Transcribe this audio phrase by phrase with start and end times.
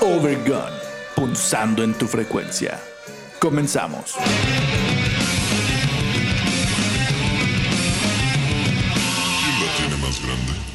[0.00, 0.70] Overgun,
[1.14, 2.80] punzando en tu frecuencia.
[3.38, 4.14] Comenzamos.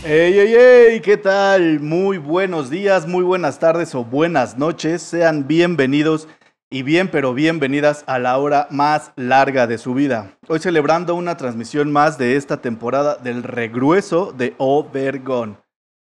[0.04, 1.00] ¡Ey, ey, ey!
[1.00, 1.80] ¿Qué tal?
[1.80, 5.02] Muy buenos días, muy buenas tardes o buenas noches.
[5.02, 6.28] Sean bienvenidos
[6.74, 10.38] y bien, pero bienvenidas a la hora más larga de su vida.
[10.48, 15.58] Hoy celebrando una transmisión más de esta temporada del regrueso de Overgon.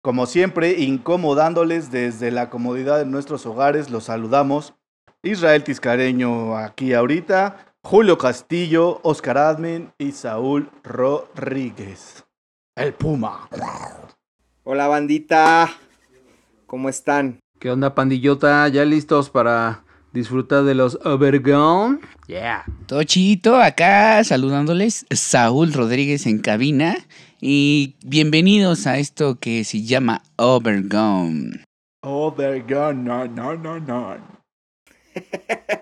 [0.02, 4.74] Como siempre, incomodándoles desde la comodidad de nuestros hogares, los saludamos.
[5.22, 12.24] Israel Tiscareño aquí ahorita, Julio Castillo, Oscar Admin y Saúl Rodríguez.
[12.74, 13.48] El Puma.
[14.64, 15.70] Hola bandita,
[16.66, 17.38] ¿cómo están?
[17.60, 18.66] ¿Qué onda, pandillota?
[18.66, 21.98] ¿Ya listos para disfrutar de los Overgone?
[22.26, 22.64] Yeah.
[22.86, 26.96] Todo chito, acá saludándoles, Saúl Rodríguez en cabina
[27.40, 31.64] y bienvenidos a esto que se llama Overgone.
[32.02, 34.16] Overgun, no, no, no, no.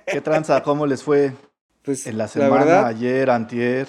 [0.07, 0.63] ¿Qué tranza?
[0.63, 1.33] ¿Cómo les fue
[1.83, 3.89] Pues en la la semana, verdad, ayer, antier?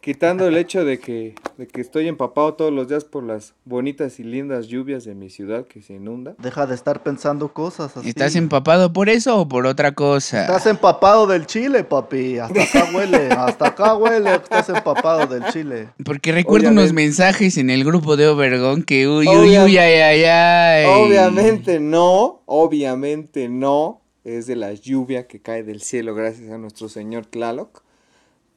[0.00, 4.18] Quitando el hecho de que, de que estoy empapado todos los días por las bonitas
[4.18, 6.34] y lindas lluvias de mi ciudad que se inunda.
[6.38, 8.08] Deja de estar pensando cosas así.
[8.08, 10.42] ¿Estás empapado por eso o por otra cosa?
[10.42, 12.38] Estás empapado del chile, papi.
[12.38, 14.34] Hasta acá huele, hasta acá huele.
[14.34, 15.88] Estás empapado del chile.
[16.04, 20.24] Porque recuerdo unos mensajes en el grupo de Overgone que uy, uy, uy, ay, ay,
[20.24, 20.84] ay.
[20.86, 26.88] Obviamente no, obviamente no, es de la lluvia que cae del cielo gracias a nuestro
[26.88, 27.82] señor Tlaloc,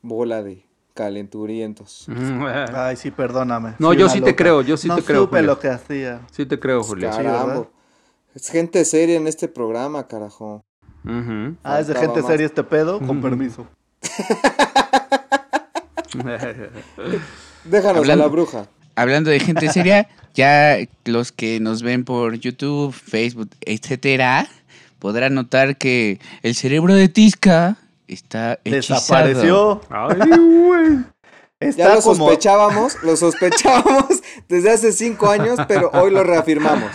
[0.01, 0.62] bola de
[0.93, 2.07] calenturientos.
[2.73, 3.73] Ay, sí, perdóname.
[3.79, 5.51] No, Fui yo sí te creo, yo sí no te creo, supe Julio.
[5.53, 6.21] lo que hacía.
[6.31, 7.11] Sí te creo, Julio.
[7.11, 7.17] sí.
[7.17, 7.41] ¿verdad?
[7.45, 7.67] Caramba,
[8.35, 10.63] es gente seria en este programa, carajo.
[11.63, 12.29] Ah, es de gente más.
[12.31, 12.99] seria este pedo.
[12.99, 13.67] Con permiso.
[17.65, 18.67] Déjanos Hablando- a la bruja.
[18.95, 24.47] Hablando de gente seria, ya los que nos ven por YouTube, Facebook, etcétera,
[24.99, 27.77] podrán notar que el cerebro de Tisca
[28.07, 28.99] está hechizado.
[28.99, 29.81] Desapareció.
[29.89, 30.97] Ay, güey.
[31.77, 32.15] Ya lo como.
[32.27, 36.91] sospechábamos, lo sospechábamos desde hace cinco años, pero hoy lo reafirmamos.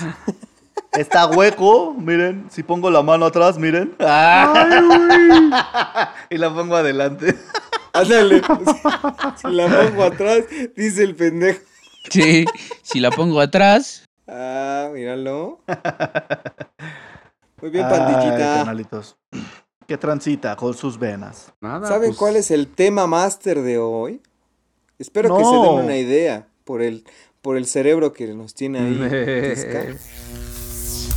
[0.93, 1.95] Está hueco.
[1.95, 3.95] Miren, si pongo la mano atrás, miren.
[6.31, 7.35] y la pongo adelante.
[7.95, 8.43] Ándale.
[9.37, 10.45] Si la pongo atrás,
[10.77, 11.61] dice el pendejo.
[12.11, 12.45] Sí,
[12.83, 15.61] si la pongo atrás, Ah, míralo.
[17.63, 18.55] Muy bien, Ay, pandillita.
[18.57, 19.17] carnalitos.
[19.89, 21.55] Que transita con sus venas.
[21.63, 24.21] Nada, ¿Saben pues, cuál es el tema máster de hoy?
[24.99, 27.05] Espero que se den una idea por el,
[27.41, 29.97] por el cerebro que nos tiene ahí.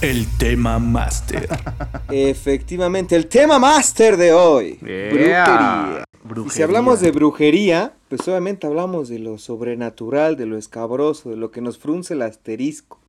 [0.01, 1.47] El tema máster.
[2.09, 4.79] Efectivamente, el tema máster de hoy.
[4.79, 5.09] Yeah.
[5.09, 6.03] Brujería.
[6.13, 6.55] Y Brujería.
[6.55, 11.51] si hablamos de brujería, pues obviamente hablamos de lo sobrenatural, de lo escabroso, de lo
[11.51, 12.99] que nos frunce el asterisco.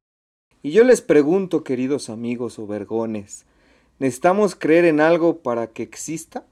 [0.62, 3.46] Y yo les pregunto, queridos amigos o vergones,
[4.02, 6.44] ¿necesitamos creer en algo para que exista?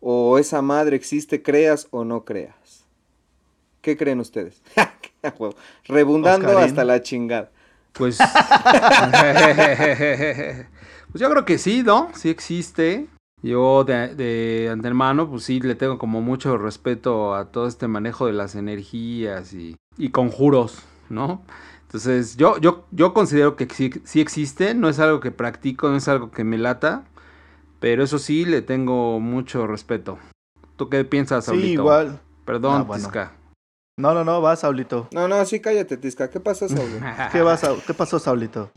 [0.00, 2.84] ¿O esa madre existe, creas o no creas?
[3.82, 4.60] ¿Qué creen ustedes?
[5.84, 6.68] Rebundando Oscarín.
[6.68, 7.50] hasta la chingada.
[7.92, 8.18] Pues.
[11.12, 12.10] pues yo creo que sí, ¿no?
[12.14, 13.06] Sí existe.
[13.42, 18.26] Yo de, de antemano, pues sí, le tengo como mucho respeto a todo este manejo
[18.26, 21.42] de las energías y, y conjuros, ¿no?
[21.86, 25.96] Entonces, yo, yo, yo considero que sí, sí existe, no es algo que practico, no
[25.96, 27.04] es algo que me lata,
[27.80, 30.18] pero eso sí, le tengo mucho respeto.
[30.76, 31.82] ¿Tú qué piensas, Sí, Saulito?
[31.82, 32.20] igual.
[32.44, 33.04] Perdón, Ah, bueno.
[33.04, 33.32] Tisca.
[33.98, 35.08] No, no, no, vas, Saulito.
[35.12, 36.28] No, no, sí, cállate, Tisca.
[36.28, 37.00] ¿Qué pasó, Saúl?
[37.32, 38.70] ¿Qué, vas, Saul- ¿Qué pasó, Saulito?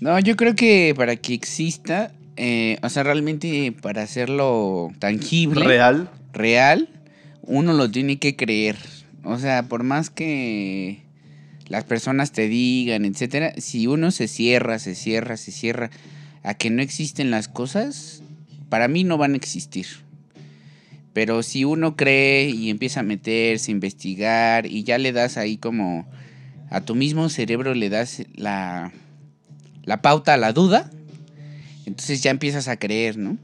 [0.00, 6.10] No, yo creo que para que exista, eh, o sea, realmente para hacerlo tangible, Real.
[6.32, 6.88] real,
[7.42, 8.76] uno lo tiene que creer.
[9.24, 11.04] O sea, por más que
[11.68, 15.90] las personas te digan, etcétera, si uno se cierra, se cierra, se cierra
[16.42, 18.22] a que no existen las cosas,
[18.68, 19.86] para mí no van a existir.
[21.12, 25.56] Pero si uno cree y empieza a meterse, a investigar y ya le das ahí
[25.56, 26.06] como
[26.70, 28.92] a tu mismo cerebro le das la,
[29.84, 30.90] la pauta a la duda,
[31.86, 33.36] entonces ya empiezas a creer, ¿no?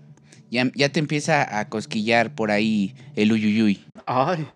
[0.50, 3.84] Ya, ya te empieza a cosquillar por ahí el uyuyuy.
[4.06, 4.46] Ay.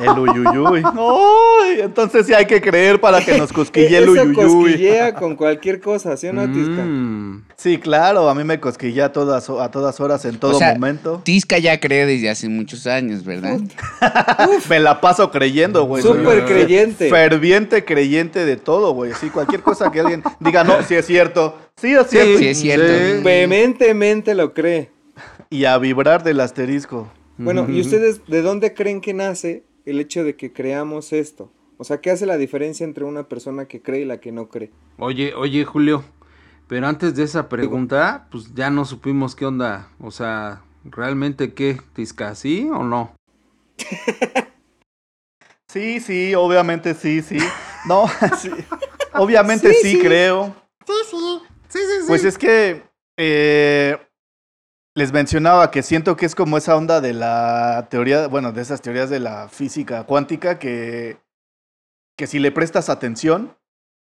[0.00, 0.82] El uyuyuy.
[0.84, 4.34] Ay, entonces sí hay que creer para que nos cosquille el Eso uyuyuy.
[4.34, 6.82] cosquillea con cualquier cosa, ¿sí o no, Tisca?
[6.84, 7.44] Mm.
[7.56, 10.74] Sí, claro, a mí me cosquilla a todas, a todas horas, en todo O sea,
[10.74, 11.20] momento.
[11.24, 13.58] Tisca ya cree desde hace muchos años, ¿verdad?
[14.68, 16.02] Me la paso creyendo, güey.
[16.02, 17.08] Súper creyente.
[17.08, 19.12] Ferviente creyente de todo, güey.
[19.14, 21.56] Sí, cualquier cosa que alguien diga, no, sí es cierto.
[21.76, 22.38] Sí es cierto.
[22.38, 22.86] Sí es cierto.
[22.86, 23.22] Sí.
[23.22, 24.90] Vehementemente lo cree.
[25.50, 27.08] Y a vibrar del asterisco.
[27.36, 31.50] Bueno, ¿y ustedes de dónde creen que nace el hecho de que creamos esto?
[31.76, 34.48] O sea, ¿qué hace la diferencia entre una persona que cree y la que no
[34.48, 34.70] cree?
[34.98, 36.04] Oye, oye, Julio,
[36.68, 39.90] pero antes de esa pregunta, pues ya no supimos qué onda.
[40.00, 41.80] O sea, ¿realmente qué?
[41.94, 43.12] ¿Tisca sí o no?
[45.68, 47.36] Sí, sí, obviamente sí, sí.
[47.86, 48.06] No,
[48.38, 48.50] sí.
[49.14, 49.98] Obviamente sí, Sí, sí.
[50.00, 50.54] creo.
[50.86, 51.16] Sí, sí.
[51.68, 52.04] Sí, sí, sí.
[52.06, 52.84] Pues es que
[53.16, 53.98] eh,
[54.94, 58.80] les mencionaba que siento que es como esa onda de la teoría, bueno, de esas
[58.80, 61.18] teorías de la física cuántica que,
[62.16, 63.56] que si le prestas atención,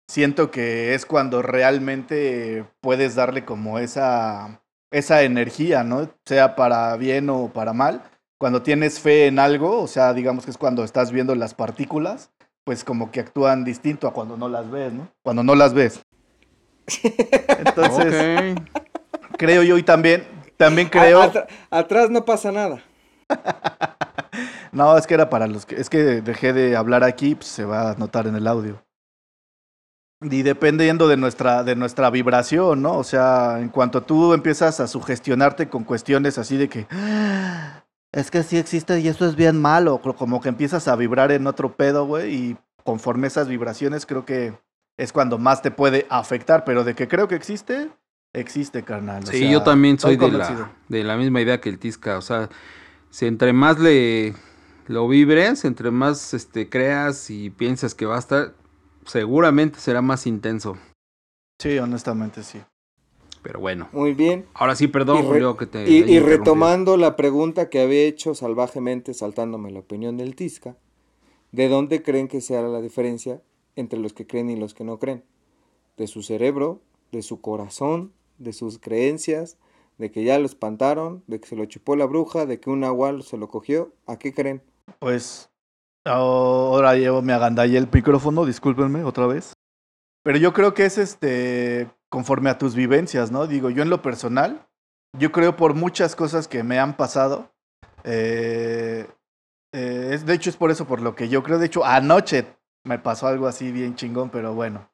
[0.08, 6.10] siento que es cuando realmente puedes darle como esa, esa energía, ¿no?
[6.24, 8.02] Sea para bien o para mal.
[8.38, 12.32] Cuando tienes fe en algo, o sea, digamos que es cuando estás viendo las partículas,
[12.64, 15.08] pues como que actúan distinto a cuando no las ves, ¿no?
[15.22, 16.04] Cuando no las ves.
[17.58, 18.68] Entonces, Ok.
[19.38, 20.24] creo yo y también,
[20.56, 21.22] también creo.
[21.22, 22.82] A- atrás no pasa nada.
[24.72, 25.80] No, es que era para los que.
[25.80, 28.82] Es que dejé de hablar aquí, pues se va a notar en el audio.
[30.20, 32.96] Y dependiendo de nuestra, de nuestra vibración, ¿no?
[32.98, 36.86] O sea, en cuanto tú empiezas a sugestionarte con cuestiones así de que.
[36.90, 40.00] "Ah, Es que sí existe y eso es bien malo.
[40.00, 42.34] co- Como que empiezas a vibrar en otro pedo, güey.
[42.34, 44.54] Y conforme esas vibraciones, creo que
[44.96, 46.64] es cuando más te puede afectar.
[46.64, 47.90] Pero de que creo que existe,
[48.34, 49.22] existe, carnal.
[49.22, 52.19] o Sí, sea, yo también soy de la, de la misma idea que el Tisca.
[52.19, 52.50] O sea,
[53.10, 54.34] si entre más le
[54.86, 58.54] lo vibres, entre más este creas y piensas que va a estar,
[59.06, 60.76] seguramente será más intenso.
[61.58, 62.60] Sí, honestamente sí.
[63.42, 63.88] Pero bueno.
[63.92, 64.46] Muy bien.
[64.54, 68.34] Ahora sí, perdón, re- Julio, que te Y, y retomando la pregunta que había hecho
[68.34, 70.76] salvajemente, saltándome la opinión del Tisca,
[71.52, 73.40] ¿de dónde creen que sea la diferencia
[73.76, 75.25] entre los que creen y los que no creen?
[75.96, 76.81] ¿De su cerebro?
[77.12, 78.12] ¿De su corazón?
[78.38, 79.56] ¿De sus creencias?
[79.98, 81.22] ¿De que ya lo espantaron?
[81.26, 82.46] ¿De que se lo chupó la bruja?
[82.46, 83.92] ¿De que un nahual se lo cogió?
[84.06, 84.62] ¿A qué creen?
[84.98, 85.50] Pues
[86.04, 89.54] ahora llevo me agandallé el micrófono, discúlpenme otra vez.
[90.25, 93.46] Pero yo creo que es este conforme a tus vivencias, ¿no?
[93.46, 94.66] Digo, yo en lo personal,
[95.19, 97.50] yo creo por muchas cosas que me han pasado.
[98.04, 99.06] eh,
[99.72, 101.58] eh, de hecho, es por eso por lo que yo creo.
[101.58, 102.46] De hecho, anoche
[102.84, 104.88] me pasó algo así bien chingón, pero bueno.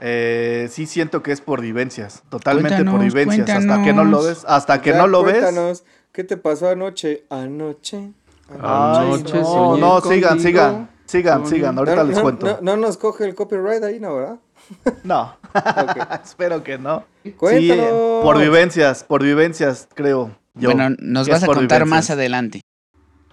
[0.00, 3.50] Eh, sí siento que es por vivencias, totalmente por Cuéntanos, vivencias.
[3.50, 5.40] Hasta que no lo ves, hasta que Ya, no lo ves.
[5.42, 7.24] cuéntanos, ¿Qué te pasó anoche?
[7.30, 8.12] Anoche.
[8.48, 10.48] Ay, Anoche no, soñé no, sigan, contigo.
[10.48, 12.46] sigan, sigan, sigan, ahorita No, les no, cuento.
[12.46, 14.38] No, no nos coge el copyright ahí, ¿no, verdad?
[15.04, 15.36] No,
[16.24, 17.04] espero que no.
[17.22, 18.22] Sí, Cuéntanos.
[18.24, 20.34] por vivencias, por vivencias, creo.
[20.54, 21.88] Yo, bueno, nos vas a contar vivencias.
[21.88, 22.60] más adelante.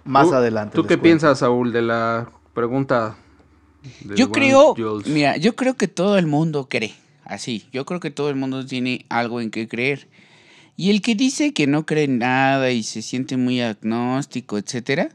[0.04, 0.74] Más ¿Tú- adelante.
[0.76, 1.02] ¿Tú qué cuento.
[1.02, 3.16] piensas, Saúl, de la pregunta?
[4.16, 4.74] Yo creo,
[5.06, 6.94] mira, yo creo que todo el mundo cree,
[7.24, 7.64] así.
[7.72, 10.08] Yo creo que todo el mundo tiene algo en que creer.
[10.76, 15.10] Y el que dice que no cree en nada y se siente muy agnóstico, etcétera,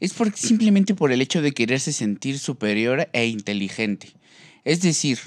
[0.00, 4.08] es por, simplemente por el hecho de quererse sentir superior e inteligente.
[4.64, 5.18] Es decir,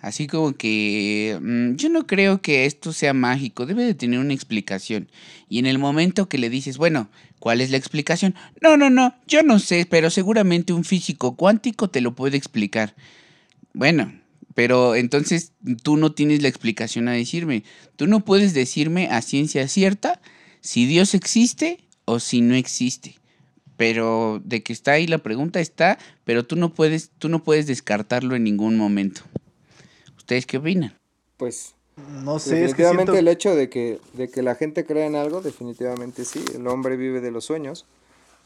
[0.00, 4.34] así como que mm, yo no creo que esto sea mágico, debe de tener una
[4.34, 5.08] explicación.
[5.48, 7.08] Y en el momento que le dices, bueno,
[7.42, 8.36] ¿cuál es la explicación?
[8.60, 12.94] No, no, no, yo no sé, pero seguramente un físico cuántico te lo puede explicar.
[13.74, 14.12] Bueno,
[14.54, 15.50] pero entonces
[15.82, 17.64] tú no tienes la explicación a decirme.
[17.96, 20.20] Tú no puedes decirme a ciencia cierta
[20.60, 23.16] si Dios existe o si no existe.
[23.76, 27.66] Pero de que está ahí la pregunta está, pero tú no puedes, tú no puedes
[27.66, 29.22] descartarlo en ningún momento.
[30.16, 30.96] ¿Ustedes qué opinan?
[31.38, 33.18] Pues No sé, es que definitivamente siento...
[33.18, 36.42] el hecho de que, de que la gente crea en algo, definitivamente sí.
[36.54, 37.86] El hombre vive de los sueños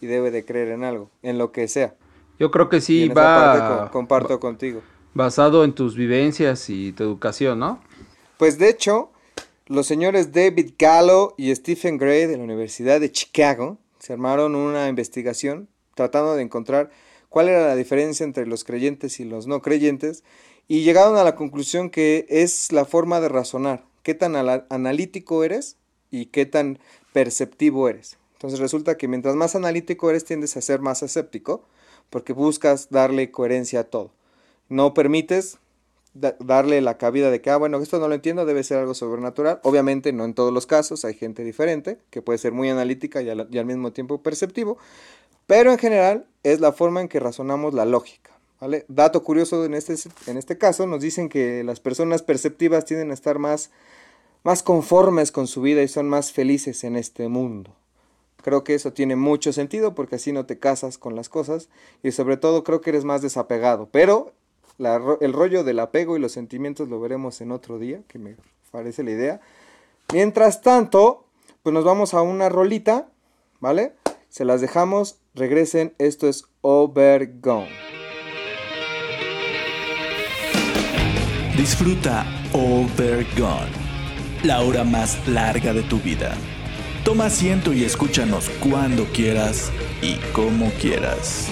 [0.01, 1.95] y debe de creer en algo, en lo que sea.
[2.39, 4.83] Yo creo que Y sí esa parte va co- comparto contigo.
[5.15, 7.81] basado en tus vivencias y tu educación, ¿no?
[8.37, 9.11] Pues de hecho,
[9.69, 14.89] los señores David Gallo y Stephen Gray de la Universidad de Chicago se armaron una
[14.89, 16.91] investigación tratando de encontrar
[17.31, 20.23] cuál era la diferencia entre los creyentes y los no creyentes
[20.69, 25.77] y llegaron a la conclusión que es la forma de razonar, qué tan analítico eres
[26.11, 26.79] y qué tan
[27.13, 28.19] perceptivo eres.
[28.35, 31.65] Entonces resulta que mientras más analítico eres tiendes a ser más escéptico
[32.11, 34.11] porque buscas darle coherencia a todo.
[34.69, 35.59] No permites
[36.15, 38.95] da- darle la cabida de que, ah, bueno, esto no lo entiendo, debe ser algo
[38.95, 39.61] sobrenatural.
[39.63, 43.31] Obviamente, no en todos los casos, hay gente diferente que puede ser muy analítica y
[43.31, 44.79] al, y al mismo tiempo perceptivo,
[45.47, 48.36] pero en general es la forma en que razonamos la lógica.
[48.89, 49.95] Dato curioso en este,
[50.27, 53.71] en este caso, nos dicen que las personas perceptivas tienden a estar más,
[54.45, 57.75] más conformes con su vida y son más felices en este mundo.
[58.43, 61.69] Creo que eso tiene mucho sentido porque así no te casas con las cosas
[62.03, 63.89] y sobre todo creo que eres más desapegado.
[63.91, 64.33] Pero
[65.21, 68.37] el rollo del apego y los sentimientos lo veremos en otro día, que me
[68.71, 69.41] parece la idea.
[70.13, 71.25] Mientras tanto,
[71.63, 73.09] pues nos vamos a una rolita,
[73.61, 73.95] ¿vale?
[74.29, 78.06] Se las dejamos, regresen, esto es Overgone.
[81.57, 83.71] Disfruta Overgone,
[84.43, 86.35] la hora más larga de tu vida.
[87.03, 89.73] Toma asiento y escúchanos cuando quieras
[90.03, 91.49] y como quieras.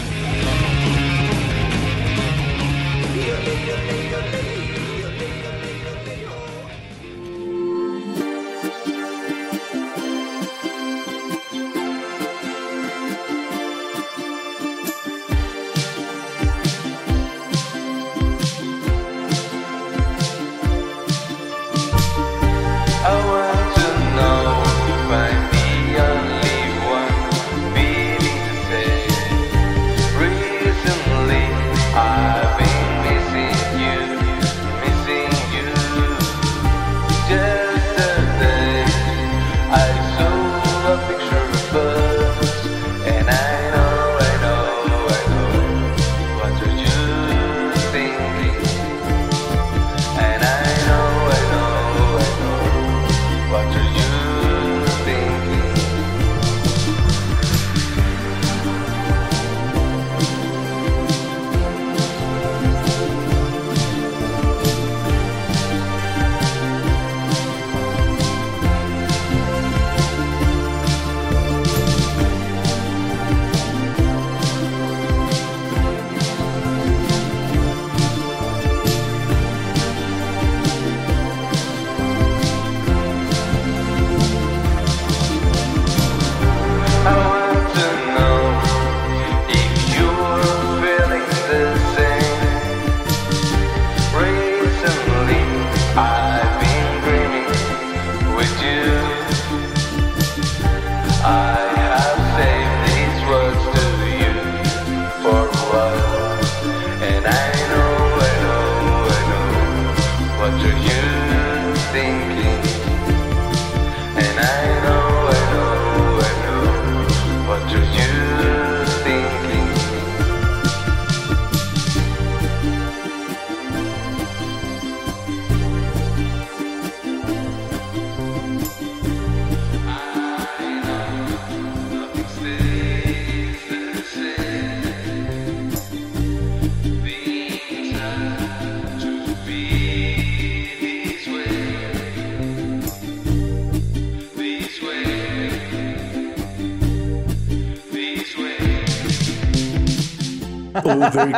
[150.85, 151.35] Overgone,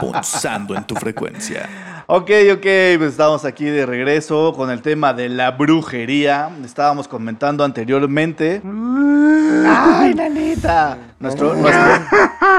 [0.00, 1.68] punzando en tu frecuencia.
[2.06, 2.60] Ok, ok,
[2.98, 6.50] pues estamos aquí de regreso con el tema de la brujería.
[6.64, 8.60] Estábamos comentando anteriormente.
[9.66, 10.98] ¡Ay, nanita!
[11.18, 11.82] Nuestro, nuestro,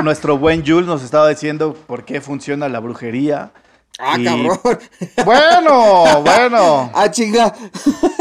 [0.04, 3.51] nuestro buen Jules nos estaba diciendo por qué funciona la brujería.
[4.00, 4.60] Ah, Y- cabrón.
[5.24, 6.92] Bueno, bueno.
[6.96, 7.54] Ah, chinga.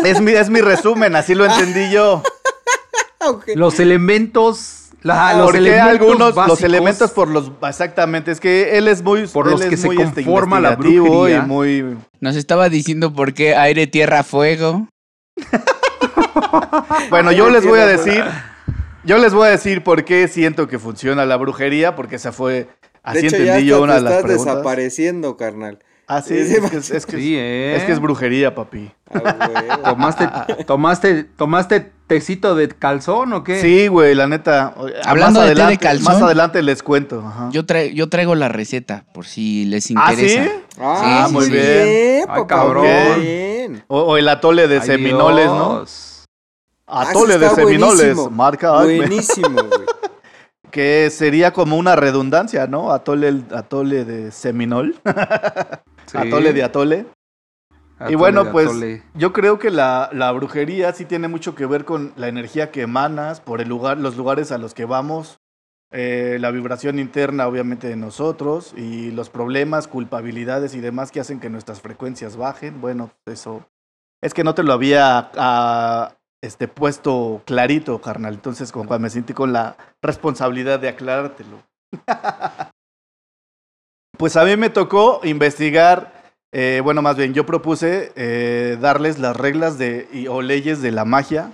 [0.04, 2.23] Es mi, es mi resumen, así lo entendí yo.
[3.54, 4.84] Los elementos.
[5.04, 9.28] La- los Porque elementos algunos, los elementos por los, exactamente, es que él es muy,
[9.28, 11.38] Por los que se este, conforma la brujería.
[11.38, 14.88] y muy, Nos estaba diciendo por qué aire, tierra, fuego.
[17.11, 18.25] Bueno, yo les voy a decir,
[19.04, 22.68] yo les voy a decir por qué siento que funciona la brujería, porque esa fue,
[23.02, 24.54] así de hecho, ya entendí yo una de las estás preguntas.
[24.56, 25.78] desapareciendo, carnal.
[26.06, 27.76] Ah, sí, es que es, es que Sí, ¿eh?
[27.76, 28.90] es que es brujería, papi.
[29.12, 29.80] Ah.
[29.84, 30.28] ¿Tomaste,
[30.64, 33.61] tomaste, ¿Tomaste tecito de calzón o qué?
[33.61, 34.75] Sí, güey, la neta.
[35.04, 36.12] Hablando más de té de adelante, calzón.
[36.14, 37.25] Más adelante les cuento.
[37.26, 37.49] ajá.
[37.52, 40.44] Yo, tra- yo traigo la receta, por si les ¿Ah, interesa.
[40.44, 40.50] sí?
[40.80, 41.56] Ah, Sí, muy sí, sí.
[41.56, 42.26] bien.
[42.28, 42.87] Ay, cabrón.
[43.16, 43.84] muy bien.
[43.88, 45.76] O, o el atole de Ay, seminoles, ¿no?
[45.78, 46.11] Dios.
[46.87, 48.30] Ah, Atole ese de seminoles, buenísimo.
[48.30, 48.96] marca Acme.
[48.99, 49.87] Buenísimo, güey.
[50.70, 52.90] Que sería como una redundancia, ¿no?
[52.92, 54.96] Atole, atole de seminol.
[56.06, 56.18] Sí.
[56.18, 57.06] Atole de atole.
[58.08, 59.02] Y bueno, pues atole.
[59.14, 62.82] yo creo que la, la brujería sí tiene mucho que ver con la energía que
[62.82, 65.40] emanas por el lugar, los lugares a los que vamos,
[65.96, 71.38] eh, la vibración interna obviamente de nosotros y los problemas, culpabilidades y demás que hacen
[71.38, 72.80] que nuestras frecuencias bajen.
[72.80, 73.64] Bueno, eso
[74.20, 78.34] es que no te lo había ah, este, puesto clarito, carnal.
[78.34, 81.62] Entonces, como cuando me sentí con la responsabilidad de aclarártelo.
[84.16, 86.13] Pues a mí me tocó investigar,
[86.54, 90.90] eh, bueno, más bien yo propuse eh, darles las reglas de, y- o leyes de
[90.92, 91.50] la magia,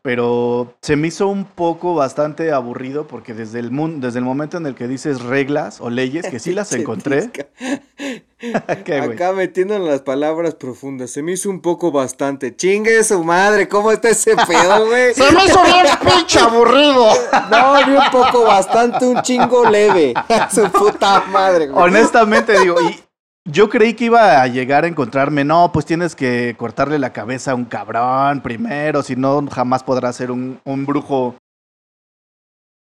[0.00, 3.70] pero se me hizo un poco bastante aburrido porque desde el,
[4.00, 7.30] desde el momento en el que dices reglas o leyes, que sí las encontré.
[8.68, 11.10] Acá metiendo en las palabras profundas.
[11.10, 12.54] Se me hizo un poco bastante.
[12.54, 15.14] Chingue su madre, ¿cómo está ese pedo, güey?
[15.14, 17.08] Se me hizo bien pinche aburrido.
[17.50, 20.12] No, ni un poco bastante, un chingo leve.
[20.54, 21.82] su puta madre, güey.
[21.82, 23.00] Honestamente digo, y
[23.44, 27.52] yo creí que iba a llegar a encontrarme, no, pues tienes que cortarle la cabeza
[27.52, 31.36] a un cabrón primero, si no, jamás podrás ser un, un brujo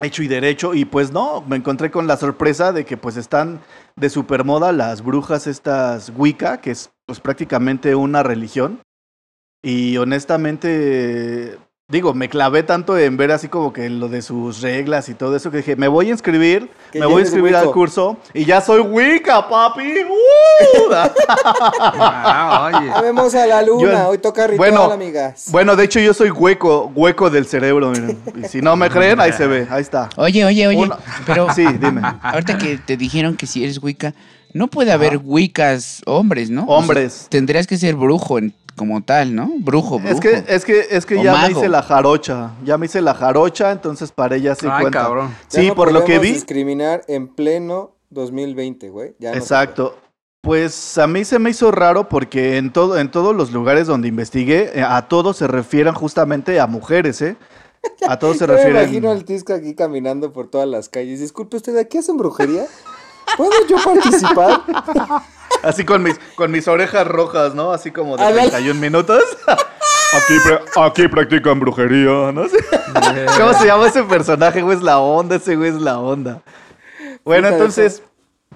[0.00, 0.74] hecho y derecho.
[0.74, 3.60] Y pues no, me encontré con la sorpresa de que pues están
[3.96, 8.80] de supermoda las brujas estas Wicca, que es pues prácticamente una religión.
[9.62, 11.58] Y honestamente,
[11.90, 15.34] digo, me clavé tanto en ver así como que lo de sus reglas y todo
[15.34, 18.60] eso que dije, me voy a inscribir, me voy a inscribir al curso y ya
[18.60, 19.94] soy Wicca, papi.
[20.06, 20.92] ¡Uh!
[21.98, 23.02] Ah, oye.
[23.02, 25.46] Vemos a la luna, Yo- hoy toca ritual, bueno, amigas.
[25.50, 28.18] Bueno, de hecho yo soy hueco, hueco del cerebro, miren.
[28.42, 30.10] Y si no me creen, ahí se ve, ahí está.
[30.16, 32.02] Oye, oye, oye, Una- pero Sí, dime.
[32.22, 34.12] ahorita que te dijeron que si eres Wicca,
[34.52, 36.64] no puede haber Wiccas hombres, ¿no?
[36.64, 37.28] O sea, Hombres.
[37.30, 39.50] tendrías que ser brujo en- como tal, ¿no?
[39.58, 40.14] Brujo, brujo.
[40.14, 41.58] Es que, es que, es que O ya me mago.
[41.58, 42.52] hice la jarocha.
[42.64, 45.02] Ya me hice la jarocha, entonces para ella sí Ay, cuenta.
[45.02, 45.28] cabrón.
[45.50, 46.32] Ya Sí, no por lo que vi.
[46.32, 49.14] discriminar en pleno 2020, güey.
[49.18, 49.98] Ya no Exacto.
[50.40, 54.08] Pues a mí se me hizo raro porque en todo, en todos los lugares donde
[54.08, 57.36] investigué, eh, a todos se refieren justamente a mujeres, ¿eh?
[58.08, 58.44] A todos se.
[58.46, 58.82] Yo me refieren.
[58.84, 61.20] imagino al Tisco aquí caminando por todas las calles.
[61.20, 62.64] Disculpe usted, ¿aquí hacen brujería?
[63.36, 64.62] ¿Puedo yo participar?
[65.62, 67.72] Así con mis, con mis orejas rojas, ¿no?
[67.72, 68.50] Así como de Ándale.
[68.50, 69.22] 31 minutos.
[69.46, 70.34] Aquí,
[70.80, 72.42] aquí practican brujería, ¿no?
[73.38, 74.76] ¿Cómo se llama ese personaje, güey?
[74.76, 76.40] Es la onda, ese güey es la onda.
[77.24, 78.02] Bueno, entonces,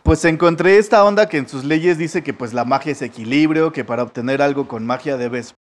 [0.02, 3.70] pues encontré esta onda que en sus leyes dice que pues la magia es equilibrio,
[3.72, 5.54] que para obtener algo con magia debes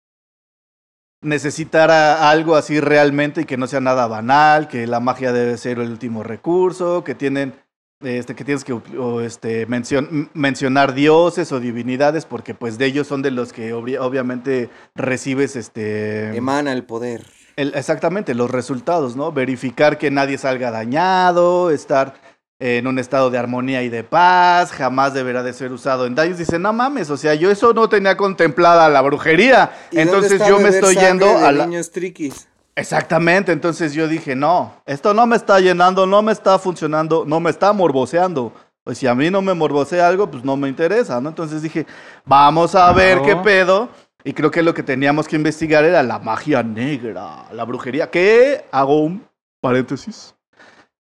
[1.22, 5.58] necesitar a- algo así realmente y que no sea nada banal, que la magia debe
[5.58, 7.53] ser el último recurso, que tienen
[8.01, 13.08] este que tienes que o, este mencion- mencionar dioses o divinidades porque pues de ellos
[13.08, 17.25] son de los que obvi- obviamente recibes este Emana el poder.
[17.58, 19.34] el- exactamente, los resultados, ¿no?
[19.34, 22.13] Verificar que nadie salga dañado, estar
[22.62, 26.38] en un estado de armonía y de paz, jamás deberá de ser usado en daños.
[26.38, 29.71] Dice, no mames, o sea, yo eso no tenía contemplada la brujería.
[29.91, 31.65] ¿Y dónde Entonces yo me estoy yendo a la...
[31.65, 32.47] niños triquis?
[32.80, 37.39] Exactamente, entonces yo dije, no, esto no me está llenando, no me está funcionando, no
[37.39, 38.54] me está morboseando.
[38.84, 41.30] Pues si a mí no me morbosea algo, pues no me interesa, ¿no?
[41.30, 41.86] Entonces dije,
[42.26, 43.89] vamos a ver qué pedo.
[44.24, 48.10] Y creo que lo que teníamos que investigar era la magia negra, la brujería.
[48.10, 49.28] Que hago un
[49.62, 50.36] paréntesis.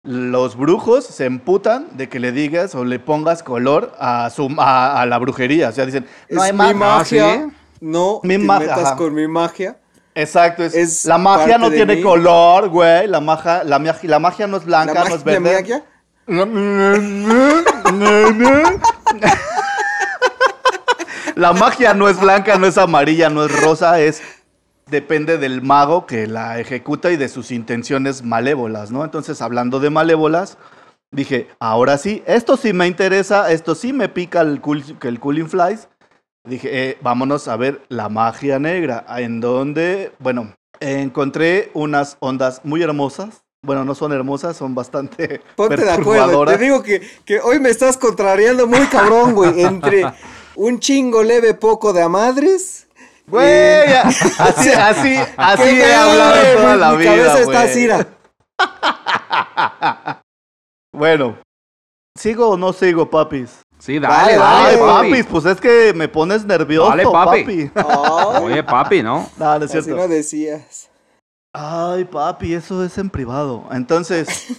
[0.02, 5.00] Los brujos se emputan de que le digas o le pongas color a, su, a,
[5.00, 5.70] a la brujería.
[5.70, 6.74] O sea, dicen, no hay mi magia.
[6.74, 7.34] magia.
[7.48, 7.56] ¿sí?
[7.80, 8.96] No Mi te magia, metas ajá.
[8.96, 9.78] con mi magia.
[10.14, 12.02] Exacto, es, Es la magia no tiene mí.
[12.02, 13.06] color, güey.
[13.08, 15.40] La magia, la, magia, la magia no es blanca, La no es verde.
[15.60, 15.84] magia.
[21.36, 24.22] La magia no es blanca, no es amarilla, no es rosa, es
[24.86, 29.02] depende del mago que la ejecuta y de sus intenciones malévolas, ¿no?
[29.04, 30.58] Entonces, hablando de malévolas,
[31.10, 35.18] dije, ahora sí, esto sí me interesa, esto sí me pica el, cool, que el
[35.18, 35.88] Cooling Flies.
[36.46, 42.82] Dije, eh, vámonos a ver la magia negra, en donde, bueno, encontré unas ondas muy
[42.82, 43.44] hermosas.
[43.62, 46.44] Bueno, no son hermosas, son bastante Ponte de acuerdo.
[46.44, 49.62] Te digo que, que hoy me estás contrariando muy cabrón, güey.
[49.62, 50.04] Entre
[50.56, 52.88] un chingo leve poco de a madres.
[53.26, 57.88] Güey, eh, así, así, así ¿qué he hablado toda la mi vida, cabeza está así.
[60.92, 61.38] Bueno,
[62.14, 63.63] ¿sigo o no sigo, papis?
[63.84, 65.10] Sí, dale, Dale, dale, Ay, papi.
[65.10, 67.66] papis, pues es que me pones nervioso, Dale, papi.
[67.66, 68.40] papi.
[68.42, 69.28] Oye, papi, ¿no?
[69.36, 69.94] No es así cierto.
[70.00, 70.88] no decías.
[71.52, 73.64] Ay, papi, eso es en privado.
[73.72, 74.26] Entonces.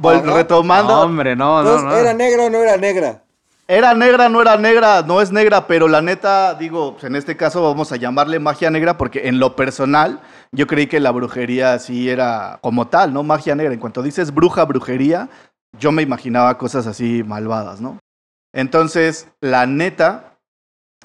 [0.00, 0.92] Vol- retomando.
[0.94, 1.96] No, hombre, no, no, Entonces, no.
[1.96, 3.22] ¿era negra o no era negra?
[3.68, 7.36] Era negra, no era negra, no es negra, pero la neta, digo, pues, en este
[7.36, 10.20] caso vamos a llamarle magia negra porque en lo personal
[10.52, 13.24] yo creí que la brujería sí era como tal, ¿no?
[13.24, 13.74] Magia negra.
[13.74, 15.28] En cuanto dices bruja, brujería,
[15.80, 17.98] yo me imaginaba cosas así malvadas, ¿no?
[18.52, 20.38] Entonces, la neta,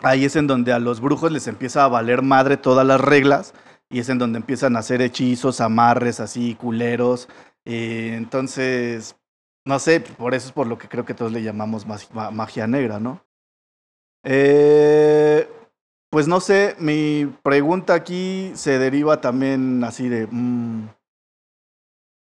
[0.03, 3.55] ahí es en donde a los brujos les empieza a valer madre todas las reglas
[3.89, 7.27] y es en donde empiezan a hacer hechizos, amarres así, culeros.
[7.65, 9.15] Eh, entonces,
[9.65, 11.85] no sé, por eso es por lo que creo que todos le llamamos
[12.31, 13.21] magia negra, ¿no?
[14.23, 15.47] Eh,
[16.09, 20.27] pues no sé, mi pregunta aquí se deriva también así de...
[20.29, 20.89] mm,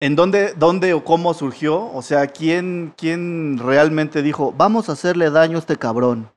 [0.01, 1.93] ¿En dónde, dónde o cómo surgió?
[1.93, 6.31] O sea, ¿quién, ¿quién realmente dijo, vamos a hacerle daño a este cabrón?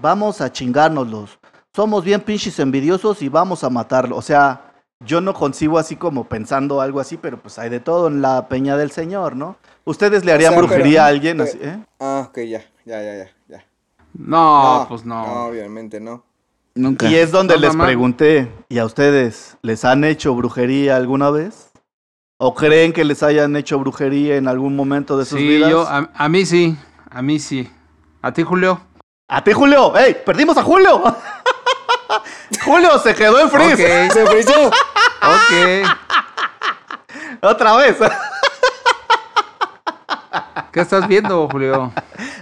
[0.00, 1.38] Vamos a chingárnoslos.
[1.72, 4.16] Somos bien pinches envidiosos y vamos a matarlo.
[4.16, 4.73] O sea,
[5.04, 8.48] yo no concibo así como pensando algo así, pero pues hay de todo en la
[8.48, 9.56] peña del señor, ¿no?
[9.84, 11.78] ¿Ustedes le O harían sea, brujería pero- a alguien pero- así, eh?
[12.00, 13.30] Ah, ok, ya, ya, ya, ya.
[13.48, 13.64] ya.
[14.14, 15.26] No, pues no.
[15.26, 16.22] No, obviamente no.
[16.76, 17.06] Nunca.
[17.08, 17.84] Y es donde No, les mamá.
[17.86, 21.70] pregunté, ¿y a ustedes les han hecho brujería alguna vez?
[22.36, 25.70] ¿O creen que les hayan hecho brujería en algún momento de sus Sí, vidas?
[25.70, 26.76] yo, a, a mí sí,
[27.10, 27.70] a mí sí.
[28.22, 28.80] ¿A ti, Julio?
[29.28, 29.96] ¡A ti, Julio!
[29.96, 30.16] ¡Ey!
[30.26, 31.02] ¡Perdimos a Julio!
[32.64, 34.06] ¡Julio se quedó en freeze!
[34.06, 34.70] Ok, Se frició.
[35.30, 35.88] Ok.
[37.42, 37.96] ¡Otra vez!
[40.72, 41.92] ¿Qué estás viendo, Julio?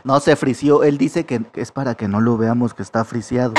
[0.05, 0.85] No se frició.
[0.85, 3.55] Él dice que es para que no lo veamos que está friciado.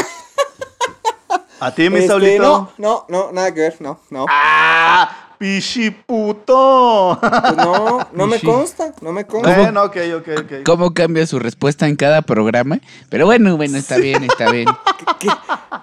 [1.59, 2.43] ¿A ti, mi Este, Saulito?
[2.43, 4.25] no, no, no, nada que ver, no, no.
[4.29, 5.09] ¡Ah!
[5.37, 7.17] ¡Pichiputo!
[7.21, 9.57] Pues no, no me consta, no me consta.
[9.59, 10.51] bueno, ok, ok, ok.
[10.65, 12.79] ¿Cómo cambia su respuesta en cada programa?
[13.09, 14.67] Pero bueno, bueno, está bien, está bien.
[15.19, 15.27] ¿Qué?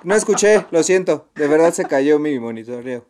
[0.03, 1.26] No escuché, lo siento.
[1.35, 3.05] De verdad se cayó mi monitoreo.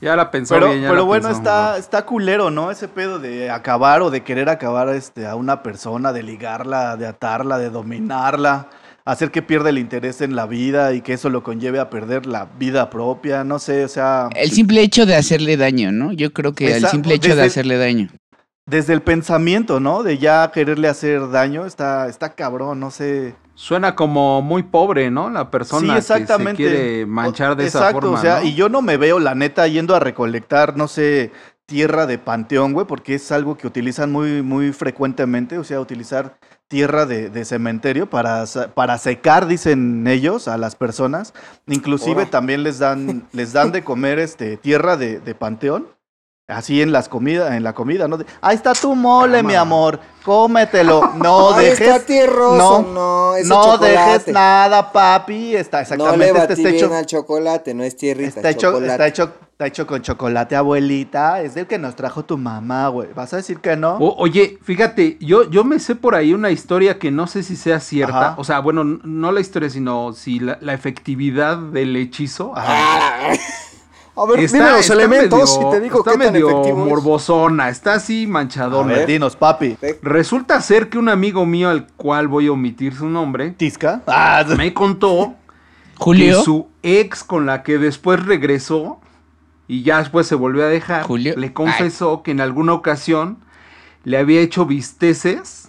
[0.00, 1.38] Ya la pensó Pero, bien, ya pero la bueno, pensó.
[1.38, 2.70] está, está culero, ¿no?
[2.70, 7.06] Ese pedo de acabar o de querer acabar este, a una persona, de ligarla, de
[7.06, 8.68] atarla, de dominarla,
[9.06, 12.26] hacer que pierda el interés en la vida y que eso lo conlleve a perder
[12.26, 16.12] la vida propia, no sé, o sea, El simple hecho de hacerle daño, ¿no?
[16.12, 18.08] Yo creo que el simple hecho desde- de hacerle daño.
[18.66, 20.02] Desde el pensamiento, ¿no?
[20.02, 23.36] De ya quererle hacer daño, está, está cabrón, no sé.
[23.54, 25.30] Suena como muy pobre, ¿no?
[25.30, 26.62] La persona sí, exactamente.
[26.62, 28.46] que se quiere manchar de esa exacto, forma, o sea, ¿no?
[28.46, 31.30] y yo no me veo, la neta, yendo a recolectar, no sé,
[31.64, 36.36] tierra de panteón, güey, porque es algo que utilizan muy, muy frecuentemente, o sea, utilizar
[36.68, 41.32] tierra de, de cementerio para, para secar, dicen ellos, a las personas.
[41.66, 45.86] Inclusive también les dan, les dan de comer este, tierra de, de panteón.
[46.48, 48.18] Así en las comidas, en la comida, ¿no?
[48.18, 49.62] De, Ahí está tu mole, mi Cama.
[49.62, 51.10] amor, cómetelo.
[51.16, 51.80] No dejes.
[51.80, 53.86] está tierroso, no, no, ese no chocolate.
[53.90, 55.56] dejes nada, papi.
[55.56, 56.18] Está No exactamente.
[56.18, 58.92] le este batí está bien hecho, al chocolate, no es tierrita, Está hecho, chocolate.
[58.92, 61.42] está, hecho, está hecho con chocolate, abuelita.
[61.42, 63.08] Es del que nos trajo tu mamá, güey.
[63.12, 63.96] ¿Vas a decir que no?
[63.96, 67.56] O- oye, fíjate, yo, yo me sé por ahí una historia que no sé si
[67.56, 68.18] sea cierta.
[68.28, 68.34] Ajá.
[68.38, 72.52] O sea, bueno, no la historia, sino si la, la efectividad del hechizo.
[72.54, 73.32] Ajá.
[74.16, 76.48] A ver, Está- dime los está elementos medio- y te digo está qué tan medio
[76.48, 76.88] efectivo es.
[76.88, 78.92] morbosona, está así A manchadona.
[78.94, 79.76] ver, dinos, papi.
[80.02, 84.02] Resulta ser que un amigo mío, al cual voy a omitir su nombre, ¿Tisca?
[84.06, 85.34] Ah, me contó
[86.14, 89.00] que su ex con la que después regresó
[89.68, 91.34] y ya después se volvió a dejar, Julio.
[91.36, 93.38] le confesó que en alguna ocasión
[94.04, 95.65] le había hecho bisteces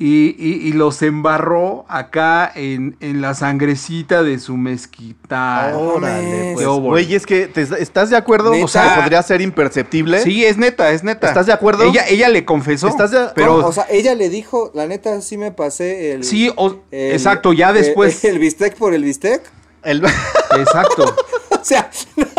[0.00, 5.72] y, y- y los embarró acá en, en la sangrecita de su mezquita.
[5.76, 6.66] Órale, pues.
[6.66, 8.52] Güey, es que, te- ¿estás de acuerdo?
[8.62, 10.20] O sea, podría ser imperceptible.
[10.22, 11.26] Sí, es neta, es neta.
[11.28, 11.82] ¿Estás de acuerdo?
[11.84, 12.86] Ella, ella le confesó.
[12.88, 16.22] ¿Estás de- pero No, o sea, ella le dijo, la neta, sí me pasé el...
[16.24, 18.24] sí, o- el- exacto, ya después.
[18.28, 19.42] El, bistec por el bistec.
[19.82, 20.04] El,
[20.58, 21.16] Exacto,
[21.60, 21.90] O sea,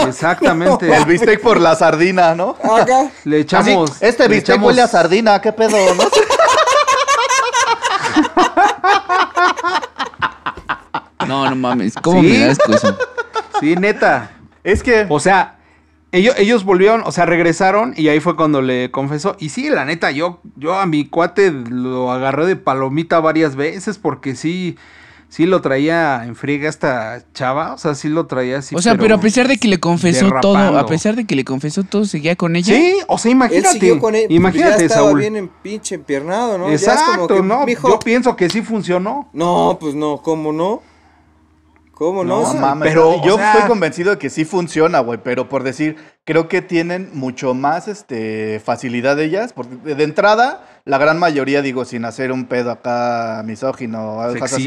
[0.08, 0.96] exactamente.
[0.96, 2.56] el bistec por la sardina, ¿no?
[2.64, 3.12] acá.
[3.26, 3.92] Le Así, echamos.
[4.02, 6.04] este bistec echamos- huele a sardina, ¿qué pedo, no?
[11.30, 12.28] No, no mames, ¿cómo ¿Sí?
[12.28, 12.98] me das eso?
[13.60, 14.32] Sí, neta.
[14.64, 15.06] Es que...
[15.10, 15.58] O sea,
[16.12, 19.36] ellos, ellos volvieron, o sea, regresaron y ahí fue cuando le confesó.
[19.40, 24.00] Y sí, la neta, yo, yo a mi cuate lo agarré de palomita varias veces
[24.00, 24.76] porque sí,
[25.28, 27.74] sí lo traía en friega esta chava.
[27.74, 28.76] O sea, sí lo traía así.
[28.76, 30.80] O sea, pero, a pesar de que le confesó todo, derrapando.
[30.80, 32.74] a pesar de que le confesó todo, seguía con ella.
[32.74, 33.74] Sí, o sea, Él imagínate.
[33.74, 34.24] siguió con él.
[34.28, 35.20] pues imagínate, ya estaba Saúl.
[35.20, 36.70] bien en pinche empiernado, ¿no?
[36.70, 37.66] Ya es Exacto, como que, ¿no?
[37.66, 39.30] mijo, Yo pienso que sí funcionó.
[39.34, 40.82] No, pues no, ¿cómo no?
[42.00, 42.42] ¿Cómo no?
[42.42, 45.64] No, mames, pero, o yo sea- estoy convencido de que sí funciona, güey, pero por
[45.64, 51.20] decir, creo que tienen mucho más este facilidad ellas, porque de de entrada, la gran
[51.20, 54.64] mayoría, digo, sin hacer un pedo acá misógino o algo así,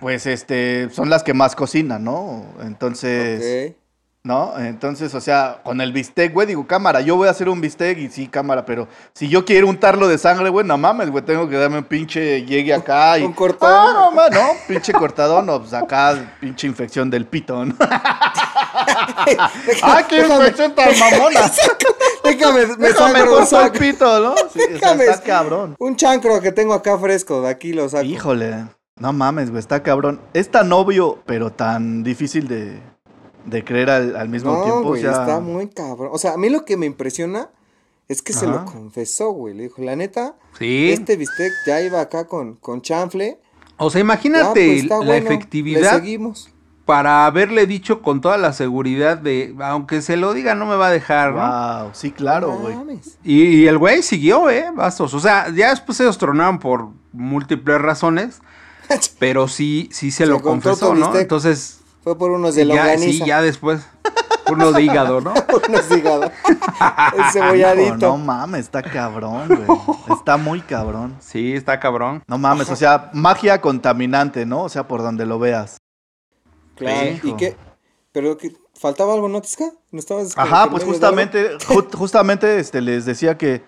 [0.00, 2.46] pues este, son las que más cocinan, ¿no?
[2.62, 3.76] Entonces, ok.
[4.24, 4.58] ¿No?
[4.58, 7.98] Entonces, o sea, con el bistec, güey, digo, cámara, yo voy a hacer un bistec
[7.98, 11.46] y sí, cámara, pero si yo quiero untarlo de sangre, güey, no mames, güey, tengo
[11.46, 13.22] que darme un pinche llegue acá y...
[13.22, 13.86] Un cortadón.
[13.86, 17.74] Ah, no, ma- no, pinche cortadón, no, pues acá, pinche infección del pito, ¿no?
[19.82, 21.40] ¡Ah, qué infección tan mamona!
[22.24, 24.34] Déjame, me Déjame el pito, ¿no?
[24.50, 25.04] Sí, Déjame.
[25.04, 25.76] está cabrón.
[25.78, 28.04] Un chancro que tengo acá fresco, de aquí lo saco.
[28.04, 28.64] Híjole,
[28.98, 30.22] no mames, güey, está cabrón.
[30.32, 32.80] Es tan obvio, pero tan difícil de,
[33.46, 34.82] de creer al, al mismo No, tiempo.
[34.88, 36.10] güey, o sea, está muy cabrón.
[36.12, 37.48] O sea, a mí lo que me impresiona
[38.08, 39.54] es que se lo confesó, güey.
[39.54, 40.90] Le dijo, la neta, Sí.
[40.92, 43.38] este bistec ya iba acá con, con chanfle.
[43.76, 46.50] O sea, Ya, imagínate pues, está la bueno, Le efectividad seguimos.
[46.84, 50.88] para haberle dicho con toda la seguridad de, aunque se lo diga, no me va
[50.88, 51.82] a dejar, ¿no?
[51.84, 52.76] Wow, sí, claro, No güey.
[52.76, 53.18] mames.
[53.24, 54.66] Y, y el güey siguió, ¿eh?
[54.74, 55.12] Bastos.
[55.14, 58.40] O sea, ya después ellos tronaron por múltiples razones,
[59.18, 61.06] pero sí, sí se, Se lo confesó, ¿no?
[61.06, 61.22] bistec.
[61.22, 63.24] Entonces, Fue por unos de ya, sí, longaniza.
[63.26, 63.80] ya después,
[64.52, 65.32] uno de hígado, ¿no?
[65.68, 66.22] unos de hígado.
[67.14, 67.96] El Hijo, cebolladito.
[67.96, 69.78] no mames, está cabrón, güey.
[70.16, 71.16] Está muy cabrón.
[71.20, 72.22] Sí, está cabrón.
[72.28, 74.64] No mames, o sea, magia contaminante, ¿no?
[74.64, 75.78] O sea, por donde lo veas.
[76.76, 77.10] Claro.
[77.10, 77.28] Hijo.
[77.28, 77.56] ¿Y qué?
[78.12, 79.64] Pero, qué- ¿Faltaba algo, Notisca?
[79.92, 83.62] ¿No estabas Ajá, pues justamente, ju- justamente este, les decía que,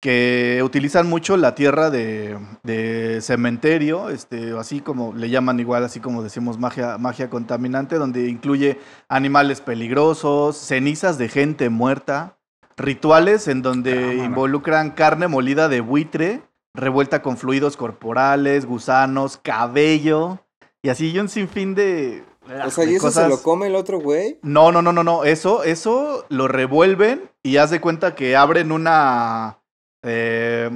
[0.00, 6.00] que utilizan mucho la tierra de, de cementerio, este, así como le llaman igual, así
[6.00, 8.78] como decimos magia, magia contaminante, donde incluye
[9.08, 12.38] animales peligrosos, cenizas de gente muerta,
[12.76, 16.42] rituales en donde involucran carne molida de buitre,
[16.74, 20.40] revuelta con fluidos corporales, gusanos, cabello,
[20.82, 22.22] y así y un sinfín de...
[22.64, 24.38] O sea, ¿y eso se lo come el otro güey?
[24.42, 25.24] no, no, no, no, no.
[25.24, 29.58] Eso, eso lo revuelven y haz de cuenta que abren una.
[30.06, 30.70] Eh,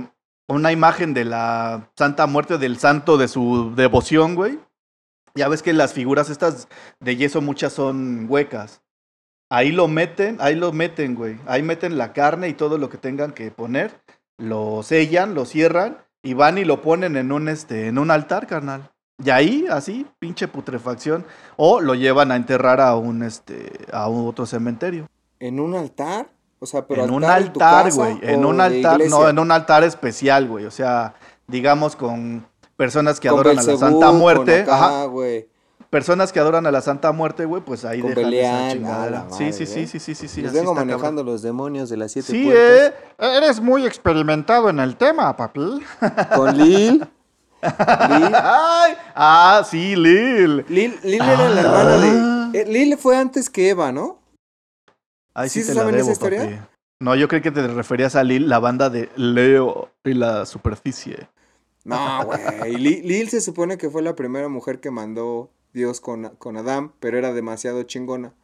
[0.48, 4.58] una imagen de la Santa Muerte del santo de su devoción, güey.
[5.34, 8.82] Ya ves que las figuras estas de yeso muchas son huecas.
[9.48, 11.38] Ahí lo meten, ahí lo meten, güey.
[11.46, 14.00] Ahí meten la carne y todo lo que tengan que poner.
[14.38, 18.46] Lo sellan, lo cierran y van y lo ponen en un, este, en un altar,
[18.46, 18.90] carnal.
[19.22, 21.24] Y ahí, así, pinche putrefacción.
[21.56, 25.08] O lo llevan a enterrar a un, este, a otro cementerio.
[25.38, 26.28] ¿En un altar?
[26.60, 28.18] O sea, pero en un altar güey.
[28.22, 30.66] En un altar, no, en un altar especial, güey.
[30.66, 31.14] O sea,
[31.46, 32.46] digamos con
[32.76, 34.60] personas que Con adoran a la Santa con Muerte.
[34.62, 35.04] acá, Ajá.
[35.06, 35.48] güey.
[35.88, 38.72] Personas que adoran a la Santa Muerte, güey, pues ahí Con dejan Belial, esa a
[38.72, 39.10] chingadera.
[39.10, 39.86] la Sí, madre, sí, sí, ¿eh?
[39.88, 40.42] sí, sí, sí, sí.
[40.42, 41.26] Les vengo está, manejando cabrón.
[41.26, 42.92] los demonios de las siete Sí, puertas.
[43.18, 43.36] eh.
[43.38, 45.82] Eres muy experimentado en el tema, papi.
[46.36, 46.98] Con Lil.
[47.62, 48.34] Lil.
[48.34, 50.64] Ay, ah, sí, Lil.
[50.68, 52.48] Lil, Lil era la hermana Ah.
[52.52, 52.60] de...
[52.60, 54.19] eh, Lil fue antes que Eva, ¿no?
[55.34, 56.40] Ahí sí, ¿Sí se la saben esa historia?
[56.42, 56.58] papi.
[57.00, 61.28] No, yo creo que te referías a Lil, la banda de Leo y la superficie.
[61.84, 62.76] No, güey.
[62.76, 66.92] Lil, Lil se supone que fue la primera mujer que mandó Dios con, con Adán,
[67.00, 68.34] pero era demasiado chingona.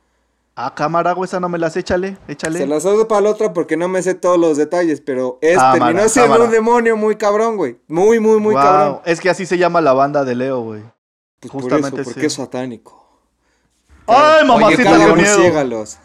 [0.58, 2.60] Ah, cámara, güey, esa no me las échale, échale.
[2.60, 5.58] Se las doy para la otra porque no me sé todos los detalles, pero es,
[5.72, 6.44] terminó siendo cámara.
[6.44, 7.78] un demonio muy cabrón, güey.
[7.88, 9.00] Muy, muy, muy Guau, cabrón.
[9.04, 10.82] Es que así se llama la banda de Leo, güey.
[11.40, 12.26] Pues justamente por eso, porque sí.
[12.26, 13.06] es satánico.
[14.06, 15.36] ¡Ay, mamacita, Carga qué miedo!
[15.36, 15.98] ciégalos.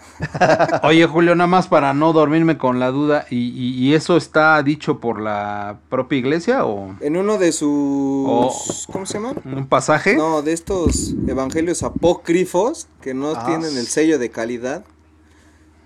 [0.83, 4.61] Oye, Julio, nada más para no dormirme con la duda, ¿y, y- y eso está
[4.63, 7.67] dicho por la propia iglesia o En uno de sus...
[7.69, 8.55] Oh.
[8.91, 9.33] ¿Cómo se llama?
[9.45, 10.15] un pasaje?
[10.15, 14.83] No, de estos evangelios apócrifos que no Ah, tienen el sello de calidad.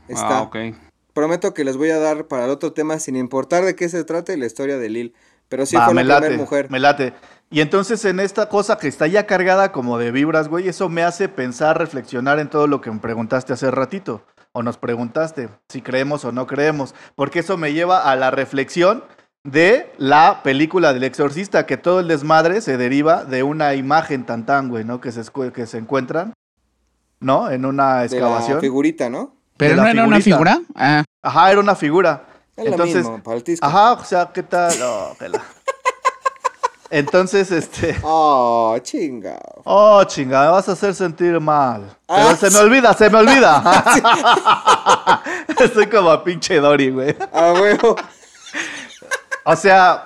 [0.08, 0.40] Está.
[0.40, 0.56] Ah, ok.
[1.14, 4.04] Prometo que les voy a dar para el otro tema, sin importar de qué se
[4.04, 5.14] trate, la historia de Lil.
[5.48, 6.72] Pero sí fue me la late, primera mujer.
[6.72, 7.14] me late.
[7.52, 11.04] Y entonces en esta cosa que está ya cargada como de vibras, güey, eso me
[11.04, 14.24] hace pensar, reflexionar en todo lo que me preguntaste hace ratito.
[14.52, 16.96] O nos preguntaste si creemos o no creemos.
[17.16, 19.04] Porque eso me lleva a la reflexión
[19.44, 24.46] de la película del exorcista, que todo el desmadre se deriva de una imagen tan
[24.46, 25.00] tan, güey, ¿no?
[25.02, 25.22] Que se,
[25.54, 26.34] que se encuentran,
[27.20, 27.52] ¿no?
[27.52, 28.60] En una De la excavación.
[28.62, 29.36] figurita, ¿no?
[29.58, 30.62] ¿Pero no era una figura?
[30.74, 32.26] Ah, Ajá, era una figura.
[32.58, 33.66] Es Entonces, lo mismo, para el tisco.
[33.66, 34.74] Ajá, o sea, ¿qué tal?
[34.80, 35.44] No, que la-
[36.90, 37.96] Entonces, este.
[38.04, 39.40] Oh, chinga.
[39.64, 41.96] Oh, chinga, me vas a hacer sentir mal.
[42.08, 43.64] Pero Ah, se me olvida, se me olvida.
[45.60, 47.16] Estoy como a pinche Dory, güey.
[47.34, 47.96] Ah, huevo.
[49.46, 50.06] O sea,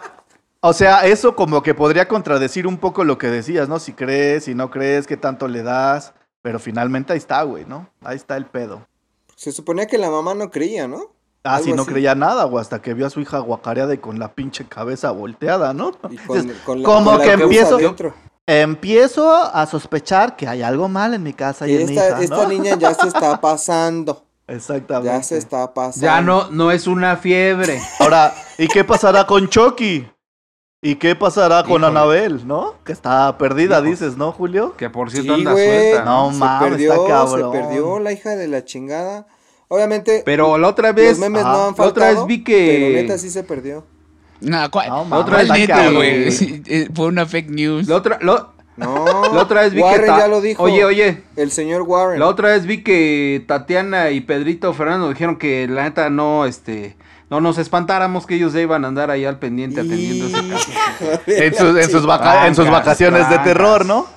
[0.62, 3.80] o sea, eso como que podría contradecir un poco lo que decías, ¿no?
[3.80, 6.14] Si crees, si no crees, qué tanto le das.
[6.42, 7.90] Pero finalmente ahí está, güey, ¿no?
[8.04, 8.88] Ahí está el pedo.
[9.36, 11.12] Se suponía que la mamá no creía, ¿no?
[11.44, 11.92] Ah, Algo si no así.
[11.92, 15.12] creía nada, güey, hasta que vio a su hija guacareada y con la pinche cabeza
[15.12, 15.92] volteada, ¿no?
[16.10, 18.14] Y con, Dices, con la, como con que causa empiezo- adentro.
[18.46, 22.10] Empiezo a sospechar que hay algo mal en mi casa y Que en mi esta,
[22.10, 22.48] hija, esta ¿no?
[22.50, 24.24] niña ya se está pasando.
[24.48, 25.08] Exactamente.
[25.16, 26.06] Ya se está pasando.
[26.06, 27.80] Ya no, no es una fiebre.
[28.00, 30.10] Ahora, ¿y qué pasará con Chucky?
[30.82, 31.86] ¿Y qué pasará con Híjole.
[31.88, 32.74] Anabel, no?
[32.84, 34.76] Que está perdida, dices, ¿no, Julio?
[34.78, 35.68] Que por Sí, cierto anda güey.
[35.92, 36.04] suelta.
[36.06, 37.52] No, mames, está cabrón.
[37.54, 39.28] se perdió la hija de la chingada.
[39.72, 42.26] Obviamente, Pero la otra los vez, memes ajá, no han la otra faltado.
[42.26, 43.86] vez vi que- Pero neta sí se perdió.
[44.42, 44.90] no, ¿cuál?
[44.90, 46.28] No, mames, Otra vez neta, güey.
[46.68, 47.88] Eh, Fue una fake news.
[47.88, 49.06] la otra, lo- No.
[49.34, 50.64] la otra vez vi Warren que ta- ya lo dijo.
[50.64, 52.20] Oye, oye, El señor Warren.
[52.20, 56.98] la otra vez vi que Tatiana y Pedrito Fernando dijeron que la neta no, este,
[57.30, 60.72] no nos espantáramos que ellos ya iban a andar ahí al pendiente atendiendo ese caso.
[61.28, 64.08] En la sus, en sus, vaca- en sus Trancas, vacaciones de terror, ¿no?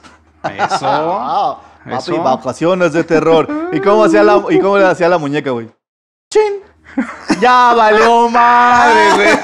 [0.44, 1.60] Eso.
[1.84, 2.22] Papi, Eso.
[2.22, 3.48] vacaciones de terror.
[3.72, 5.68] ¿Y cómo hacía la, y cómo le hacía la muñeca, güey?
[6.32, 6.60] ¡Chin!
[7.40, 9.28] Ya valió madre, güey.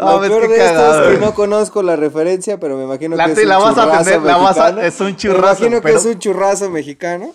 [0.00, 3.26] Lo ves peor de esto es que no conozco la referencia, pero me imagino La
[3.26, 4.80] que es un la vas a churrazo tener, la vas a- mexicano.
[4.86, 7.26] es un Me churrazo, imagino que pero- es un churrazo mexicano.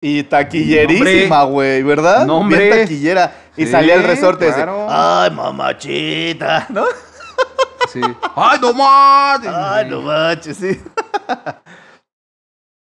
[0.00, 2.24] Y taquillerísima, güey, ¿verdad?
[2.24, 2.68] No, hombre.
[2.70, 3.34] Bien taquillera.
[3.56, 4.54] Y Sí, salía el resorte ese.
[4.54, 4.86] claro.
[4.88, 6.84] Ay, mamachita, ¿no?
[7.92, 8.00] Sí.
[8.36, 9.40] ¡Ay, no más!
[9.46, 10.80] Ay, no manches, sí.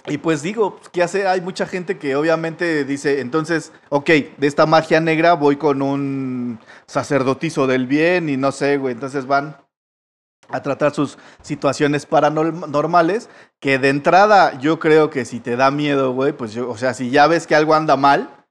[0.07, 1.27] y pues digo, ¿qué hacer?
[1.27, 6.59] Hay mucha gente que obviamente dice, entonces, ok, de esta magia negra voy con un
[6.85, 8.93] sacerdotizo del bien y no sé, güey.
[8.93, 9.57] Entonces van
[10.49, 16.13] a tratar sus situaciones paranormales, que de entrada yo creo que si te da miedo,
[16.13, 18.45] güey, pues yo, o sea, si ya ves que algo anda mal,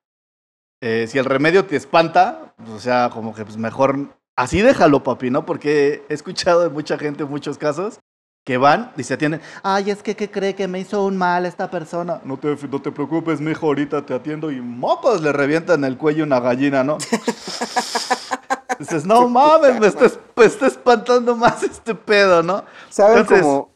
[0.82, 5.30] eh, si el remedio te espanta, o sea, como que pues mejor así déjalo, papi,
[5.30, 5.46] ¿no?
[5.46, 8.00] Porque he escuchado de mucha gente en muchos casos
[8.46, 11.46] que van y se atienden, ay, es que ¿qué cree que me hizo un mal
[11.46, 12.20] esta persona?
[12.22, 16.22] No te, no te preocupes, mijo, ahorita te atiendo y mocos le revientan el cuello
[16.22, 16.96] una gallina, ¿no?
[18.78, 22.62] Dices, no mames, me está, es- me está espantando más este pedo, ¿no?
[22.88, 23.70] ¿Saben Entonces- como,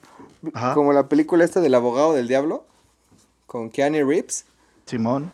[0.54, 0.74] Ajá.
[0.74, 2.64] como la película esta del abogado del diablo?
[3.48, 4.44] Con Keanu Reeves.
[4.86, 5.32] Simón.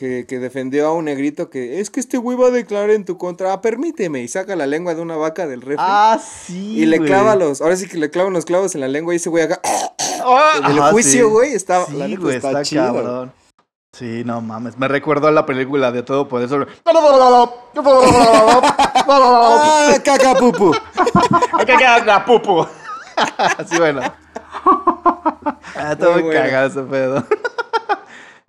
[0.00, 3.04] Que, que defendió a un negrito que es que este güey va a declarar en
[3.04, 3.52] tu contra.
[3.52, 4.22] Ah, permíteme.
[4.22, 5.76] Y saca la lengua de una vaca del refri.
[5.78, 6.78] Ah, sí.
[6.80, 7.10] y le güey.
[7.10, 7.60] clava los.
[7.60, 9.60] Ahora sí que le clavan los clavos en la lengua y ese güey acá.
[10.56, 11.30] En el Ajá, juicio, sí.
[11.30, 11.84] güey, está.
[11.84, 13.32] Sí, la neta güey, está, está, cabrón.
[13.92, 14.78] Sí, no mames.
[14.78, 16.70] Me recuerdo a la película de Todo Poder sobre.
[16.86, 17.52] ¡Ah,
[20.02, 20.72] caca pupu!
[22.06, 22.66] La pupu.
[23.36, 24.00] Así bueno.
[25.76, 27.22] Ah, todo cagado ese pedo.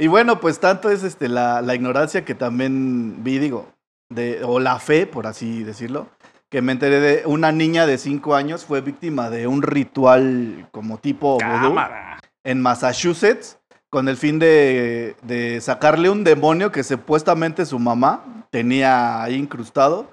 [0.02, 3.68] Y bueno, pues tanto es este la, la ignorancia que también vi, digo,
[4.10, 6.10] de, o la fe, por así decirlo,
[6.50, 10.98] que me enteré de una niña de 5 años fue víctima de un ritual como
[10.98, 11.76] tipo vudú
[12.44, 13.60] en Massachusetts
[13.92, 20.10] con el fin de, de sacarle un demonio que supuestamente su mamá tenía ahí incrustado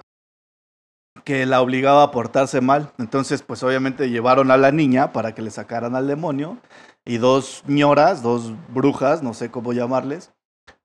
[1.23, 2.91] que la obligaba a portarse mal.
[2.99, 6.57] Entonces, pues obviamente llevaron a la niña para que le sacaran al demonio
[7.09, 10.31] y dos ñoras, dos brujas, no sé cómo llamarles,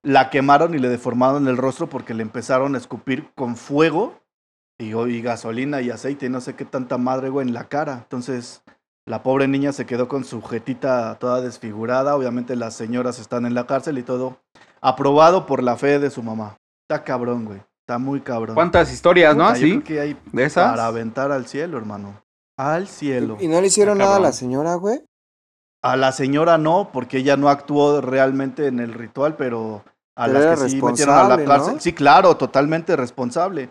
[0.03, 4.19] la quemaron y le deformaron el rostro porque le empezaron a escupir con fuego
[4.79, 7.99] y, y gasolina y aceite y no sé qué tanta madre, güey, en la cara.
[8.05, 8.63] Entonces,
[9.05, 12.17] la pobre niña se quedó con su jetita toda desfigurada.
[12.17, 14.39] Obviamente las señoras están en la cárcel y todo
[14.81, 16.57] aprobado por la fe de su mamá.
[16.89, 17.61] Está cabrón, güey.
[17.83, 18.55] Está muy cabrón.
[18.55, 19.47] ¿Cuántas historias, no?
[19.49, 20.71] Puta, creo que hay de esas.
[20.71, 22.23] para aventar al cielo, hermano.
[22.57, 23.37] Al cielo.
[23.41, 25.03] ¿Y no le hicieron nada a la señora, güey?
[25.85, 29.85] A la señora no, porque ella no actuó realmente en el ritual, pero
[30.17, 31.75] a Pero las que sí metieron a la cárcel.
[31.75, 31.81] ¿no?
[31.81, 33.69] Sí, claro, totalmente responsable.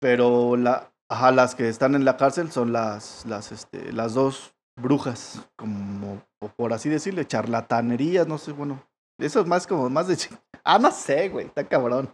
[0.00, 4.54] Pero la, ajá, las que están en la cárcel son las, las, este, las dos
[4.80, 8.82] brujas, como o por así decirle, charlatanerías, no sé, bueno.
[9.20, 12.12] Eso es más como más de chi- Ah, no sé, güey, está cabrón.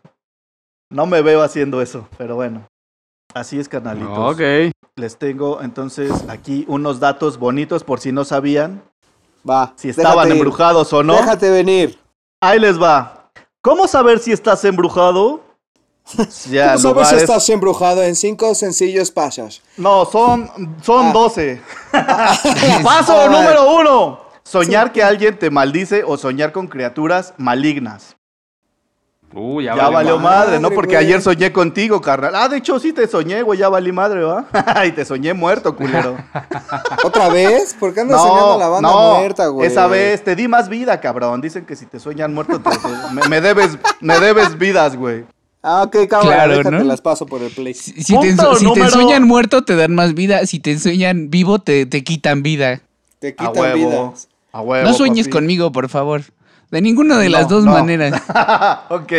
[0.90, 2.68] No me veo haciendo eso, pero bueno.
[3.32, 4.34] Así es, canalitos.
[4.34, 4.40] Ok.
[4.96, 8.82] Les tengo entonces aquí unos datos bonitos por si no sabían
[9.48, 9.72] Va.
[9.76, 10.32] si estaban ir.
[10.34, 11.14] embrujados o no.
[11.14, 11.98] Déjate venir.
[12.40, 13.30] Ahí les va.
[13.62, 15.40] ¿Cómo saber si estás embrujado?
[16.50, 19.60] Ya, ¿Cómo sabes si estás embrujado en cinco sencillos pasos?
[19.76, 20.50] No, son,
[20.82, 21.12] son Ah.
[21.12, 21.60] 12.
[22.82, 24.20] Paso número uno.
[24.42, 28.16] Soñar que alguien te maldice o soñar con criaturas malignas.
[29.34, 30.46] Uh, ya, Ya, valió valió madre.
[30.46, 30.70] madre, ¿no?
[30.70, 31.04] Porque güey.
[31.06, 32.34] ayer soñé contigo, carnal.
[32.34, 34.46] Ah, de hecho sí te soñé, güey, ya valí madre, ¿va?
[34.86, 36.16] y te soñé muerto, culero.
[37.04, 37.74] ¿Otra vez?
[37.78, 39.66] ¿Por qué andas soñando a la banda muerta, güey?
[39.66, 41.40] Esa vez te di más vida, cabrón.
[41.42, 45.24] Dicen que si te sueñan muerto, te- te- me, me debes, me debes vidas, güey.
[45.62, 46.32] Ah, ok, cabrón.
[46.32, 46.84] Claro, déjate ¿no?
[46.84, 47.74] las paso por el play.
[47.74, 50.46] Si, si te, si te ensueñan muerto, te dan más vida.
[50.46, 52.80] Si te ensueñan vivo, te, te quitan vida.
[53.18, 53.90] Te A quitan huevo.
[53.90, 54.28] vidas.
[54.52, 55.32] A huevo, No sueñes papi.
[55.36, 56.22] conmigo, por favor.
[56.70, 57.72] De ninguna de las dos no.
[57.72, 58.22] maneras.
[58.88, 59.12] ok.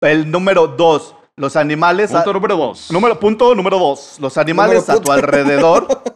[0.00, 1.14] El número dos.
[1.36, 2.12] Los animales.
[2.12, 2.90] a- Punto número dos.
[2.90, 4.16] número, punto número dos.
[4.20, 5.88] Los animales Número a tu alrededor.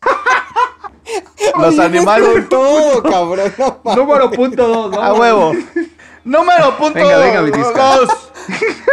[1.58, 2.48] los Oye, animales.
[2.48, 3.52] todo, cabrón.
[3.58, 3.96] no.
[3.96, 5.02] Número punto dos, ¿no?
[5.02, 5.52] A huevo.
[6.22, 8.30] Número punto Venga, venga, mi dos.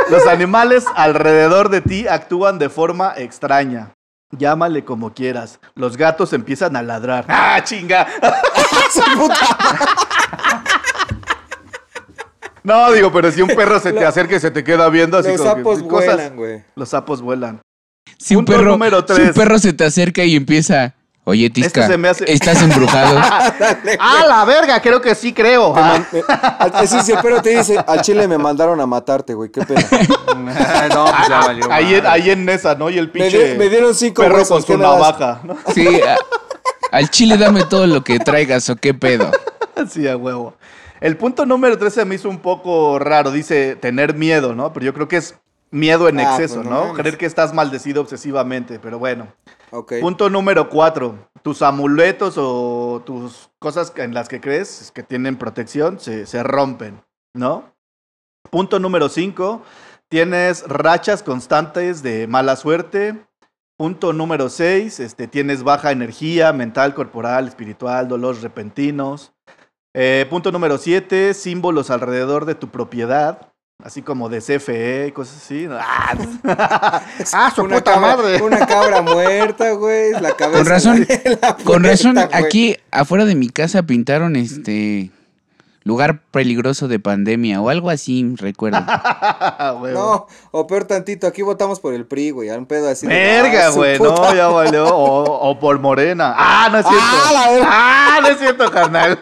[0.10, 3.92] Los animales alrededor de ti actúan de forma extraña.
[4.32, 5.60] Llámale como quieras.
[5.76, 7.26] Los gatos empiezan a ladrar.
[7.28, 8.08] ¡Ah, chinga!
[12.68, 15.30] No, digo, pero si un perro se te acerca y se te queda viendo así
[15.30, 16.64] Los como que- sapos cosas- vuelan, güey.
[16.76, 17.62] Los sapos vuelan.
[18.18, 19.36] Si un, Punto perro, número si un tres.
[19.36, 20.94] perro se te acerca y empieza.
[21.24, 23.18] Oye, Tisca, Este se me hace- estás embrujado.
[24.00, 24.82] ¡Ah, la verga!
[24.82, 25.74] Creo que sí creo.
[25.74, 26.08] Te man-
[26.84, 29.50] Ese sí, el perro te dice, al chile me mandaron a matarte, güey.
[29.50, 29.82] Qué pena.
[30.94, 31.72] no, pues ya valió.
[31.72, 32.22] Ahí en, madre.
[32.22, 32.90] ahí en esa, ¿no?
[32.90, 34.50] Y el Me, pinche di- me dieron cinco perro huesos.
[34.50, 34.94] con ¿qué su me das?
[34.94, 35.58] navaja, ¿no?
[35.74, 36.18] Sí, a-
[36.92, 39.30] al chile dame todo lo que traigas o qué pedo.
[39.90, 40.56] Sí, a huevo.
[41.00, 43.32] El punto número 13 me hizo un poco raro.
[43.32, 44.74] Dice tener miedo, ¿no?
[44.74, 45.40] Pero yo creo que es
[45.70, 46.82] miedo en Ah, exceso, pues no ¿no?
[46.88, 46.98] mames.
[46.98, 49.28] Creer que estás maldecido obsesivamente, pero bueno.
[49.72, 49.94] Ok.
[50.02, 51.30] Punto número 4.
[51.44, 57.02] Tus amuletos o tus cosas en las que crees que tienen protección se, se rompen,
[57.34, 57.74] ¿no?
[58.50, 59.62] Punto número 5.
[60.10, 63.16] Tienes rachas constantes de mala suerte.
[63.78, 65.00] Punto número 6.
[65.02, 69.34] Este, tienes baja energía mental, corporal, espiritual, dolores repentinos.
[70.00, 71.34] Eh, punto número 7.
[71.34, 73.50] Símbolos alrededor de tu propiedad.
[73.84, 75.68] así como de CFE y cosas así.
[75.72, 76.14] Ah,
[77.34, 78.42] Ah, su Una puta cabra, madre.
[78.44, 80.12] una cabra muerta, güey.
[80.14, 82.28] La cabeza Con razón, de la con razón, güey.
[82.32, 85.10] aquí afuera de mi casa pintaron este
[85.84, 88.80] lugar peligroso de pandemia o algo así, recuerdo.
[89.82, 89.94] huevo.
[90.00, 92.50] No, o peor tantito, aquí votamos por el PRI, güey.
[92.50, 93.08] A un pedo así.
[93.08, 94.86] Verga, ah, güey, no, ya valió.
[94.88, 96.36] O, o por Morena.
[96.38, 97.06] Ah, no es cierto.
[97.10, 97.60] Ah, la.
[97.64, 99.20] Ah, no es cierto, carnal.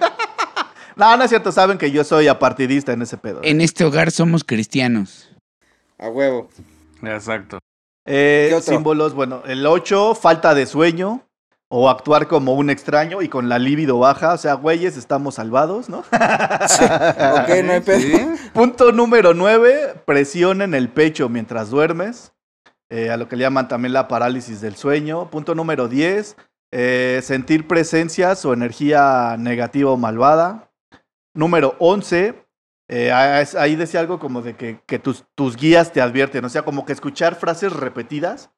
[0.95, 3.41] No, no es cierto, saben que yo soy apartidista en ese pedo.
[3.43, 5.29] En este hogar somos cristianos.
[5.97, 6.49] A huevo.
[7.03, 7.59] Exacto.
[8.05, 8.73] Eh, ¿Qué otro?
[8.73, 11.25] símbolos, bueno, el 8, falta de sueño
[11.67, 15.89] o actuar como un extraño y con la libido baja, o sea, güeyes, estamos salvados,
[15.89, 15.99] ¿no?
[15.99, 18.35] Ok, no hay pedo.
[18.53, 22.33] Punto número 9, presión en el pecho mientras duermes,
[22.89, 25.29] eh, a lo que le llaman también la parálisis del sueño.
[25.31, 26.37] Punto número 10,
[26.71, 30.69] eh, sentir presencias o energía negativa o malvada.
[31.35, 32.43] Número 11,
[32.87, 36.49] eh, ah, ahí decía algo como de que, que tus, tus guías te advierten, o
[36.49, 38.49] sea, como que escuchar frases repetidas.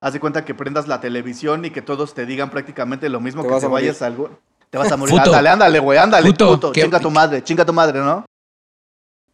[0.00, 3.42] Haz de cuenta que prendas la televisión y que todos te digan prácticamente lo mismo,
[3.42, 4.30] Te que te vayas a algo.
[4.70, 5.14] Te vas a morir.
[5.14, 5.30] Puto.
[5.30, 6.72] Ándale, ándale, güey, ándale, Puto, puto.
[6.72, 8.24] Chinga tu madre, chinga tu madre, ¿no?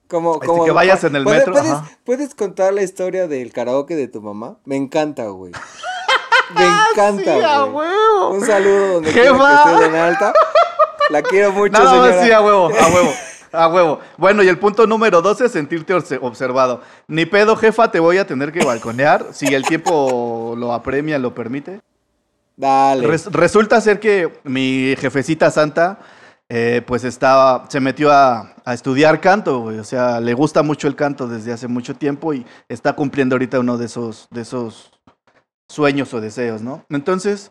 [0.08, 1.88] Como, Este, como, que vayas en el ¿puedes- metro, ¿puedes, ajá.
[2.04, 4.58] ¿Puedes contar la historia del karaoke de tu mamá?
[4.64, 5.52] Me encanta, güey.
[6.54, 7.88] Me encanta, Sí, güey.
[8.32, 9.36] Un saludo donde Jefa.
[9.36, 10.32] quiera que esté en alta.
[11.10, 13.12] La quiero mucho, Nada más sí, a huevo, a huevo.
[13.50, 14.00] A huevo.
[14.18, 16.82] Bueno, y el punto número 12, sentirte obse- observado.
[17.06, 19.26] Ni pedo, jefa, te voy a tener que balconear.
[19.32, 21.80] Si el tiempo lo apremia, lo permite.
[22.56, 23.06] Dale.
[23.06, 25.98] Res- resulta ser que mi jefecita santa,
[26.50, 29.78] eh, pues estaba, se metió a, a estudiar canto, güey.
[29.78, 33.60] O sea, le gusta mucho el canto desde hace mucho tiempo y está cumpliendo ahorita
[33.60, 34.90] uno de esos, de esos
[35.70, 36.84] sueños o deseos, ¿no?
[36.90, 37.50] Entonces,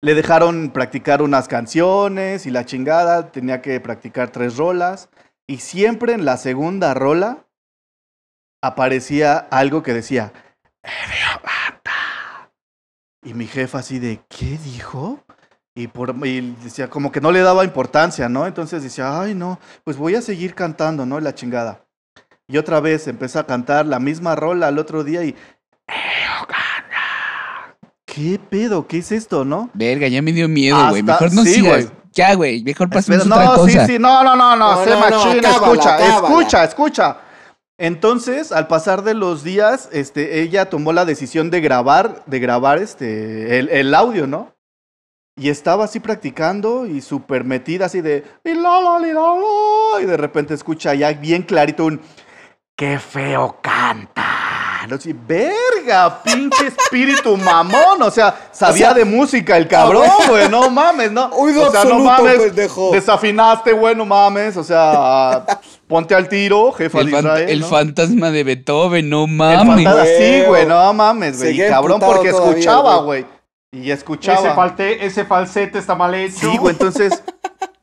[0.00, 5.08] le dejaron practicar unas canciones y la chingada, tenía que practicar tres rolas.
[5.46, 7.46] Y siempre en la segunda rola
[8.62, 10.32] aparecía algo que decía.
[13.24, 15.24] Y mi jefa así de, ¿qué dijo?
[15.74, 18.46] Y, por, y decía, como que no le daba importancia, ¿no?
[18.46, 21.20] Entonces decía, ay, no, pues voy a seguir cantando, ¿no?
[21.20, 21.84] La chingada.
[22.46, 25.36] Y otra vez empecé a cantar la misma rola al otro día y...
[28.18, 28.86] ¿Qué pedo?
[28.88, 29.70] ¿Qué es esto, no?
[29.74, 31.00] Verga, ya me dio miedo, güey.
[31.02, 31.84] Hasta- Mejor no sí, sigas.
[31.86, 31.98] güey.
[32.12, 32.64] Ya, güey.
[32.64, 33.86] Mejor pasemos a otra no, cosa.
[33.86, 36.28] sí, sí, no, no, no, no, No, sé no, no, machín, acábala, escucha, acábala.
[36.28, 37.16] escucha, escucha.
[37.78, 42.78] Entonces, al pasar de los días, este, ella tomó la decisión de grabar, de grabar
[42.78, 44.52] este, el, el audio, ¿no?
[45.36, 48.24] Y estaba así practicando y súper metida así de...
[48.44, 52.00] Y, la, la, li, la, la, y de repente escucha ya bien clarito un...
[52.74, 54.24] ¡Qué feo canta!
[54.88, 55.12] No, sí,
[55.88, 58.02] verga, pinche espíritu mamón.
[58.02, 60.48] O sea, sabía O sea, de música el cabrón, güey.
[60.48, 61.26] No mames, no.
[61.32, 62.38] Oído o sea, no mames.
[62.38, 62.90] pendejo.
[62.92, 64.56] Desafinaste, güey, no mames.
[64.56, 65.44] O sea,
[65.86, 67.48] ponte al tiro, jefa el, de fan- Israel.
[67.48, 67.66] el ¿no?
[67.66, 69.84] fantasma de Beethoven, no El mames.
[69.84, 71.68] fantasma, sí, güey, no mames, güey.
[71.68, 73.26] Cabrón porque todavía, escuchaba, güey.
[73.70, 74.54] Y Ese, escuchaba.
[74.54, 76.38] falte, ese falsete está mal hecho.
[76.50, 77.22] Sí, güey, entonces.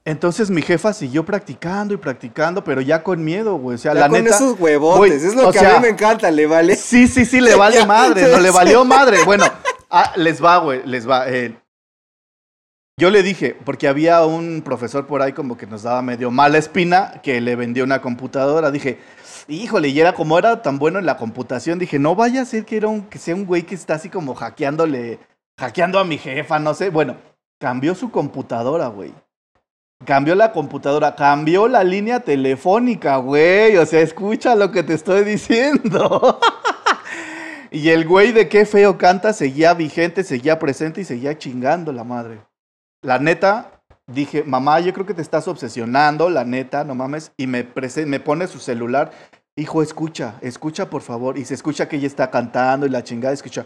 [0.07, 3.75] Entonces mi jefa siguió practicando y practicando, pero ya con miedo, güey.
[3.75, 4.35] O sea, Ya la con neta.
[4.35, 4.97] esos huevotes.
[4.99, 6.75] güey, es lo que sea, a mí me encanta, le vale.
[6.75, 9.23] Sí, sí, sí, le vale madre, no le valió madre.
[9.25, 9.45] Bueno,
[9.89, 11.27] ah, les va, güey, les va.
[11.27, 11.57] eh,
[12.97, 16.57] yo le dije, porque había un profesor por ahí como que nos daba medio mala
[16.59, 18.71] espina que le vendió una computadora.
[18.71, 18.99] Dije,
[19.47, 22.63] híjole, y era como era tan bueno en la computación, dije, no vaya a ser
[22.63, 25.19] que, era un, que sea un güey que está así como hackeándole,
[25.59, 26.89] hackeando a mi jefa, no sé.
[26.89, 27.17] Bueno,
[27.59, 29.11] cambió su computadora, güey.
[30.03, 33.77] Cambió la computadora, cambió la línea telefónica, güey.
[33.77, 36.39] O sea, escucha lo que te estoy diciendo.
[37.71, 42.03] y el güey de qué feo canta seguía vigente, seguía presente y seguía chingando la
[42.03, 42.41] madre.
[43.01, 47.31] La neta, dije, mamá, yo creo que te estás obsesionando, la neta, no mames.
[47.37, 49.11] Y me, pone su celular.
[49.55, 51.37] Hijo, escucha, escucha por favor.
[51.37, 53.65] Y se escucha que ella está cantando y la chingada escucha.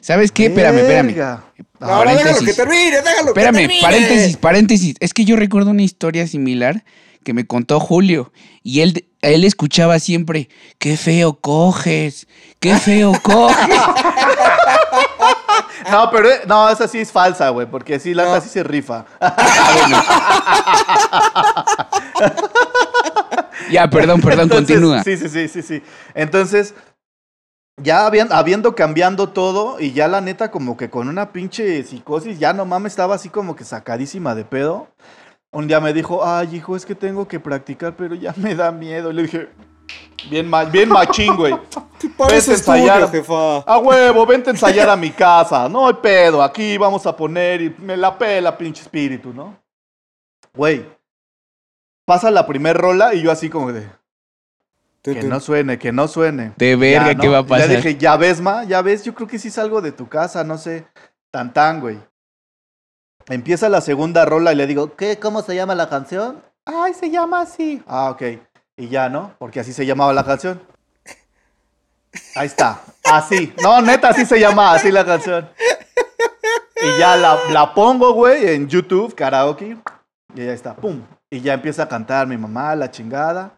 [0.00, 0.46] ¿Sabes qué?
[0.46, 1.42] Espérame, espérame.
[1.80, 3.80] Ahora déjalo que termine, déjalo que Espérame, termine.
[3.82, 4.96] paréntesis, paréntesis.
[5.00, 6.84] Es que yo recuerdo una historia similar
[7.24, 8.32] que me contó Julio.
[8.62, 10.48] Y él, él escuchaba siempre,
[10.78, 12.26] qué feo coges,
[12.60, 13.56] qué feo coges.
[15.90, 18.40] No, pero eh, no, esa sí es falsa, güey, porque sí, la No.
[18.40, 19.04] sí se rifa.
[23.70, 25.02] ya, perdón, perdón, Entonces, continúa.
[25.04, 25.82] Sí, sí, sí, sí, sí.
[26.14, 26.74] Entonces,
[27.82, 32.38] ya habiendo, habiendo cambiando todo y ya la neta como que con una pinche psicosis,
[32.38, 34.88] ya no mames, estaba así como que sacadísima de pedo.
[35.52, 38.70] Un día me dijo, ay, hijo, es que tengo que practicar, pero ya me da
[38.72, 39.10] miedo.
[39.10, 39.48] Y le dije,
[40.30, 41.54] bien, ma- bien machín, güey.
[42.18, 43.10] Vete a ensayar.
[43.10, 43.58] jefa.
[43.58, 45.68] A huevo, vente a ensayar a mi casa.
[45.68, 49.56] No hay pedo, aquí vamos a poner y me la pela, pinche espíritu, ¿no?
[50.54, 50.84] Güey.
[52.06, 53.88] pasa la primer rola y yo así como de,
[55.14, 56.52] que no suene, que no suene.
[56.56, 57.68] De verga, Ya, ¿qué va a Y pasar?
[57.68, 60.44] Ya dije, ya ves, ma, ya ves, yo creo que sí salgo de tu casa,
[60.44, 60.86] no sé.
[61.32, 61.98] Tan tan, güey.
[63.28, 65.18] Empieza la segunda rola y le digo, ¿qué?
[65.18, 66.42] ¿Cómo se llama la canción?
[66.64, 67.82] Ay, se llama así.
[67.86, 68.22] Ah, ok.
[68.76, 69.34] Y ya, ¿no?
[69.38, 70.60] Porque así se llamaba la canción.
[72.34, 72.80] Ahí está.
[73.04, 73.52] Así.
[73.62, 75.48] No, neta, así se llama así la canción.
[76.82, 79.76] Y ya la, la pongo, güey, en YouTube, karaoke.
[80.34, 81.02] Y ya está, pum.
[81.30, 83.52] Y ya empieza a cantar mi mamá, la chingada.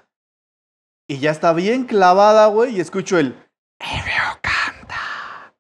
[1.09, 3.35] Y ya está bien clavada, güey, y escucho el...
[3.79, 5.55] "Qué feo canta".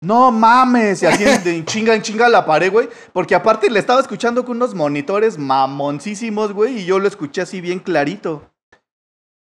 [0.00, 2.88] No mames, y así de chinga en chinga la paré, güey.
[3.12, 7.60] Porque aparte le estaba escuchando con unos monitores mamoncísimos, güey, y yo lo escuché así
[7.60, 8.50] bien clarito.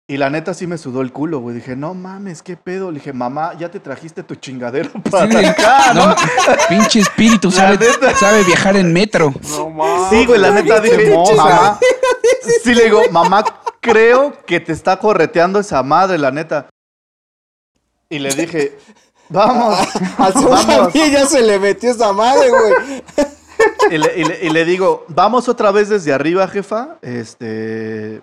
[0.08, 1.56] Y la neta sí me sudó el culo, güey.
[1.56, 2.92] Dije, no mames, qué pedo.
[2.92, 6.08] Le dije, mamá, ya te trajiste tu chingadero para Sí, acá, ¿no?
[6.10, 6.16] No,
[6.70, 8.14] pinche espíritu, sabe, neta.
[8.16, 9.34] sabe viajar en metro.
[9.50, 10.10] No mames.
[10.12, 11.80] Sí, güey, la neta dije, Pinche mamá.
[12.64, 13.44] Sí, le digo, mamá,
[13.92, 16.68] creo que te está correteando esa madre, la neta.
[18.10, 18.78] Y le dije,
[19.30, 19.78] vamos,
[20.34, 20.66] Sol vamos.
[20.66, 23.04] también ya se le metió esa madre, güey.
[23.92, 26.98] Y le, y le- y le digo, vamos otra vez desde arriba, jefa.
[27.02, 28.22] Este,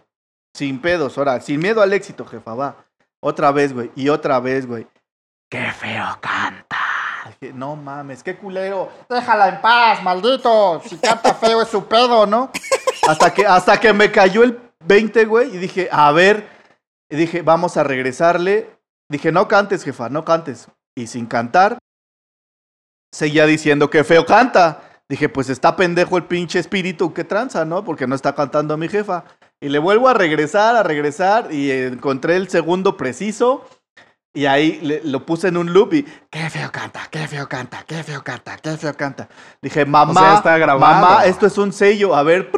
[0.55, 2.77] sin pedos, ahora, sin miedo al éxito, jefa, va.
[3.21, 4.87] Otra vez, güey, y otra vez, güey.
[5.49, 6.79] Qué feo canta.
[7.55, 8.91] No mames, qué culero.
[9.09, 10.83] Déjala en paz, maldito.
[10.87, 12.51] Si canta feo es su pedo, ¿no?
[13.07, 14.55] Hasta que, hasta que me cayó el
[14.87, 16.49] 20, güey, y dije, a ver,
[17.11, 18.71] y dije, vamos a regresarle.
[19.11, 20.69] Dije, no cantes, jefa, no cantes.
[20.97, 21.79] Y sin cantar,
[23.13, 24.83] seguía diciendo que feo canta.
[25.09, 27.85] Dije, pues está pendejo el pinche espíritu que tranza, ¿no?
[27.85, 29.25] Porque no está cantando mi jefa.
[29.61, 33.69] Y le vuelvo a regresar, a regresar, y encontré el segundo preciso.
[34.35, 37.85] Y ahí le- lo puse en un loop y, qué feo canta, qué feo canta,
[37.87, 39.29] qué feo canta, qué feo canta.
[39.61, 40.81] Dije, mamá, sea, está grabado.
[41.03, 42.51] mamá, esto es un sello, a ver.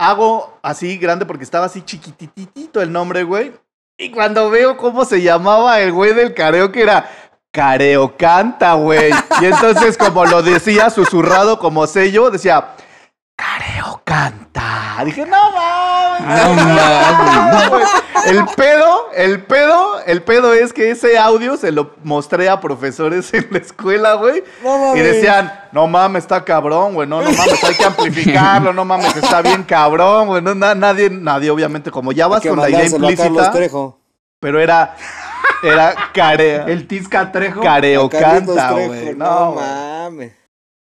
[0.00, 3.52] Hago así grande porque estaba así chiquititito el nombre, güey.
[3.98, 7.10] Y cuando veo cómo se llamaba el güey del careo, que era
[7.50, 9.10] Careo Canta, güey.
[9.40, 12.76] Y entonces, como lo decía susurrado como sello, decía
[14.08, 15.04] Canta.
[15.04, 16.44] Dije, no mames.
[16.44, 17.68] No mames.
[17.70, 17.82] güey.
[18.26, 23.32] El pedo, el pedo, el pedo es que ese audio se lo mostré a profesores
[23.32, 24.42] en la escuela, güey.
[24.62, 28.84] No Y decían, no mames, está cabrón, güey, no, no mames, hay que amplificarlo, no
[28.84, 30.42] mames, está bien cabrón, güey.
[30.42, 33.52] No, na- nadie, nadie, obviamente, como ya vas con la idea implícita,
[34.40, 34.96] pero era,
[35.62, 37.60] era care, El Tizca Trejo.
[37.60, 39.14] careo canta, güey.
[39.14, 40.32] No, No, mames.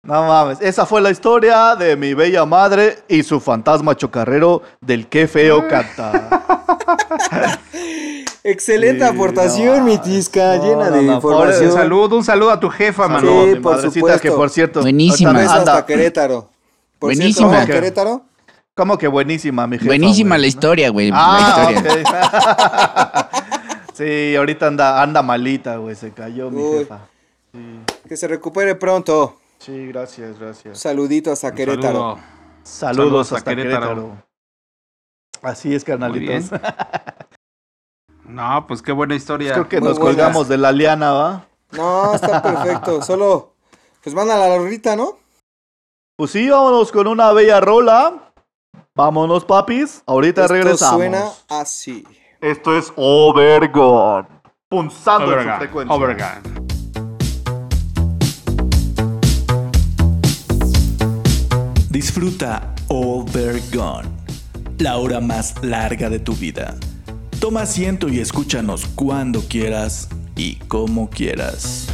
[0.07, 0.59] No mames.
[0.61, 5.67] Esa fue la historia de mi bella madre y su fantasma chocarrero del qué feo
[5.67, 6.29] canta.
[8.43, 11.65] Excelente Sí, aportación, no, mi Tisca, no, llena no, de no, información.
[11.65, 13.43] Un saludo, un saludo a tu jefa, Saludos, mano.
[13.43, 14.21] Sí, mi por supuesto.
[14.21, 14.81] que por cierto.
[14.81, 15.31] Buenísima.
[15.31, 16.49] anda- hasta Querétaro.
[16.97, 17.33] Por Buenísima.
[17.33, 17.73] cierto, ¿vamos a ¿Qué?
[17.73, 18.21] Querétaro?
[18.73, 19.87] ¿Cómo que buenísima, mi jefa?
[19.87, 21.09] Buenísima la historia, güey.
[21.09, 22.03] la Ah, historia.
[23.25, 23.27] ok.
[23.93, 25.95] sí, ahorita anda, anda malita, güey.
[25.95, 26.99] Se cayó mi jefa.
[27.51, 27.59] Sí,
[28.07, 29.37] Que se recupere pronto.
[29.59, 30.79] Sí, gracias, gracias.
[30.79, 32.17] Saluditos a Querétaro.
[32.17, 32.19] saludo.
[32.63, 33.87] Saludos, Saludos a Querétaro.
[33.87, 34.23] Querétaro.
[35.41, 36.51] Así es, carnalitos.
[38.25, 39.53] No, pues qué buena historia.
[39.53, 40.15] Creo que Muy nos buenas.
[40.17, 41.45] colgamos de la liana, ¿va?
[41.71, 43.01] No, está perfecto.
[43.01, 43.53] Solo,
[44.03, 45.17] pues van a la lorrita, ¿no?
[46.17, 48.33] Pues sí, vámonos con una bella rola.
[48.95, 50.03] Vámonos, papis.
[50.05, 50.95] Ahorita Esto regresamos.
[50.97, 52.05] suena así.
[52.41, 54.27] Esto es Overgone.
[54.67, 55.95] Punzando en su frecuencia.
[55.95, 56.56] Overgun.
[61.97, 64.07] Disfruta Overgone,
[64.77, 66.75] la hora más larga de tu vida.
[67.39, 71.87] Toma asiento y escúchanos cuando quieras y como quieras.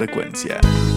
[0.00, 0.89] Frecuencia.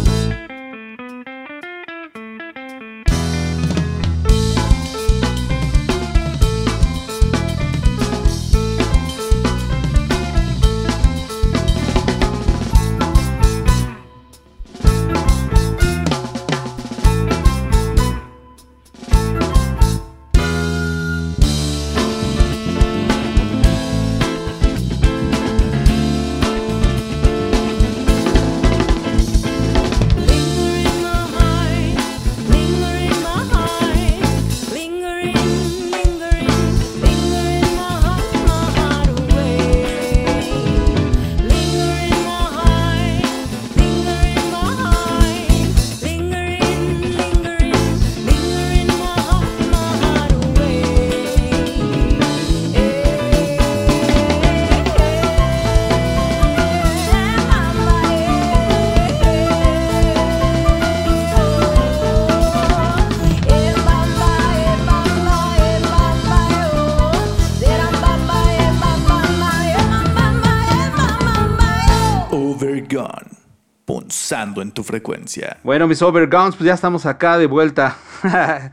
[74.62, 75.58] En tu frecuencia.
[75.64, 77.98] Bueno, mis Overguns, pues ya estamos acá de vuelta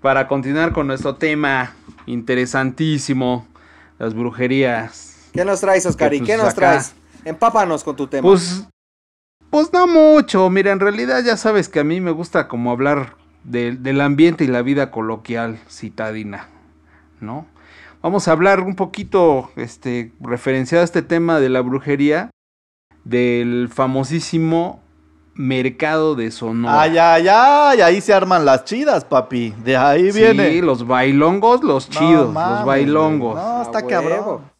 [0.00, 1.74] para continuar con nuestro tema
[2.06, 3.46] interesantísimo,
[3.98, 5.28] las brujerías.
[5.32, 6.18] ¿Qué nos traes, Oscari?
[6.18, 6.94] pues, ¿Qué nos acá- traes?
[7.24, 8.22] Empápanos con tu tema.
[8.28, 8.66] Pues,
[9.50, 13.16] pues no mucho, mira, en realidad ya sabes que a mí me gusta como hablar
[13.44, 16.48] de- del ambiente y la vida coloquial citadina,
[17.20, 17.46] ¿no?
[18.02, 22.30] Vamos a hablar un poquito, este, referenciado a este tema de la brujería,
[23.04, 24.81] del famosísimo
[25.34, 26.82] mercado de Sonora.
[26.82, 29.54] Ay, ay, ay, ahí se arman las chidas, papi.
[29.64, 30.60] De ahí Sí, viene.
[30.62, 33.36] los bailongos, los No chidos, mames, los bailongos.
[33.36, 34.50] No, está cabrón.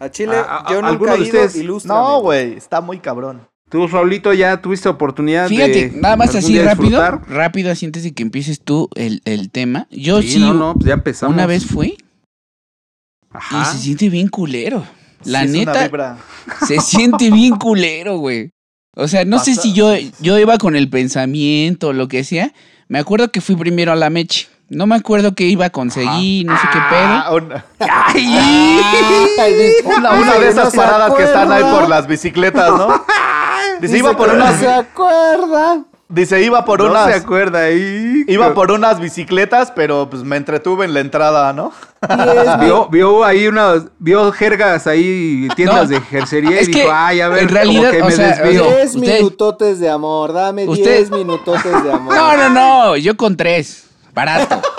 [0.00, 1.84] A Chile, A- a- yo nunca ¿alguno he de ido, ustedes?
[1.86, 3.48] No, güey, está muy cabrón.
[3.68, 7.20] Tú, Raulito, ya tuviste oportunidad Fíjate, de nada más así rápido, disfrutar?
[7.28, 9.86] rápido, así antes de que empieces tú el, el tema.
[9.90, 11.34] Yo sí, Sí, no, no, pues ya empezamos.
[11.34, 13.64] una vez fui y Ajá.
[13.66, 14.84] se siente bien culero.
[15.24, 16.18] La Sí, es una neta, vibra.
[16.66, 18.52] se siente bien culero, güey.
[19.00, 22.50] O sea, no sé si yo, yo iba con el pensamiento o lo que sea,
[22.88, 24.48] Me acuerdo que fui primero a la meche.
[24.70, 27.36] No me acuerdo qué iba a conseguir, no sé qué Ah, pedo.
[27.36, 27.64] una,
[29.98, 33.04] una- una de esas paradas que están ahí por las bicicletas, ¿no?
[33.80, 35.84] Dice, iba por no unas, se acuerda.
[36.08, 38.24] Dice, iba por no se unas, acuerda ahí.
[38.28, 41.72] iba por unas bicicletas, pero pues me entretuve en la entrada, ¿no?
[42.60, 46.92] Vio, vio ahí unas, vio jergas ahí, tiendas No, de jercería es y que, dijo,
[46.94, 48.62] ay, a ver, en como realidad, que o me sea, desvío.
[48.62, 52.14] o sea, Diez Usted- minutotes de amor, dame Usted- diez minutotes de amor.
[52.14, 53.86] No, no, no, yo con tres.
[54.14, 54.62] Barato.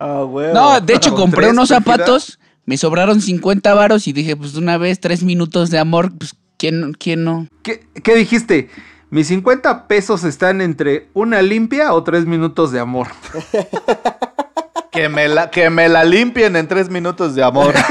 [0.00, 0.52] Ah, huevo.
[0.52, 4.76] No, de hecho compré unos zapatos, me sobraron 50 varos y dije, pues de una
[4.76, 6.34] vez, tres minutos de amor, pues
[6.64, 7.46] ¿quién, quién no?
[7.62, 8.70] ¿Qué, qué dijiste?
[9.10, 13.08] Mis 50 pesos están entre una limpia o tres minutos de amor.
[14.90, 17.74] Que me la, que me la limpien en tres minutos de amor.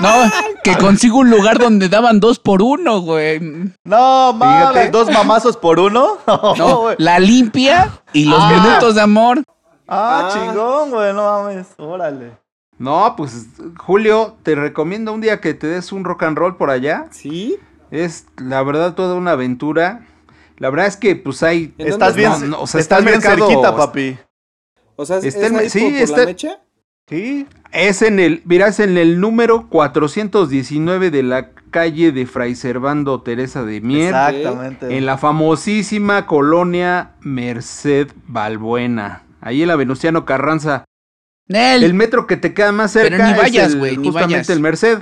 [0.00, 0.30] No,
[0.64, 3.38] que consigo un lugar donde daban dos por uno, güey.
[3.84, 6.16] No, mames, dos mamazos por uno.
[6.26, 6.96] No, güey.
[6.98, 8.50] la limpia y los Ah.
[8.62, 9.42] minutos de amor.
[9.88, 10.30] Ah, Ah.
[10.32, 11.66] chingón, güey, no mames.
[11.76, 12.32] Órale.
[12.80, 16.70] No, pues Julio, te recomiendo un día que te des un rock and roll por
[16.70, 17.06] allá.
[17.10, 17.56] ¿Sí?
[17.90, 20.06] Es la verdad toda una aventura.
[20.56, 21.74] La verdad es que pues hay...
[21.78, 24.18] ¿En Estás bien, No, no, o sea, estás bien mercado- cerquita, papi.
[24.96, 26.60] O sea, ¿es, Está es sí, por está- la mecha?
[27.08, 27.46] Sí.
[27.72, 33.64] Es en el, mirás, en el número 419 de la calle de Fray Servando Teresa
[33.64, 34.14] de Mier.
[34.14, 34.96] Exactamente.
[34.96, 39.24] En la famosísima colonia Merced Balbuena.
[39.40, 40.84] Ahí en la Venustiano Carranza.
[41.50, 44.06] Nel, El metro que te queda más cerca Pero ni vayas, es el- güey, ni
[44.06, 44.50] justamente vayas.
[44.50, 44.98] el Merced.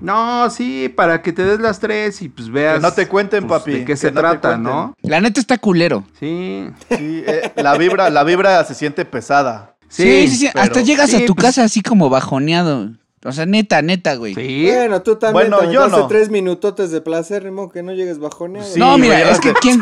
[0.00, 2.76] No, sí, para que te des las tres y pues veas.
[2.76, 4.56] Que no te cuenten, pues, papi, De qué que se no trata.
[4.56, 4.94] ¿no?
[5.02, 6.04] la neta está culero.
[6.18, 6.66] Sí.
[6.90, 9.74] Sí, eh, la vibra, la vibra se siente pesada.
[9.88, 10.48] Sí, sí, sí.
[10.52, 12.90] pero- Hasta llegas a tu pues- casa así como bajoneado.
[13.24, 14.34] O sea, neta, neta, güey.
[14.34, 14.66] Sí.
[14.74, 16.08] Bueno, tú también Bueno, te yo no.
[16.08, 18.68] tres minutotes de placer, Rimo, que no llegues bajoneado.
[18.68, 19.80] Sí, no, mira, güey, es que quién.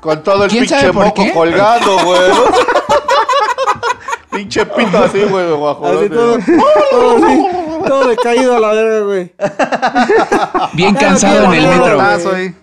[0.00, 1.32] Con todo el ¿Quién pinche moco qué?
[1.32, 2.20] colgando, güey.
[4.38, 6.08] Pinche pito así, güey, Así guajolote.
[6.10, 6.38] todo,
[6.90, 7.46] todo, así,
[7.86, 9.32] todo decaído a la verga, güey.
[10.74, 12.20] Bien cansado en el metro.
[12.20, 12.54] soy.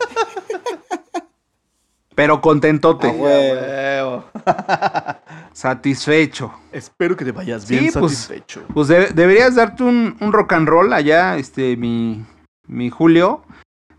[2.15, 3.51] Pero contentote, Ah, güey.
[3.51, 4.23] Huevo.
[5.53, 6.51] satisfecho.
[6.71, 8.63] Espero que te vayas bien Sí, pues, satisfecho.
[8.73, 12.25] Pues de- deberías darte un, un rock and roll allá, este, mi,
[12.67, 13.41] mi Julio.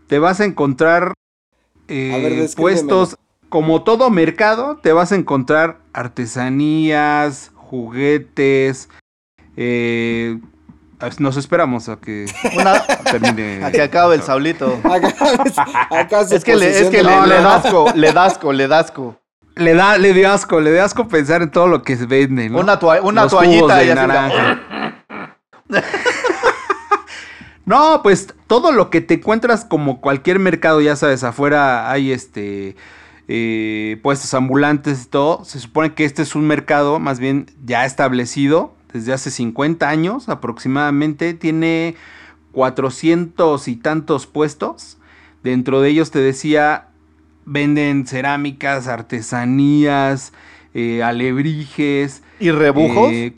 [0.07, 1.13] Te vas a encontrar
[1.87, 2.55] eh, A ver, descríbemelo.
[2.87, 3.17] puestos,
[3.49, 8.89] como todo mercado, te vas a encontrar artesanías, juguetes.
[9.55, 10.39] eh,
[11.19, 12.25] nos esperamos a que
[12.59, 13.63] Una, termine.
[13.63, 14.79] a que acabe el saulito.
[15.91, 19.15] Acá, Es que le, es que le, le dasco, le dasco, le dasco.
[19.55, 22.47] Le da, le dio asco, le dio asco pensar en todo lo que se vende,
[22.49, 22.59] ¿no?
[22.59, 24.61] Una, toa- una Los toallita jugos de y así, naranja.
[27.65, 32.77] No, pues todo lo que te encuentras como cualquier mercado, ya sabes, afuera hay este
[33.27, 35.43] eh, puestos ambulantes y todo.
[35.43, 40.29] Se supone que este es un mercado más bien ya establecido desde hace 50 años
[40.29, 41.33] aproximadamente.
[41.33, 41.95] Tiene
[42.53, 44.97] 400 y tantos puestos.
[45.43, 46.87] Dentro de ellos te decía,
[47.45, 50.33] venden cerámicas, artesanías,
[50.73, 52.23] eh, alebrijes.
[52.39, 53.11] ¿Y rebujos?
[53.11, 53.35] Eh,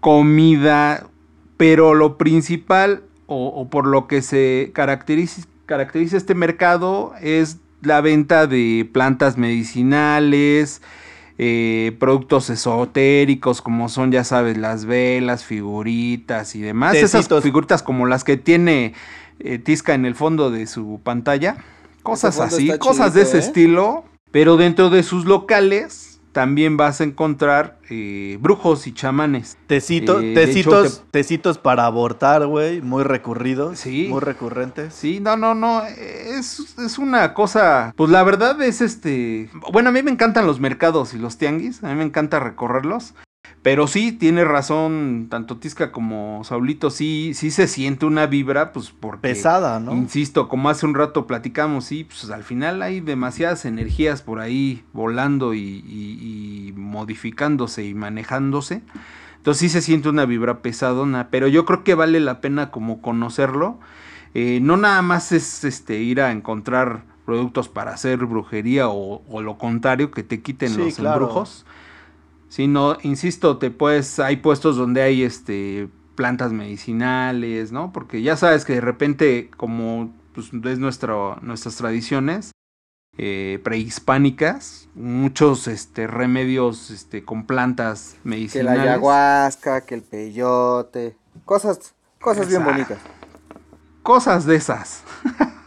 [0.00, 1.06] comida,
[1.56, 8.00] pero lo principal o, o por lo que se caracteriza, caracteriza este mercado es la
[8.00, 10.82] venta de plantas medicinales,
[11.38, 16.94] eh, productos esotéricos como son, ya sabes, las velas, figuritas y demás.
[16.94, 18.94] Esas figuritas como las que tiene
[19.40, 21.56] eh, Tisca en el fondo de su pantalla.
[22.02, 23.40] Cosas así, cosas de ese ¿eh?
[23.40, 24.04] estilo.
[24.30, 29.56] Pero dentro de sus locales también vas a encontrar eh, brujos y chamanes.
[29.68, 32.80] Tecito- eh, tecitos, hecho, tecitos para abortar, güey.
[32.80, 33.78] Muy recurridos.
[33.78, 34.06] Sí.
[34.10, 34.94] Muy recurrentes.
[34.94, 35.84] Sí, no, no, no.
[35.84, 37.92] Es, es una cosa.
[37.96, 39.50] Pues la verdad es este.
[39.72, 41.84] Bueno, a mí me encantan los mercados y los tianguis.
[41.84, 43.14] A mí me encanta recorrerlos.
[43.62, 48.90] Pero sí, tiene razón, tanto Tisca como Saulito, sí, sí se siente una vibra, pues
[48.90, 49.20] porque...
[49.34, 49.92] Pesada, ¿no?
[49.92, 54.84] Insisto, como hace un rato platicamos, sí, pues al final hay demasiadas energías por ahí
[54.92, 58.82] volando y, y- y modificándose y manejándose.
[59.36, 63.00] Entonces sí se siente una vibra pesadona, pero yo creo que vale la pena como
[63.00, 63.78] conocerlo.
[64.34, 69.42] Eh, no nada más es este ir a encontrar productos para hacer brujería o, o
[69.42, 71.26] lo contrario, que te quiten Sí, los claro.
[71.26, 71.66] embrujos.
[72.52, 77.94] Sino, insisto, te puedes, hay puestos donde hay este plantas medicinales, ¿no?
[77.94, 82.50] Porque ya sabes que de repente, como pues, es nuestro, nuestras tradiciones
[83.16, 88.84] eh, prehispánicas, muchos este, remedios este, con plantas Que medicinales.
[88.84, 91.16] la ayahuasca, que el peyote.
[91.46, 92.98] Cosas, cosas bien bonitas.
[94.02, 95.04] cosas de esas.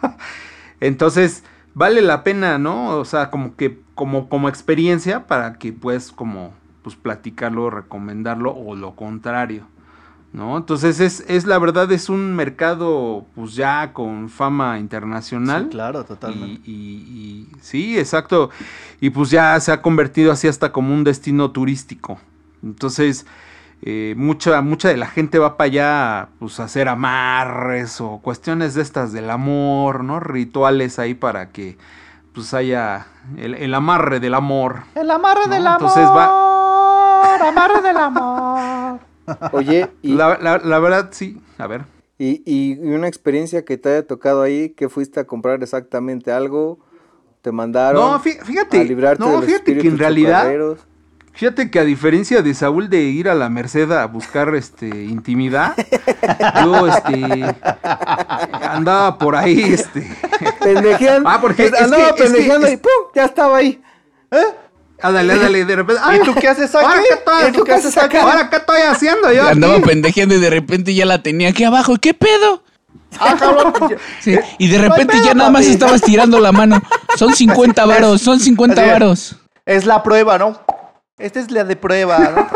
[0.79, 1.41] Entonces,
[1.73, 2.95] vale la pena, ¿no?
[2.99, 6.53] O sea, como que, como, como experiencia para que puedas como,
[6.86, 9.63] pues platicarlo, recomendarlo o lo contrario,
[10.33, 10.55] ¿no?
[10.55, 15.63] Entonces es, es la verdad, es un mercado, pues ya con fama internacional.
[15.63, 16.61] Sí, claro, totalmente.
[16.69, 18.51] Y, y- y- sí, exacto.
[19.01, 22.19] Y pues ya se ha convertido así hasta como un destino turístico.
[22.61, 23.25] Entonces,
[23.81, 28.75] eh, mucha, mucha de la gente va para allá pues, a hacer amarres o cuestiones
[28.75, 30.19] de estas del amor, ¿no?
[30.19, 31.79] Rituales ahí para que
[32.33, 33.07] pues haya
[33.38, 34.83] el, el amarre del amor.
[34.93, 35.53] El amarre ¿no?
[35.55, 35.81] del amor.
[35.81, 36.51] Entonces va.
[37.41, 38.99] Amarre del amor.
[39.53, 41.41] Oye, y, La, la- la verdad, sí.
[41.57, 41.86] A ver.
[42.17, 46.79] y, y una experiencia que te haya tocado ahí, que fuiste a comprar exactamente algo,
[47.41, 48.81] te mandaron No, fí- fíjate.
[48.81, 50.47] a librarte no, de los fíjate que en realidad.
[51.33, 55.75] Fíjate que a diferencia de Saúl de ir a la Merced a buscar este intimidad,
[56.63, 57.43] yo este
[58.61, 60.07] andaba por ahí este
[60.63, 61.27] Pendejeando.
[61.29, 62.89] Ah, porque es andaba que- es que- y ¡pum!
[63.13, 63.81] Ya estaba ahí.
[65.02, 66.02] Ándale, ándale, de repente.
[66.16, 66.86] ¿Y tú qué haces aquí?
[66.86, 68.18] Ahora, ¿qué ¿Y tú qué haces aquí?
[68.18, 69.48] ahora, ¿qué estoy haciendo yo?
[69.48, 71.96] Andaba pendejeando y de repente ya la tenía aquí abajo.
[72.00, 72.64] ¿Qué pedo?
[73.20, 73.74] Ah, cabrón.
[74.22, 76.82] Sí, Y de repente ya nada más estabas tirando la mano.
[77.18, 78.93] Son 50 varos, son 50 Así es.
[78.93, 79.36] varos.
[79.66, 80.60] Es la prueba, ¿no?
[81.18, 82.48] Esta es la de prueba, ¿no?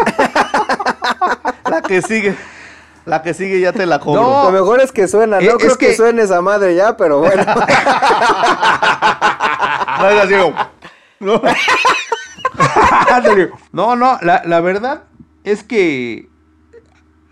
[1.72, 2.36] la que sigue.
[3.06, 4.22] La que sigue ya te la cobro.
[4.22, 4.44] No.
[4.44, 5.40] Lo mejor es que suena.
[5.40, 5.88] Eh, No es creo que...
[5.88, 7.44] que- suene esa madre ya, pero bueno.
[10.00, 10.56] No, es así como,
[11.20, 11.42] no.
[13.72, 15.04] No, no, la, verdad
[15.43, 16.30] es que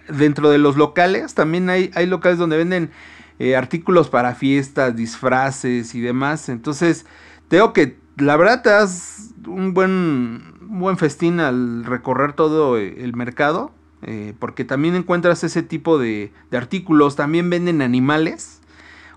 [0.08, 2.92] dentro de los locales también hay, locales donde venden
[3.40, 6.50] eh, artículos para fiestas, disfraces y demás.
[6.50, 7.06] Entonces,
[7.48, 13.16] tengo que, la verdad, te das un buen, buen festín al recorrer todo eh, el
[13.16, 13.72] mercado.
[14.04, 17.16] eh, porque también encuentras ese tipo de, de artículos.
[17.16, 18.62] También venden animales.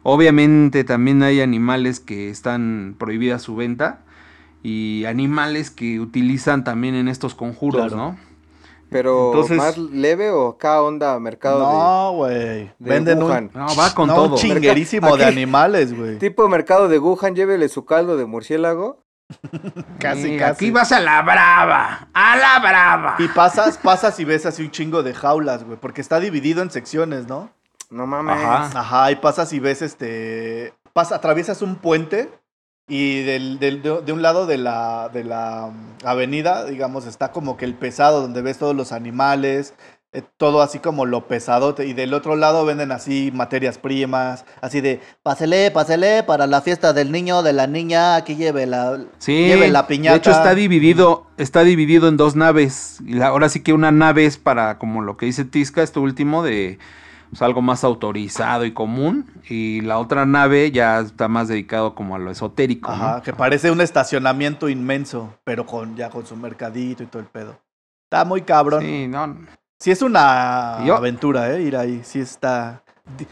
[0.02, 4.02] Obviamente también hay animales que están prohibidas su venta
[4.62, 7.96] y animales que utilizan también en estos conjuros, Claro.
[7.96, 8.18] ¿no?
[8.90, 12.34] Pero Entonces- más leve o acá onda mercado No, güey.
[12.34, 13.50] de, de Venden Wuhan.
[13.54, 14.32] un, No, va con no, todo.
[14.32, 16.18] un chinguerísimo de Aquí- animales, güey.
[16.18, 19.04] Tipo mercado de Wuhan, llévele su caldo de murciélago.
[20.00, 20.52] Casi, Eh, casi.
[20.66, 23.14] Aquí vas a la brava, a la brava.
[23.20, 25.78] Y pasas, pasas y ves así un chingo de jaulas, güey.
[25.78, 27.48] Porque está dividido en secciones, ¿no?
[27.90, 28.36] No mames.
[28.44, 28.80] Ajá.
[28.80, 30.74] Ajá, y pasas y ves este.
[30.92, 32.28] Pasa, atraviesas un puente
[32.90, 37.56] y del, del- de, un lado de la, de la mm, avenida, digamos, está como
[37.56, 39.74] que el pesado, donde ves todos los animales,
[40.12, 41.86] eh, todo así como lo pesadote.
[41.86, 46.92] Y del otro lado venden así materias primas, así de, pásele, pásele para la fiesta
[46.92, 50.14] del niño, de la niña, aquí lleve la, Sí, lleve la piñata.
[50.14, 52.98] de hecho está dividido, está dividido en dos naves.
[53.06, 56.00] Y la- ahora sí que una nave es para, como lo que dice Tisca, esto
[56.00, 56.78] último, de
[57.30, 59.26] pues, algo más autorizado y común.
[59.48, 62.90] Y la otra nave ya está más dedicado como a lo esotérico.
[62.90, 62.96] ¿no?
[62.96, 67.28] Ajá, que parece un estacionamiento inmenso, pero con ya con su mercadito y todo el
[67.28, 67.58] pedo.
[68.04, 68.82] Está muy cabrón.
[68.82, 69.36] Sí, Sí, no.
[69.92, 71.62] es una Yo- aventura, ¿eh?
[71.62, 72.82] Ir ahí, sí está.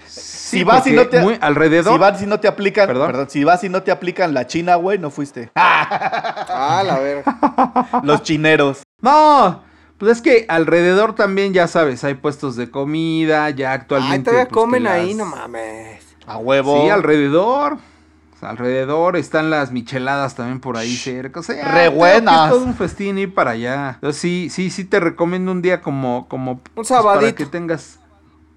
[0.06, 1.92] Sí, Si vas y no te- muy alrededor.
[1.92, 3.06] Si vas y no te aplican, Perdón.
[3.06, 3.30] perdón.
[3.30, 5.50] si vas y no te aplican la china, güey, no fuiste.
[5.56, 8.00] Ah, la verga.
[8.02, 8.82] Los chineros.
[9.00, 9.62] No,
[9.98, 14.14] pues es que alrededor también ya sabes, hay puestos de comida, ya actualmente.
[14.16, 16.04] Ay, todavía pues, comen ahí, no mames.
[16.26, 16.82] A huevo.
[16.82, 17.74] Sí, alrededor.
[17.74, 21.40] O sea, alrededor están las micheladas también por ahí cerca.
[21.40, 22.44] O sea, Re buenas.
[22.44, 23.94] Es todo un festín ir para allá.
[23.94, 27.20] Entonces, sí, sí, sí te recomiendo un día como, como pues, sabadito.
[27.20, 27.97] para que tengas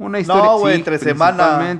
[0.05, 0.43] una historia.
[0.43, 1.77] No, güey, sí, entre semana.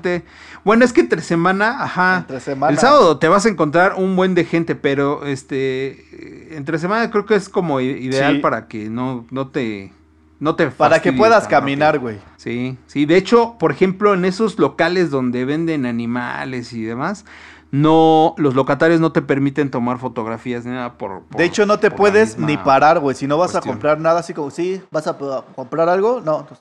[0.63, 2.17] Bueno, es que entre semana, ajá.
[2.19, 2.71] Entre semana.
[2.71, 7.09] El sábado te vas a encontrar un buen de gente, pero este eh, entre semana
[7.09, 8.39] creo que es como ideal Sí.
[8.39, 9.91] para que no, no te
[10.39, 12.19] no te Para que puedas caminar, güey.
[12.37, 17.25] Sí, sí, de hecho, por ejemplo, en esos locales donde venden animales y demás,
[17.69, 21.79] no, los locatarios no te permiten tomar fotografías ni nada por, por- De hecho, no
[21.79, 23.15] te puedes ni parar, güey.
[23.15, 23.71] Si no vas cuestión.
[23.71, 25.15] a comprar nada, así como, sí, vas a
[25.55, 26.45] comprar algo, no.
[26.47, 26.59] Pues,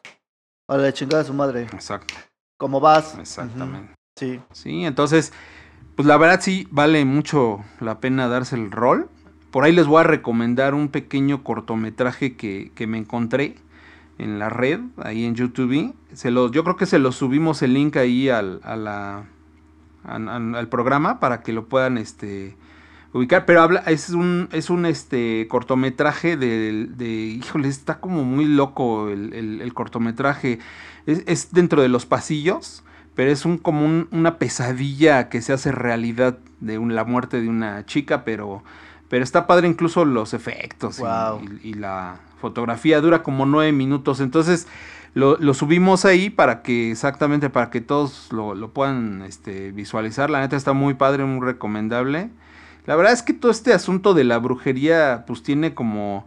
[0.70, 1.62] a la chingada de su madre.
[1.72, 2.14] Exacto,
[2.58, 3.16] ¿Cómo vas?
[3.18, 3.94] exactamente.
[4.16, 4.40] Sí.
[4.52, 5.32] Sí, entonces,
[5.96, 9.08] pues la verdad sí vale mucho la pena darse el rol.
[9.50, 13.56] Por ahí les voy a recomendar un pequeño cortometraje que, que me encontré
[14.18, 15.94] en la red, ahí en YouTube.
[16.12, 19.24] Se los, yo creo que se los subimos el link ahí al, a la,
[20.04, 22.56] an- al programa para que lo puedan este,
[23.12, 23.44] ubicar.
[23.46, 29.08] Pero habla, es un, es un este, cortometraje de, de, híjole, está como muy loco
[29.08, 30.58] el, el- el cortometraje.
[31.06, 32.82] Es, es dentro de los pasillos
[33.16, 37.40] pero es un como un- una pesadilla que se hace realidad de un- la muerte
[37.42, 38.62] de una chica, pero,
[39.10, 41.00] pero está padre incluso los efectos
[41.62, 44.66] y- y la fotografía dura como nueve minutos, entonces
[45.12, 50.30] lo, lo subimos ahí para que, exactamente, para que todos lo, lo puedan este, visualizar.
[50.30, 52.30] La neta está muy padre, muy recomendable.
[52.86, 56.24] La verdad es que todo este asunto de la brujería, pues tiene como,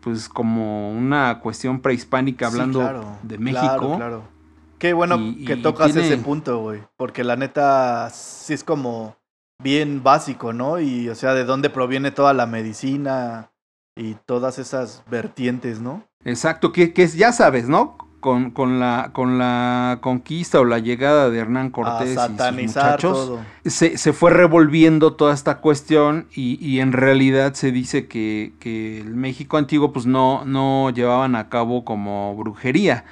[0.00, 3.96] pues como una cuestión prehispánica Sí, hablando claro, de claro, México.
[3.96, 4.36] Claro,
[4.78, 6.82] Qué bueno Y- que y tocas tiene- ese punto, güey.
[6.98, 9.16] Porque la neta sí es como
[9.62, 10.78] bien básico, ¿no?
[10.80, 13.50] Y o sea, de dónde proviene toda la medicina
[13.96, 16.04] y todas esas vertientes, ¿no?
[16.24, 17.96] Exacto, que, que ya sabes, ¿no?
[18.26, 22.52] Con, con, la, con la conquista o la llegada de Hernán A Cortés y sus
[22.56, 28.52] muchachos, se, se fue revolviendo toda esta cuestión y, y en realidad se dice que,
[28.58, 33.04] que el México antiguo pues no, no llevaban a cabo como brujería.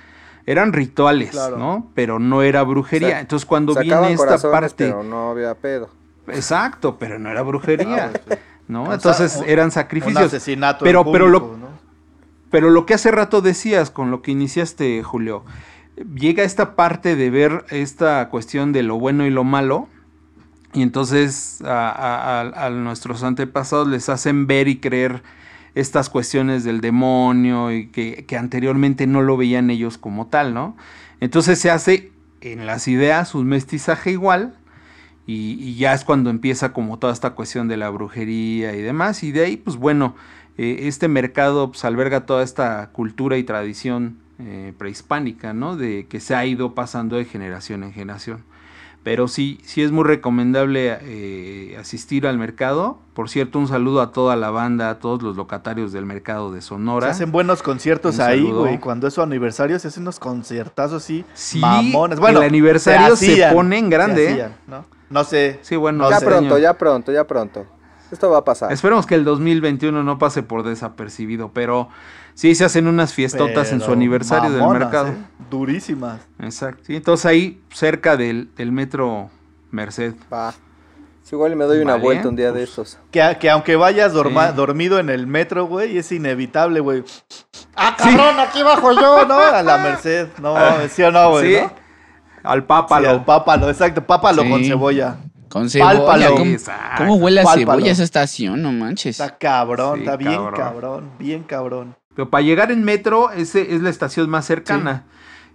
[0.46, 1.58] Eran rituales, Claro.
[1.58, 1.86] ¿no?
[1.94, 3.20] Pero no era brujería.
[3.20, 4.88] Entonces cuando viene esta parte...
[4.88, 5.90] pero no había pedo.
[6.26, 8.10] Exacto, pero no era brujería,
[8.66, 8.82] ¿no?
[8.82, 10.24] O sea, Entonces eran Un sacrificios.
[10.24, 10.84] asesinato.
[10.84, 11.74] Pero- en pero lo- ¿no?
[12.55, 15.44] Pero lo que hace rato decías, con lo que iniciaste, Julio,
[16.14, 19.88] llega esta parte de ver esta cuestión de lo bueno y lo malo,
[20.72, 25.24] y entonces a, nuestros antepasados les hacen ver y creer
[25.74, 30.76] estas cuestiones del demonio y que, que anteriormente no lo veían ellos como tal, ¿no?
[31.18, 34.55] Entonces se hace en las ideas un mestizaje igual,
[35.26, 39.24] y, y ya es cuando empieza como toda esta cuestión de la brujería y demás.
[39.24, 40.14] Y de ahí, pues bueno,
[40.59, 45.76] eh, este mercado pues, alberga toda esta cultura y tradición eh, prehispánica, ¿no?
[45.76, 48.44] De que se ha ido pasando de generación en generación.
[49.02, 52.98] Pero sí, sí es muy recomendable eh, asistir al mercado.
[53.12, 56.62] Por cierto, un saludo a toda la banda, a todos los locatarios del mercado de
[56.62, 57.11] Se Sonora.
[57.11, 58.61] hacen buenos conciertos Un ahí, saludo.
[58.62, 58.78] güey.
[58.80, 62.18] Cuando es su aniversario se hacen unos conciertazos así Sí, mamones.
[62.18, 64.86] Bueno, el aniversario se hacían, pone en grande, se hacían, ¿no?
[65.11, 65.59] No sé.
[65.61, 66.24] Sí, bueno, No ya sé.
[66.24, 66.61] pronto, señor.
[66.62, 67.66] ya pronto, ya pronto.
[68.14, 68.72] Esto va a pasar.
[68.72, 71.88] Esperemos que el 2021 no pase por desapercibido, pero
[72.34, 75.08] sí se hacen unas fiestotas en su aniversario del mercado.
[75.08, 75.16] ¿eh?
[75.50, 76.20] Durísimas.
[76.38, 76.84] Exacto.
[76.86, 79.30] Sí, entonces ahí cerca del, del metro
[79.70, 80.14] Merced.
[80.32, 80.52] Va.
[81.22, 82.68] Sí, igual y me doy una Vale, vuelta un día de pues.
[82.70, 82.98] estos.
[83.10, 84.56] Que, que aunque vayas dorma- Sí.
[84.56, 87.02] dormido en el metro, güey, es inevitable, güey.
[87.74, 88.38] ¡Ah, cabrón!
[88.38, 90.28] Aquí bajo yo, No, a la Merced.
[90.40, 90.54] No,
[90.88, 91.54] ¿sí o no, güey?
[91.56, 91.72] sí, ¿no?
[92.44, 93.06] al pápalo.
[93.08, 94.04] Sí, al pápalo, exacto.
[94.06, 94.50] Pápalo Sí.
[94.50, 95.16] con cebolla.
[95.55, 96.05] Con cebolla.
[96.05, 96.34] Pálpalo.
[96.98, 97.78] ¿Cómo, huele a Pálpalo.
[97.78, 98.61] cebolla esa estación?
[98.61, 99.20] No manches.
[99.20, 100.55] Está cabrón, Sí, está bien cabrón.
[100.55, 101.11] cabrón.
[101.20, 101.96] bien cabrón.
[102.16, 105.05] Pero para llegar en metro, ese es la estación más cercana.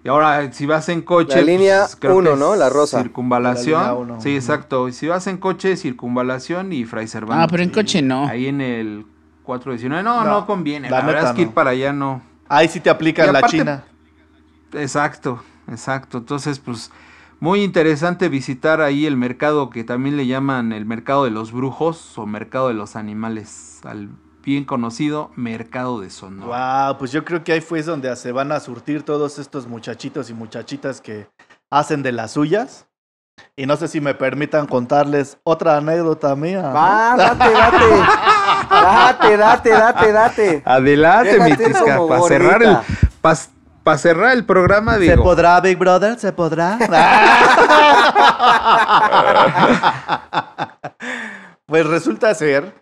[0.04, 1.36] Y ahora, si vas en coche.
[1.36, 2.56] La línea pues, creo uno, que ¿no?
[2.56, 3.02] La rosa.
[3.02, 3.82] Circunvalación.
[3.82, 4.88] La línea uno, Sí, exacto.
[4.88, 7.44] Y si vas en coche, circunvalación y Fray Servando.
[7.44, 8.26] Ah, pero en coche no.
[8.26, 9.06] Ahí en el
[9.44, 10.02] 419.
[10.04, 10.90] No, No, no, conviene.
[10.90, 11.54] la La, verdad neta es que ir no.
[11.54, 12.22] para allá no.
[12.48, 13.84] Ahí sí te aplican Y la aparte- china.
[14.74, 16.20] Exacto, exacto.
[16.20, 16.92] Entonces, pues,
[17.40, 22.18] muy interesante visitar ahí el mercado que también le llaman el mercado de los brujos
[22.18, 24.10] o mercado de los animales, al
[24.44, 26.88] bien conocido mercado de Sonora.
[26.88, 30.30] Wow, pues yo creo que ahí fue donde se van a surtir todos estos muchachitos
[30.30, 31.28] y muchachitas que
[31.70, 32.88] hacen de las suyas.
[33.56, 36.62] Y no sé si me permitan contarles otra anécdota mía.
[36.62, 36.74] ¿no?
[36.74, 37.86] Va, date, date.
[38.70, 40.62] Date, date, date, date.
[40.64, 43.50] Adelante, mi Déjate tisca, como para cerrar el gordita.
[43.84, 45.24] Para cerrar el programa, ¿Se digo.
[45.24, 46.20] podrá, Big Brother?
[46.20, 46.78] ¿Se podrá?
[51.66, 52.74] pues resulta ser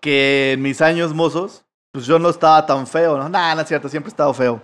[0.00, 3.28] que en mis años mozos, pues yo no estaba tan feo, ¿no?
[3.28, 4.62] Nah, no es cierto, siempre he estado feo.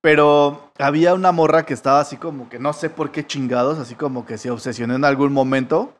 [0.00, 3.94] Pero había una morra que estaba así como que no sé por qué chingados, así
[3.94, 5.94] como que se obsesionó en algún momento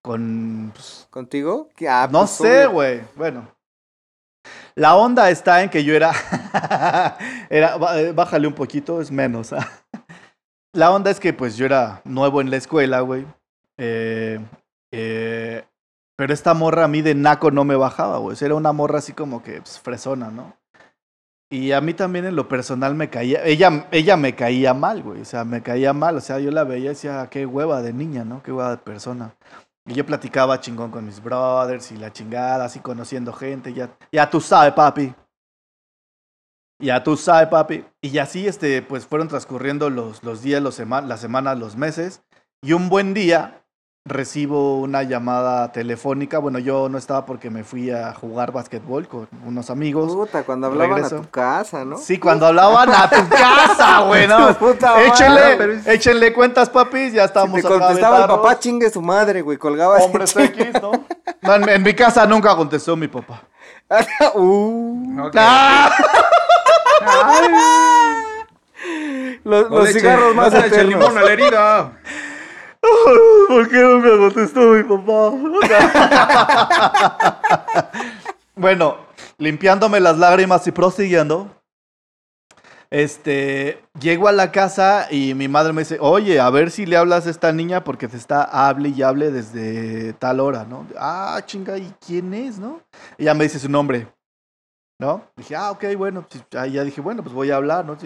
[0.00, 0.70] con...
[0.72, 1.68] pues, ¿Contigo?
[1.74, 1.88] ¿Qué?
[1.88, 3.02] Ah, no pues, sé, güey.
[3.16, 3.48] Bueno.
[4.76, 6.12] La onda está en que yo era.
[7.50, 9.52] era eh, bájale un poquito, es menos.
[9.54, 9.66] ah.
[10.74, 13.24] La onda es que pues yo era nuevo en la escuela, güey.
[13.78, 14.38] Eh,
[14.92, 15.64] eh,
[16.14, 18.36] pero esta morra a mí de naco no me bajaba, güey.
[18.38, 20.54] Era una morra así como que pues, fresona, ¿no?
[21.48, 23.42] Y a mí también en lo personal me caía.
[23.44, 25.22] Ella, ella me caía mal, güey.
[25.22, 26.16] O sea, me caía mal.
[26.16, 28.42] O sea, yo la veía y decía, qué hueva de niña, ¿no?
[28.42, 29.34] Qué hueva de persona.
[29.86, 33.72] Y yo platicaba chingón con mis brothers y la chingada, así conociendo gente.
[33.72, 35.14] Ya, ya tú sabes, papi.
[36.78, 37.84] Ya tú sabes, papi.
[38.00, 42.22] Y así, este, pues fueron transcurriendo los, los días, los las semanas, los meses.
[42.62, 43.64] Y un buen día
[44.08, 46.38] recibo una llamada telefónica.
[46.38, 50.12] Bueno, yo no estaba porque me fui a jugar básquetbol con unos amigos.
[50.14, 51.16] Puta, cuando hablaban Regreso.
[51.16, 51.98] a tu casa, ¿no?
[51.98, 54.28] Sí, cuando hablaban a tu casa, güey.
[54.28, 54.56] no.
[54.58, 55.08] Puta madre.
[55.08, 57.12] Échenle, es- échenle cuentas, papis.
[57.12, 59.58] Ya Si estamos te contestaba el papá, chingue su madre, güey.
[59.58, 60.92] Colgaba Hombres X, ¿no?
[61.42, 63.42] No, en, en mi casa nunca contestó mi papá.
[64.34, 65.34] uh, Ok.
[65.36, 65.90] ¡Ah!
[69.44, 70.86] los No los cigarros más eternos.
[70.88, 71.92] limón a la herida.
[73.48, 75.32] ¿Por qué nunca contestó mi papá?
[78.54, 78.96] bueno,
[79.38, 81.50] limpiándome las lágrimas y prosiguiendo,
[82.90, 86.96] Este, llego a la casa y mi madre me dice, oye, a ver si le
[86.96, 90.86] hablas a esta niña porque te está hable y hable desde tal hora, ¿no?
[90.96, 92.80] Ah, chinga, ¿y quién es, no?
[93.18, 94.06] Ya me dice su nombre,
[95.00, 95.22] ¿no?
[95.36, 97.96] Dije, ah, ok, bueno, pues, ahí ya dije, bueno, pues voy a hablar, ¿no?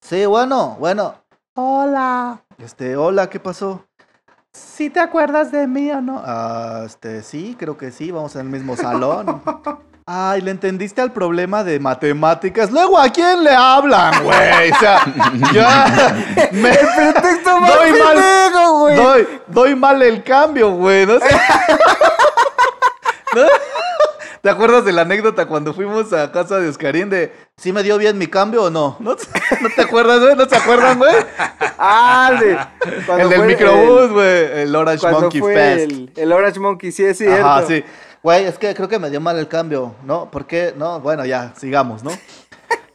[0.00, 1.14] Sí, bueno, bueno.
[1.54, 2.42] Hola.
[2.56, 3.84] Este, hola, ¿qué pasó?
[4.54, 6.22] ¿Sí te acuerdas de mí o no?
[6.24, 9.40] Ah, este, sí, creo que sí, vamos en el mismo salón.
[10.04, 12.70] Ay, ¿le entendiste al problema de matemáticas?
[12.70, 14.70] Luego, ¿a quién le hablan, güey?
[14.72, 15.00] O sea,
[15.54, 16.14] ya
[16.52, 18.18] me Pretexto más doy mal,
[18.72, 18.96] güey.
[18.96, 21.06] doy, doy mal el cambio, güey.
[21.06, 21.14] ¿no?
[23.34, 23.46] ¿No?
[24.42, 27.96] ¿Te acuerdas de la anécdota cuando fuimos a casa de Oscarín de ¿sí me dio
[27.96, 28.96] bien mi cambio o no?
[28.98, 29.24] ¿No te,
[29.60, 30.34] no te acuerdas, güey?
[30.34, 31.14] ¿No se acuerdan, güey?
[31.78, 32.70] Ah,
[33.06, 34.62] cuando El del microbús, güey.
[34.62, 35.92] El Orange Monkey Fest.
[35.92, 37.46] el, el Orange Monkey, sí es cierto.
[37.46, 37.84] Ajá, sí.
[38.20, 40.28] Güey, es que creo que me dio mal el cambio, ¿no?
[40.30, 40.74] ¿Por qué?
[40.76, 42.10] No, bueno, ya, sigamos, ¿no?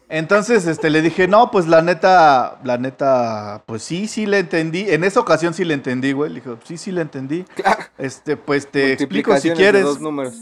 [0.10, 4.90] Entonces, este, le dije, no, pues la neta, la neta, pues sí, sí le entendí.
[4.90, 6.30] En esa ocasión sí le entendí, güey.
[6.30, 7.46] Le dije, sí, sí le entendí.
[7.98, 9.84] Este, pues te explico si de quieres.
[9.84, 10.34] dos números.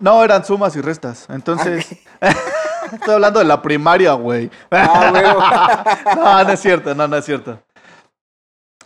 [0.00, 1.26] No, eran sumas y restas.
[1.28, 1.86] Entonces,
[2.92, 4.50] estoy hablando de la primaria, güey.
[4.70, 7.62] Ah, no, no es cierto, no, no es cierto.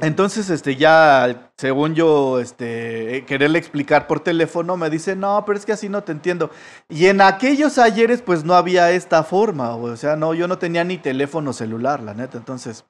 [0.01, 5.57] Entonces, este, ya, según yo, este, eh, quererle explicar por teléfono, me dice, no, pero
[5.57, 6.51] es que así no te entiendo.
[6.89, 9.93] Y en aquellos ayeres, pues no había esta forma, güey.
[9.93, 12.39] O sea, no, yo no tenía ni teléfono celular, la neta.
[12.39, 12.85] Entonces,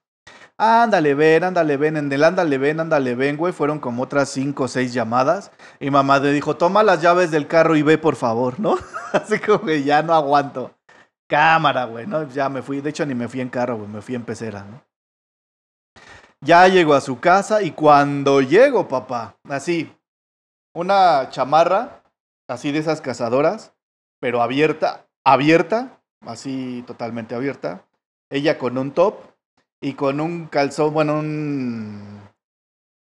[0.59, 1.97] ándale, ven, ándale, ven.
[1.97, 3.53] En el ándale, ven, ándale, ven, güey.
[3.53, 5.51] Fueron como otras cinco o seis llamadas.
[5.81, 8.77] Y mamá le dijo, toma las llaves del carro y ve, por favor, ¿no?
[9.13, 10.73] Así como que ya no aguanto.
[11.29, 12.29] Cámara, güey, ¿no?
[12.29, 12.81] Ya me fui.
[12.81, 13.89] De hecho, ni me fui en carro, güey.
[13.89, 14.83] Me fui en pecera, ¿no?
[16.45, 19.91] Ya llego a su casa y cuando llego, papá, así,
[20.75, 22.03] una chamarra,
[22.49, 23.73] así de esas cazadoras,
[24.21, 27.87] pero abierta, abierta, así totalmente abierta.
[28.29, 29.34] Ella con un top
[29.85, 32.21] y con un calzón, bueno, un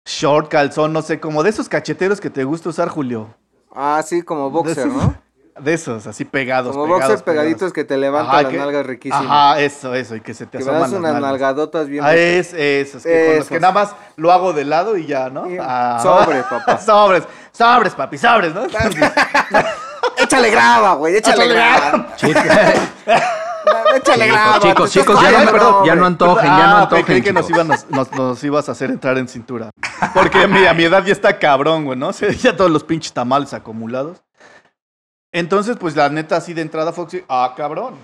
[0.06, 3.36] short calzón, no sé, como de esos cacheteros que te gusta usar, Julio.
[3.76, 5.16] Ah, sí, como boxer, esos- ¿no?
[5.60, 6.72] De esos, así pegados.
[6.72, 7.44] Como pegados, boxers pegados.
[7.46, 9.26] pegaditos que te levantan Ajá, las que- nalgas riquísimas.
[9.26, 11.30] Ajá, eso, eso, y que se te que me asoman das las unas nalgas.
[11.32, 12.04] nalgadotas bien.
[12.06, 15.30] Ah, es, esos, que con los que nada más lo hago de lado y ya,
[15.30, 15.46] ¿no?
[15.60, 16.78] Ah, sobre, papá.
[16.80, 18.64] sobres, sobres, papi, sobres, ¿no?
[20.18, 22.08] Échale graba, güey, échale graba.
[23.96, 24.60] Échale graba.
[24.60, 27.06] chicos, chicos, ya no- perdón, ya no antojen, ya no Ah, antojen.
[27.06, 27.50] creí que nos,
[28.44, 29.70] ibas a hacer entrar en cintura.
[30.14, 32.08] Porque a mi, edad ya está cabrón, güey, ¿no?
[32.12, 34.22] O sea, ya todos los pinches tamales acumulados.
[35.34, 37.96] Entonces, pues la neta, así de entrada, Foxy, ah, cabrón.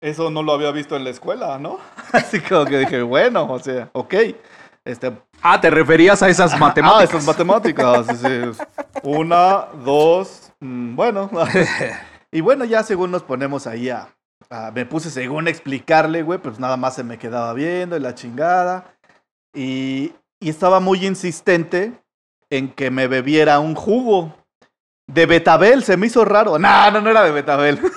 [0.00, 1.80] Eso no lo había visto en la escuela, ¿no?
[2.12, 4.14] Así como que dije, bueno, o sea, ok.
[4.84, 7.10] Este, Ah, te referías a esas Ah, matemáticas.
[7.10, 8.06] esas matemáticas.
[8.20, 8.62] sí.
[9.02, 11.28] Una, dos, mm, bueno.
[12.30, 14.06] y bueno, ya según nos ponemos ahí a,
[14.50, 18.14] a- Me puse según explicarle, güey, pues nada más se me quedaba viendo y la
[18.14, 18.94] chingada.
[19.54, 21.92] Y, y estaba muy insistente
[22.50, 24.34] en que me bebiera un jugo.
[25.06, 26.58] De betabel, se me hizo raro.
[26.58, 27.80] No, no, no era de betabel.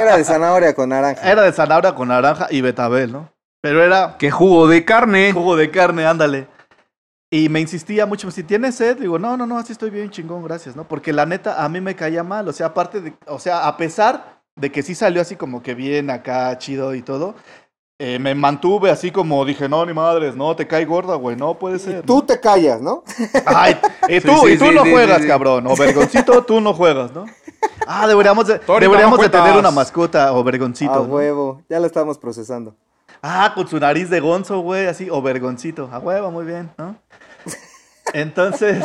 [0.00, 1.30] Era de zanahoria con naranja.
[1.30, 3.30] Era de zanahoria con naranja y betabel, ¿no?
[3.60, 5.32] Pero era ¿Qué jugo de carne?
[5.32, 6.48] jugo de carne, ándale.
[7.30, 10.44] Y me insistía mucho, si tienes sed, digo, no, no, no, así estoy bien chingón,
[10.44, 10.84] gracias, ¿no?
[10.88, 13.76] Porque la neta a mí me caía mal, o sea, aparte de, o sea, a
[13.76, 17.34] pesar de que sí salió así como que bien acá, chido y todo,
[17.98, 21.58] eh, me mantuve así como dije, no, ni madres, no, te cae gorda, güey, no
[21.58, 22.02] puede ser.
[22.02, 23.04] Tú te callas, ¿no?
[23.46, 23.76] Ay,
[24.08, 25.28] y tú, Sí, sí, y tú sí, no sí, juegas, sí, sí.
[25.28, 27.24] cabrón, o vergoncito, tú no juegas, ¿no?
[27.86, 30.92] Ah, deberíamos de, deberíamos de tener una mascota, o vergoncito.
[30.92, 31.02] A ¿no?
[31.04, 31.62] huevo.
[31.68, 32.74] Ya lo estamos procesando.
[33.22, 35.88] Ah, con su nariz de gonzo, güey, así, o vergoncito.
[35.92, 36.96] A huevo, muy bien, ¿no?
[38.12, 38.84] Entonces,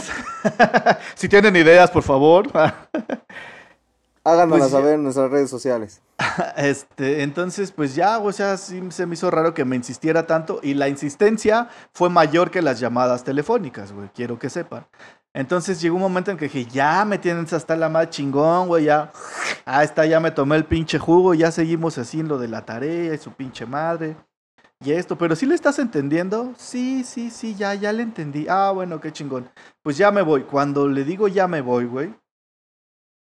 [1.15, 2.47] si tienen ideas, por favor.
[4.31, 6.01] Háganoslas Pues saber en nuestras redes sociales.
[6.55, 10.59] Este, entonces, pues ya, o sea, sí se me hizo raro que me insistiera tanto
[10.63, 14.85] y la insistencia fue mayor que las llamadas telefónicas, güey, quiero que sepan.
[15.33, 18.85] Entonces llegó un momento en que dije, ya me tienes hasta la más chingón, güey,
[18.85, 19.11] ya.
[19.65, 22.65] Ah, está, ya me tomé el pinche jugo, ya seguimos así en lo de la
[22.65, 24.15] tarea y su pinche madre.
[24.81, 26.53] Y esto, pero sí le estás entendiendo?
[26.57, 28.47] Sí, sí, sí, ya, ya le entendí.
[28.49, 29.49] Ah, bueno, qué chingón.
[29.83, 30.43] Pues ya me voy.
[30.43, 32.13] Cuando le digo ya me voy, güey,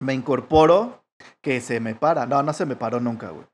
[0.00, 1.02] me incorporo
[1.40, 2.26] que se me para.
[2.26, 3.46] No, no se me paró nunca, güey.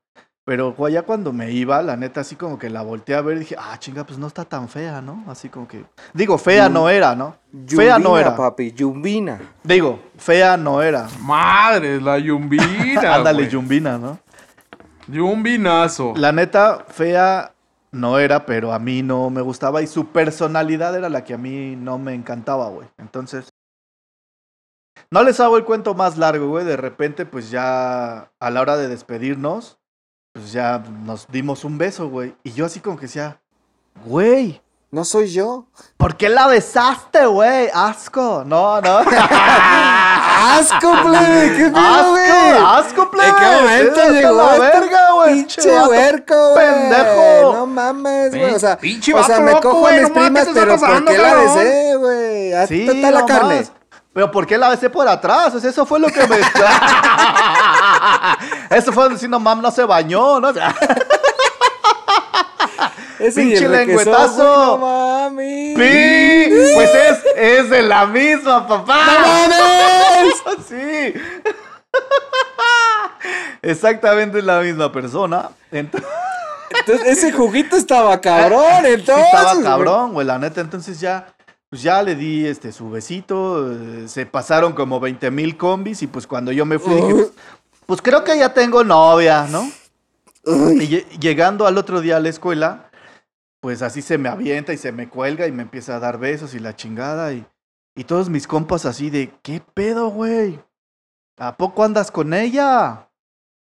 [0.43, 3.37] Pero güey, ya cuando me iba, la neta, así como que la volteé a ver
[3.37, 5.23] y dije, ah, chinga, pues no está tan fea, ¿no?
[5.27, 5.85] Así como que.
[6.13, 7.35] Digo, fea no era, ¿no?
[7.67, 8.35] Fea no Yumbina, era.
[8.35, 9.39] papi, yumbina.
[9.63, 11.07] Digo, fea no era.
[11.19, 13.15] Madre, la yumbina.
[13.15, 14.17] Ándale, yumbina, ¿no?
[15.07, 16.13] Yumbinazo.
[16.15, 17.53] La neta, fea
[17.91, 21.37] no era, pero a mí no me gustaba y su personalidad era la que a
[21.37, 22.87] mí no me encantaba, güey.
[22.97, 23.49] Entonces,
[25.11, 26.65] no les hago el cuento más largo, güey.
[26.65, 29.77] De repente, pues ya a la hora de despedirnos,
[30.33, 32.33] pues ya nos dimos un beso, güey.
[32.43, 33.41] Y yo así como que decía,
[34.05, 35.67] güey, No soy yo.
[35.97, 37.69] ¿por qué la besaste, güey?
[37.73, 38.43] Asco.
[38.45, 38.99] No, no.
[40.43, 41.55] ¡Asco, plebe!
[41.55, 42.31] ¿Qué pedo, güey?
[42.65, 43.29] asco, plebe.
[43.29, 45.33] ¿En qué momento a llegó la este verga, güey?
[45.33, 46.65] Pinche huerco, güey.
[46.65, 47.53] Pendejo.
[47.53, 48.53] No mames, güey.
[48.55, 50.77] O sea, Pinche o sea me loco, cojo güey, a mis no primas, ¿qué pero
[50.77, 52.67] ¿por qué la besé, güey?
[52.67, 53.55] Sí, la carne.
[53.59, 53.71] más.
[54.13, 55.53] Pero ¿por qué la besé por atrás?
[55.63, 56.35] Eso fue lo que me...
[58.77, 60.51] eso fue decir, no mames, no se bañó, ¿no?
[63.19, 64.43] Ese Pinche lengüetazo.
[64.43, 65.77] No mames.
[65.77, 66.49] ¡Pi!
[66.73, 68.97] Pues es, es de la misma, papá.
[69.05, 70.33] ¡No mames!
[70.67, 71.13] Sí.
[73.61, 75.49] Exactamente es la misma persona.
[75.71, 76.09] Entonces,
[76.79, 79.25] Entonces, ese juguito estaba cabrón, entonces.
[79.25, 80.61] estaba cabrón, güey, la neta.
[80.61, 81.27] Entonces ya,
[81.71, 83.71] pues ya le di este su besito.
[83.71, 86.03] eh, se pasaron como 20 mil combis.
[86.03, 87.31] Y pues cuando yo me fui, dije, pues,
[87.87, 89.63] pues creo que ya tengo novia, ¿no?
[90.43, 92.89] Y lle- llegando al otro día a la escuela,
[93.61, 96.53] pues así se me avienta y se me cuelga y me empieza a dar besos
[96.53, 97.31] y la chingada.
[97.33, 97.45] Y,
[97.95, 100.59] y todos mis compas así de, ¿qué pedo, güey?
[101.37, 103.07] ¿A poco andas con ella?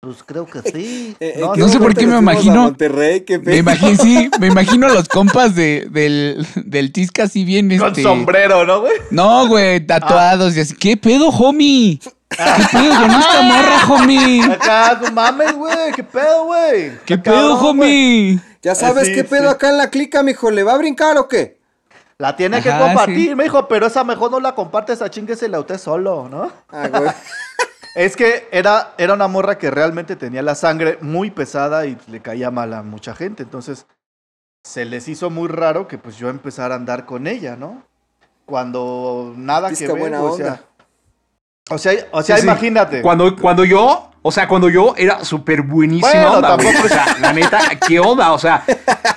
[0.04, 1.16] Pues creo que sí.
[1.20, 4.88] Eh, ¿en No, sé por qué me imagino- Monterrey, qué Me imagino, sí, me imagino
[4.88, 8.02] a los compas de, del, del Tisca así bien Con este.
[8.02, 8.94] sombrero, ¿no, güey?
[9.12, 10.74] No, güey, tatuados y así.
[10.74, 12.00] ¿Qué pedo, homie?
[12.30, 14.42] ¿Qué pedo con esta morra, homie?
[14.42, 15.92] Acá, no mames, güey.
[15.94, 16.92] ¿Qué pedo, güey?
[17.06, 18.40] ¿Qué pedo, cabrón, homie?
[18.60, 19.54] Ya sabes Sí, qué pedo sí.
[19.54, 20.50] acá en la clica, mijo.
[20.50, 21.60] ¿Le va a brincar o qué?
[22.18, 23.34] La tiene que compartir, sí.
[23.36, 26.50] me dijo, pero esa mejor no la compartes, a chinguesela usted solo, ¿no?
[26.70, 27.10] Ah, güey.
[27.94, 32.20] Es que era, era una morra que realmente tenía la sangre muy pesada y le
[32.20, 33.42] caía mal a mucha gente.
[33.42, 33.86] Entonces,
[34.64, 37.82] se les hizo muy raro que pues yo empezara a andar con ella, ¿no?
[38.46, 40.64] Cuando nada que ver, buena o sea.
[41.70, 42.48] O sea, o sea Sí, sí.
[42.48, 43.02] imagínate.
[43.02, 46.66] Cuando, cuando yo, o sea, cuando yo era súper buenísima Bueno, onda, güey.
[46.66, 48.32] tampoco O sea, la neta, ¿qué onda?
[48.32, 48.62] O sea,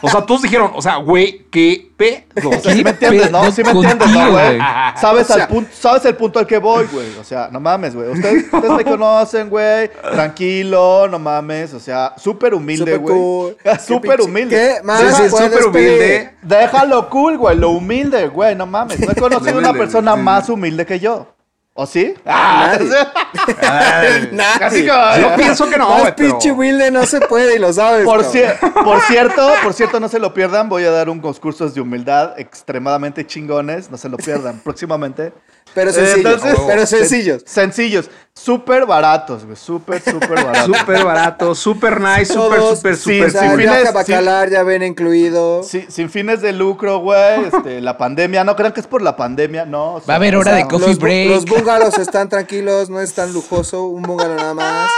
[0.02, 2.52] o sea, todos dijeron, o sea, güey, ¿qué pedo?
[2.64, 3.52] ¿sí me entiendes, no?
[3.52, 4.57] Sí me entiendes, ¿no, güey?
[4.99, 7.07] ¿Sabes, O sea- al punto, ¿Sabes el punto al que voy, güey?
[7.19, 8.10] O sea, no mames, güey.
[8.10, 9.90] Ustedes, ustedes me conocen, güey.
[9.90, 11.73] Tranquilo, no mames.
[11.73, 13.15] O sea, súper humilde, güey.
[13.15, 13.57] cool.
[13.86, 14.56] Súper humilde.
[14.77, 16.34] ¿Qué más Sí, sí, puedes súper humilde.
[16.41, 17.56] Déjalo cool, güey.
[17.57, 18.56] Lo humilde, güey.
[18.56, 18.99] No mames.
[18.99, 21.35] No he conocido Lo una persona más humilde que yo.
[21.77, 22.14] ¿O sí?
[22.26, 22.88] Ah, Nadie.
[24.31, 24.60] Nadie.
[24.60, 27.73] Casi como- Yo pienso que no, Más pero- pinche humilde no se puede y lo
[27.73, 28.06] sabes.
[28.06, 30.69] Por, cier- por cierto, por cierto, no se lo pierdan.
[30.69, 33.91] Voy a dar unos cursos de humildad extremadamente chingones.
[33.91, 34.60] No se lo pierdan.
[34.64, 35.34] Próximamente.
[35.76, 36.34] Pero sencillos.
[36.34, 37.43] Entonces- pero sencillos.
[37.45, 38.10] Sencillos.
[38.34, 39.56] Súper baratos, güey.
[39.56, 40.77] Súper, súper baratos.
[40.77, 45.64] Súper barato, súper nice, súper, súper, súper, sin fines- Bacalar ya ven incluido.
[45.64, 47.45] Sí, sin fines de lucro, güey.
[47.45, 48.43] Este, la pandemia.
[48.43, 49.65] No crean que es por la pandemia.
[49.65, 49.93] No.
[49.95, 51.30] o sea, Va a haber O hora sea, de coffee los, break.
[51.30, 54.89] los bungalows están tranquilos, no es tan lujoso, un bungalow nada más.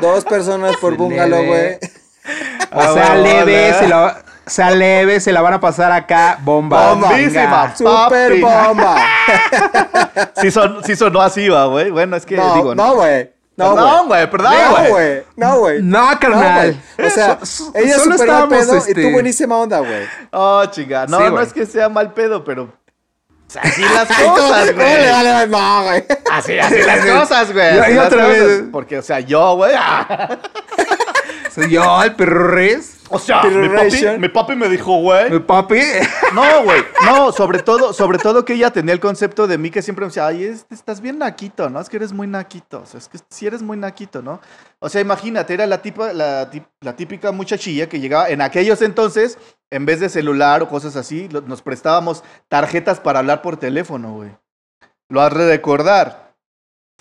[0.00, 1.78] Dos personas por bungalow, güey.
[2.74, 3.74] O sea, leve, ¿eh?
[3.80, 6.94] se la, sea leve, se la van a pasar acá, bomba.
[6.94, 7.74] Bombísima.
[7.76, 8.96] Super bomba.
[10.40, 11.90] Sí, son, sí sonó así, va, güey.
[11.90, 12.74] Bueno, es que No, digo.
[12.74, 13.30] no, güey.
[13.56, 14.28] No, güey.
[14.30, 15.22] perdón, No, güey.
[15.36, 15.82] No, güey.
[15.82, 16.76] No, carnal.
[16.96, 17.08] güey.
[17.08, 20.06] o sea, So- ella solo super mal estábamos, pedo y este, tú buenísima onda, güey.
[20.32, 21.06] Oh, chinga.
[21.06, 22.72] No, Sí, no es que sea mal pedo, pero.
[23.46, 25.10] sea, Así las ¿Cómo, cosas, güey.
[25.10, 25.46] vale?
[25.46, 26.04] No, güey.
[26.32, 27.76] Así, así las cosas, güey.
[27.76, 28.38] Y- así y las otra cosas.
[28.46, 28.62] vez.
[28.72, 29.72] Porque, o sea, yo, güey.
[29.78, 30.38] ah,
[31.54, 33.01] Soy yo, el perro res.
[33.14, 34.20] O sea, mi papi, Pirration.
[34.20, 35.30] mi papi me dijo, güey.
[35.30, 35.80] Mi papi.
[36.34, 36.82] No, güey.
[37.04, 40.08] No, sobre todo, sobre todo que ella tenía el concepto de mí que siempre me
[40.08, 41.80] decía, ay, es- estás bien naquito, ¿no?
[41.80, 42.80] Es que eres muy naquito.
[42.80, 44.40] O sea, es que si eres muy naquito, ¿no?
[44.78, 46.48] O sea, imagínate, era la, tipa, la,
[46.80, 49.38] la típica muchachilla que llegaba en aquellos entonces,
[49.70, 54.30] en vez de celular o cosas así, nos prestábamos tarjetas para hablar por teléfono, güey.
[55.08, 56.21] Lo has de recordar.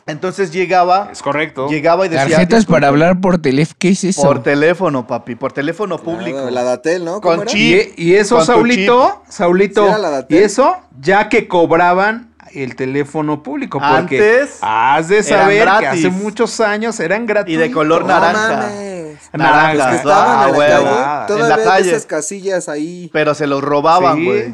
[0.07, 1.67] Entonces llegaba, Es correcto.
[1.69, 2.23] llegaba y decía.
[2.27, 3.75] Tarjetas "Disculpe, para hablar por teléfono.
[3.79, 4.21] ¿Qué es eso?
[4.23, 6.39] Por teléfono, papi, por teléfono público.
[6.45, 7.21] La, la Datel, ¿no?
[7.21, 7.93] Con chip.
[7.97, 10.37] Y, y eso, Con Saulito, Saulito, Sí, era la Datel.
[10.37, 13.79] y eso ya que cobraban el teléfono público.
[13.79, 15.87] Porque Antes has de saber que gratis.
[16.05, 17.61] hace muchos años eran Y gratuitos.
[17.63, 18.49] de color No naranja.
[18.57, 19.01] mames.
[19.33, 19.89] Naranja.
[19.91, 20.83] Que estaban Ah, en la huevo.
[20.83, 21.21] calle.
[21.21, 21.89] En Todavía la calle.
[21.91, 23.09] esas casillas ahí.
[23.13, 24.53] Pero se los robaban, Sí.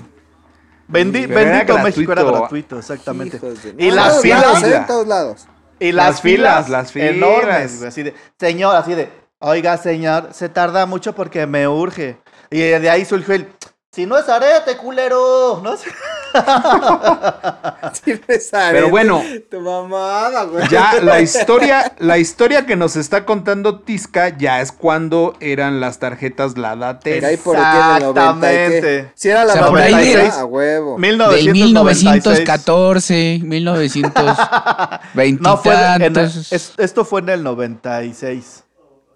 [0.87, 2.79] Bendi- era bendito México era gratuito.
[2.79, 3.39] exactamente.
[3.39, 4.75] De- Y No, las todos filas, lados, ¿eh?
[4.75, 5.47] En todos lados.
[5.79, 7.09] y las, Las filas, filas, las filas.
[7.09, 9.09] enormes, así de, señor, así de,
[9.39, 12.17] oiga, señor, se tarda mucho porque me urge.
[12.49, 13.47] Y de ahí surgió el,
[13.91, 15.75] si no es arete, culero, ¿no?
[15.77, 15.91] Sale.
[18.71, 19.21] Pero bueno.
[19.49, 20.67] Tu mamada, güey.
[20.69, 25.99] Ya la historia, la historia que nos está contando Tisca ya es cuando eran las
[25.99, 27.25] tarjetas la Que Datel.
[27.25, 28.65] ahí por aquí en el 90 y qué.
[28.77, 29.11] Exactamente.
[29.15, 30.91] Si era la O sea, por ahí 96, de- a huevo.
[30.97, 32.03] Del 1996.
[32.03, 35.75] 1914, 1920 No, fue
[36.05, 38.63] en- es- esto fue en el 96.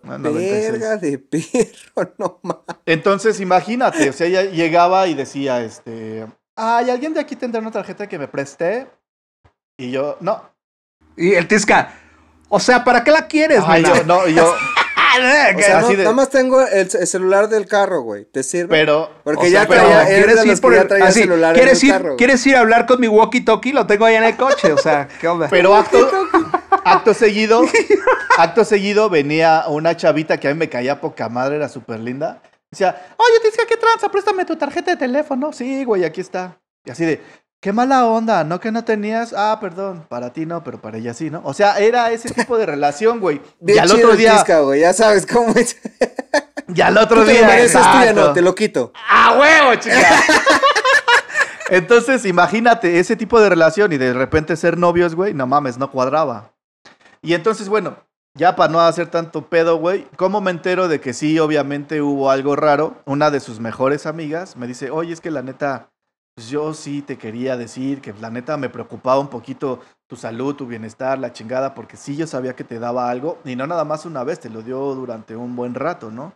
[0.03, 0.71] Ah, 96.
[0.71, 2.57] Verga de perro, no mames.
[2.87, 6.00] Entonces, imagínate, o sea, ella llegaba y decía, este,
[6.55, 8.87] ay, ¿alguien de aquí tendrá una tarjeta que me preste?
[9.77, 10.49] Y yo, no.
[11.17, 11.93] Y el Tisca,
[12.49, 14.53] o sea, ¿para qué la quieres, Ay, yo, no, y yo,
[15.13, 18.23] O sea, no- de- nada más tengo el, el celular del carro, güey.
[18.23, 18.69] ¿Te sirve?
[18.69, 19.09] pero.
[19.25, 21.93] Porque o ya sea, traía- ¿Quieres ir por el así, celular en ¿quieres el ir,
[21.95, 22.15] carro.
[22.15, 23.73] ¿Quieres ir a hablar con mi walkie-talkie?
[23.73, 25.47] Lo tengo ahí en el coche, o sea, ¿qué onda?
[25.49, 26.09] Pero acto,
[26.85, 27.61] acto seguido,
[28.37, 32.41] acto seguido venía una chavita que a mí me caía poca madre, era súper linda.
[32.71, 34.09] Decía, oye, Tisca, ¿qué tranza?
[34.09, 35.51] Préstame tu tarjeta de teléfono.
[35.51, 36.57] Sí, güey, aquí está.
[36.85, 37.21] Y así de,
[37.59, 39.33] qué mala onda, ¿no que no tenías?
[39.35, 41.41] Ah, perdón, para ti no, pero para ella sí, ¿no?
[41.43, 43.41] O sea, era ese tipo de relación, güey.
[43.61, 44.79] Y Bien al chido otro día, Tisca, güey.
[44.81, 45.75] Ya sabes cómo es.
[46.73, 47.45] y al otro Tú te día.
[47.45, 48.93] mereces, tú ya no, te lo quito.
[49.09, 49.97] ¡A huevo, chica!
[51.69, 55.89] Entonces, imagínate ese tipo de relación y de repente ser novios, güey, no mames, no
[55.89, 56.53] cuadraba.
[57.21, 57.97] Y entonces, bueno,
[58.33, 62.31] ya para no hacer tanto pedo, güey, ¿cómo me entero de que sí, obviamente hubo
[62.31, 63.01] algo raro?
[63.05, 65.89] Una de sus mejores amigas me dice, oye, es que la neta,
[66.35, 70.55] pues yo sí te quería decir que la neta me preocupaba un poquito tu salud,
[70.55, 73.83] tu bienestar, la chingada, porque sí yo sabía que te daba algo, y no nada
[73.83, 76.33] más una vez, te lo dio durante un buen rato, ¿no?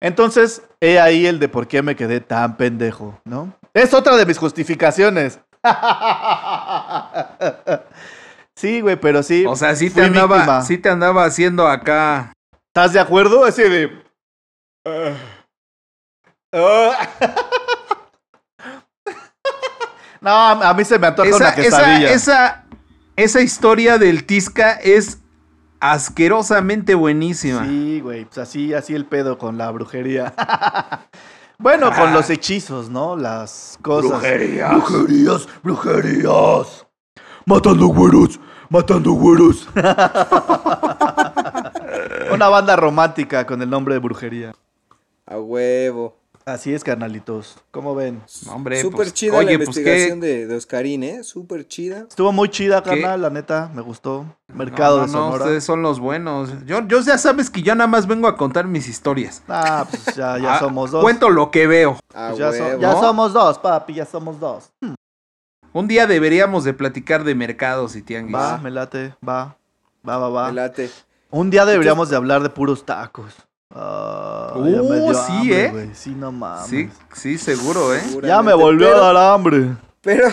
[0.00, 3.54] Entonces, he ahí el de por qué me quedé tan pendejo, ¿no?
[3.72, 5.40] Es otra de mis justificaciones.
[8.56, 9.44] sí, güey, pero sí.
[9.46, 10.62] O sea, sí te andaba, víctima.
[10.62, 12.32] sí te andaba haciendo acá.
[12.68, 13.46] ¿Estás de acuerdo?
[13.46, 14.02] Ese de.
[14.84, 15.14] Ah.
[16.52, 17.08] Ah.
[20.20, 22.10] no, a mí se me antoja Esa, una esa, quesadilla.
[22.12, 22.64] esa,
[23.16, 25.18] esa historia del Tisca es
[25.80, 27.64] asquerosamente buenísima.
[27.64, 30.34] Sí, güey, pues así, así el pedo con la brujería.
[31.58, 33.16] bueno, con los hechizos, ¿no?
[33.16, 34.10] Las cosas.
[34.10, 34.70] Brujerías.
[34.72, 36.86] Brujerías, brujerías.
[37.44, 39.68] Matando güeros, matando güeros.
[42.32, 44.52] Una banda romántica con el nombre de brujería.
[45.26, 46.16] A huevo.
[46.44, 47.56] Así es, carnalitos.
[47.72, 48.22] ¿Cómo ven?
[48.48, 50.26] Hombre, Súper pues, chida oye, la pues, investigación ¿qué?
[50.28, 51.24] de, de Oscarín, ¿eh?
[51.24, 52.06] Súper chida.
[52.08, 52.90] Estuvo muy chida, ¿Qué?
[52.90, 54.24] carnal, la neta, me gustó.
[54.54, 55.44] Mercado no, de no, Sonora.
[55.44, 56.50] ustedes son los buenos.
[56.64, 59.42] Yo, yo ya sabes que yo nada más vengo a contar mis historias.
[59.48, 61.02] Ah, pues ya, ya Ah, somos dos.
[61.02, 61.98] Cuento lo que veo.
[62.14, 62.80] Pues ya, so- huevo.
[62.80, 63.00] ya ¿no?
[63.00, 64.70] somos dos, papi, ya somos dos.
[65.76, 68.34] Un día deberíamos de platicar de mercados y tianguis.
[68.34, 69.58] Va, me late, va.
[70.08, 70.46] Va, va, va.
[70.48, 70.88] Me late.
[71.30, 73.34] Un día deberíamos de hablar de puros tacos.
[73.74, 73.76] Ya
[74.54, 75.90] me Uh, dio sí, hambre, ¿eh?
[75.92, 76.66] Sí, no mames.
[76.70, 78.00] Sí, sí, seguro, ¿eh?
[78.22, 79.76] Ya me volvió pero- a dar hambre.
[80.00, 80.28] Pero,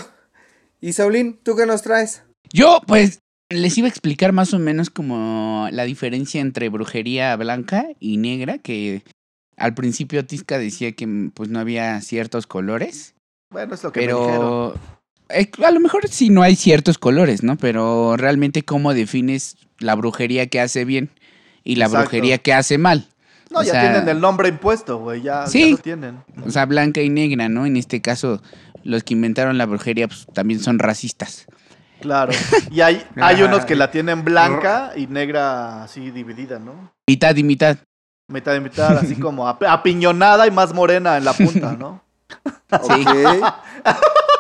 [0.80, 2.24] y Saulín, ¿tú qué nos traes?
[2.53, 7.88] Yo, pues, les iba a explicar más o menos como la diferencia entre brujería blanca
[7.99, 9.03] y negra, que
[9.57, 13.14] al principio Tisca decía que pues no había ciertos colores,
[13.52, 14.74] Bueno, es lo que me dijeron.
[15.65, 17.55] A lo mejor sí no hay ciertos colores, ¿no?
[17.57, 21.10] Pero realmente cómo defines la brujería que hace bien
[21.64, 22.03] y la Exacto.
[22.10, 23.07] brujería que hace mal.
[23.51, 25.22] No, o ya sea- tienen el nombre impuesto, güey.
[25.22, 25.65] Ya, Sí.
[25.65, 26.23] ya lo tienen.
[26.45, 27.65] O sea, blanca y negra, ¿no?
[27.65, 28.41] En este caso,
[28.84, 31.45] los que inventaron la brujería pues, también son racistas.
[32.01, 32.31] Claro.
[32.72, 36.91] Y hay, hay unos que la tienen blanca y negra así dividida, ¿no?
[37.07, 37.77] Mitad y mitad.
[38.27, 42.01] Mitad y mitad, así como ap- apiñonada y más morena en la punta, ¿no?
[42.73, 43.05] Sí.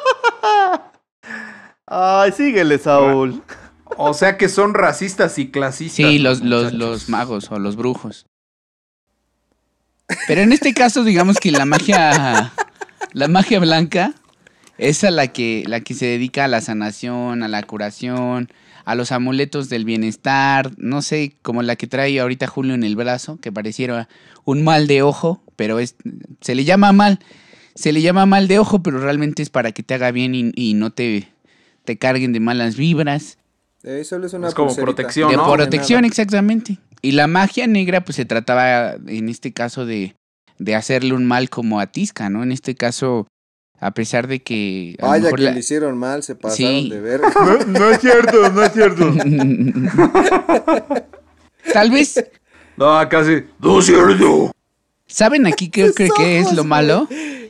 [1.95, 3.43] Ay, síguele, Saúl.
[3.97, 5.95] O sea que son racistas y clasistas.
[5.95, 8.25] Sí, los, los, los magos o los brujos.
[10.27, 12.51] Pero en este caso, digamos que la magia,
[13.13, 14.13] la magia blanca
[14.79, 18.49] es a la que, la que se dedica a la sanación, a la curación,
[18.85, 22.95] a los amuletos del bienestar, no sé, como la que trae ahorita Julio en el
[22.95, 24.09] brazo, que pareciera
[24.45, 25.95] un mal de ojo, pero es,
[26.41, 27.19] se le llama mal,
[27.75, 30.51] se le llama mal de ojo, pero realmente es para que te haga bien y,
[30.55, 31.32] y no te,
[31.85, 33.37] te carguen de malas vibras.
[33.83, 34.85] Eh, solo es una Es como pulserita.
[34.95, 35.51] protección, De ¿no?
[35.51, 36.77] protección, exactamente.
[37.01, 40.15] Y la magia negra, pues se trataba, en este caso, de,
[40.57, 42.43] de hacerle un mal como a Tisca, ¿no?
[42.43, 43.27] En este caso,
[43.81, 44.95] a pesar de que.
[45.01, 46.89] a Vaya mejor que la- le hicieron mal, se pasaron Sí.
[46.89, 47.21] de ver.
[47.35, 49.13] No, no es cierto, no es cierto.
[51.73, 52.23] Tal vez,
[52.77, 53.43] No, casi.
[53.59, 54.51] No es cierto.
[55.05, 57.07] ¿saben aquí qué creo que es lo malo?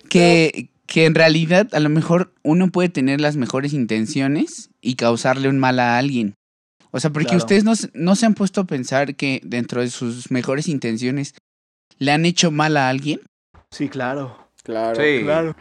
[0.10, 5.50] Que, que en realidad, a lo mejor, uno puede tener las mejores intenciones y causarle
[5.50, 6.36] un mal a alguien.
[6.92, 7.40] O sea, porque Claro.
[7.40, 11.34] ustedes no, se- no se han puesto a pensar que dentro de sus mejores intenciones
[11.98, 13.22] le han hecho mal a alguien.
[13.72, 14.38] Sí, claro.
[14.62, 15.56] Claro, Sí, Claro.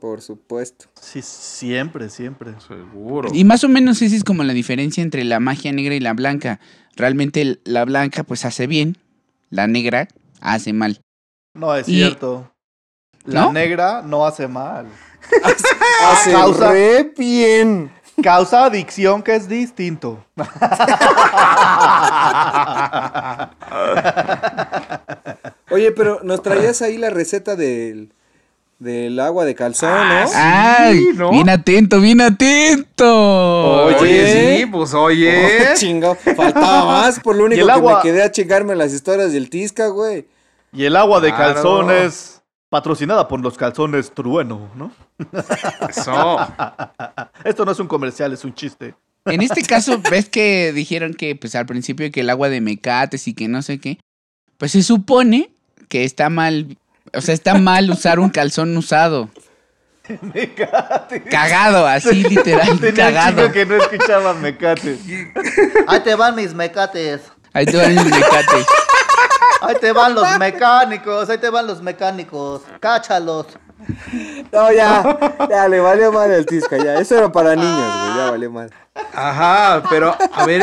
[0.00, 0.86] por supuesto.
[1.00, 2.54] Sí, siempre, siempre.
[2.66, 3.28] seguro.
[3.32, 6.14] Y más o menos esa es como la diferencia entre la magia negra y la
[6.14, 6.58] blanca.
[6.96, 8.98] Realmente la blanca pues hace bien,
[9.50, 10.08] la negra
[10.40, 11.00] hace mal.
[11.54, 12.50] No es Y- cierto.
[13.24, 13.52] La ¿No?
[13.52, 14.86] negra no hace mal.
[16.04, 17.90] Hace causa- re bien.
[18.22, 20.24] Causa adicción que es distinto.
[25.70, 28.12] Oye, pero nos traías ahí la receta del,
[28.78, 30.24] del agua de calzón, ¿no?
[30.34, 31.08] ¡Ay!
[31.14, 31.30] ¿no?
[31.30, 33.84] Bien atento, bien atento.
[33.86, 35.68] Oye, sí, pues oye.
[35.72, 36.14] Oh, chingado.
[36.14, 37.96] Faltaba más, por lo único el que agua?
[37.96, 40.26] me quedé a chingarme las historias del Tisca, güey.
[40.72, 41.54] Y el agua de Claro.
[41.54, 42.42] calzones
[42.74, 44.90] patrocinada por los calzones Trueno, ¿no?
[45.88, 46.38] Eso.
[47.44, 48.96] Esto no es un comercial, es un chiste.
[49.26, 53.28] En este caso, ves que dijeron que, pues al principio, que el agua de mecates
[53.28, 54.00] y que no sé qué.
[54.58, 55.50] Pues se supone
[55.88, 56.76] que está mal.
[57.16, 59.30] O sea, está mal usar un calzón usado.
[61.30, 63.42] Cagado, así literal, Tenía un cagado.
[63.42, 64.98] chico que no escuchaba mecate.
[65.86, 67.20] Ahí te van mis mecates.
[67.52, 68.66] Ahí te van los mecates.
[69.60, 71.28] Ahí te van los mecánicos.
[71.30, 72.62] Ahí te van los mecánicos.
[72.80, 73.46] Cáchalos.
[74.50, 75.18] No, ya,
[75.50, 76.94] ya, le valió mal el Tisca, ya.
[76.98, 77.70] Eso era para niños,
[78.02, 78.70] güey, ya valió mal.
[79.12, 80.62] Ajá, pero a ver.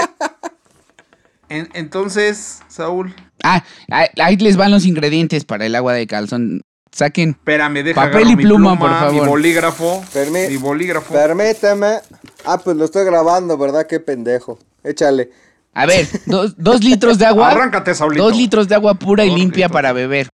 [1.50, 3.14] en- entonces, Saúl,
[3.44, 6.62] Ah, ahí, les van los ingredientes para el agua de calzón.
[6.92, 7.30] Saquen.
[7.32, 9.14] espérame, deja Papel y mi pluma, por favor.
[9.14, 10.04] Mi bolígrafo.
[10.14, 11.14] Permi- mi bolígrafo.
[11.14, 12.00] Permíteme.
[12.46, 13.88] Ah, pues lo estoy grabando, ¿verdad?
[13.88, 14.60] Qué pendejo.
[14.84, 15.32] Échale.
[15.74, 17.50] A ver, dos, dos litros de agua.
[17.52, 18.24] Arráncate, Saulito.
[18.24, 19.72] Dos litros de agua pura y limpia litros.
[19.72, 20.30] para beber.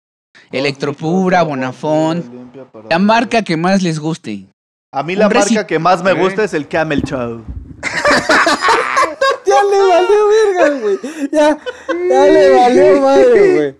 [0.52, 2.26] Electropura, Bonafont.
[2.90, 4.46] La marca que más les guste.
[4.92, 7.44] A mí la marca que más me gusta es el Camel Chow.
[9.48, 11.00] Ya le valió verga, güey.
[11.32, 11.58] Ya,
[12.10, 13.76] ya le valió madre, güey.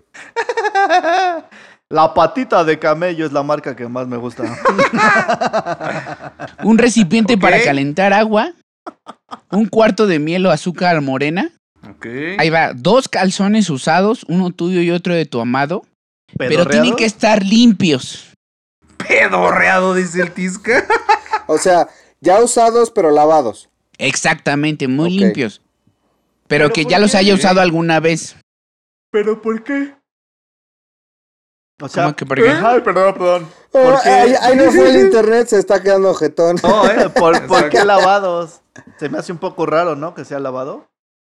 [1.90, 4.44] La patita de camello es la marca que más me gusta.
[6.64, 8.52] Un recipiente para calentar agua.
[9.50, 11.50] Un cuarto de miel o azúcar morena.
[12.38, 15.84] Ahí va, dos calzones usados, uno tuyo y otro de tu amado.
[16.36, 18.34] Pero tienen que estar limpios.
[18.96, 20.86] Pedorreado, dice el Tisca.
[21.50, 21.88] O sea,
[22.20, 23.70] ya usados, pero lavados.
[23.96, 25.62] Exactamente, muy limpios.
[26.46, 28.36] Pero, ¿Pero que ya los haya usado alguna vez.
[29.10, 29.94] ¿Pero por qué?
[31.80, 32.50] O ¿Cómo que por qué?
[32.50, 33.48] Ay, perdón, perdón.
[33.72, 36.56] Oh, ahí, ahí no fue el internet, se está quedando jetón.
[36.62, 37.08] No, ¿eh?
[37.10, 38.60] ¿Por, por qué lavados?
[38.98, 40.12] Se me hace un poco raro, ¿no?
[40.14, 40.86] Que sea lavado.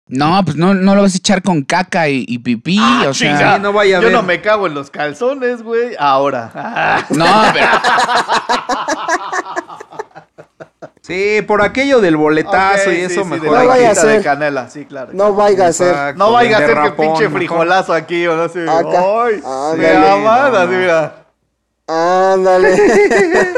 [0.07, 2.79] No, pues no, no lo vas a echar con caca y, y pipí.
[3.07, 4.15] o sea, no vaya a Yo ver.
[4.17, 5.95] no me cago en los calzones, güey.
[5.97, 6.51] Ahora.
[6.55, 7.67] Ah, No, pero
[11.01, 13.41] Sí, por aquello del boletazo y sí, eso sí, mejor.
[13.41, 14.23] de No vaya a quita de ser.
[14.23, 15.11] canela, sí, claro.
[15.13, 16.15] No vaya a ser.
[16.15, 18.63] No vaya a ser que rapón, pinche frijolazo aquí o no sé.
[18.69, 19.01] Acá.
[19.25, 19.81] Ay, Ándale.
[19.99, 21.25] de amada, No, sí, mira.
[21.87, 22.77] Ándale.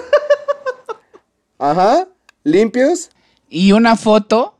[1.59, 2.07] Ajá.
[2.43, 3.09] ¿Limpios?
[3.49, 4.55] Y una foto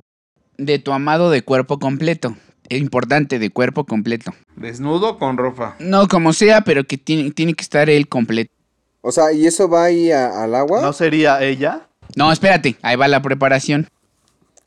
[0.57, 2.35] de tu amado de cuerpo completo.
[2.69, 4.31] Importante, de cuerpo completo.
[4.55, 5.75] Desnudo con ropa.
[5.79, 8.51] No como sea, pero que tiene, tiene que estar él completo.
[9.01, 10.81] O sea, ¿y eso va ahí a- al agua?
[10.81, 11.87] ¿No sería ella?
[12.15, 13.87] No, espérate, ahí va la preparación.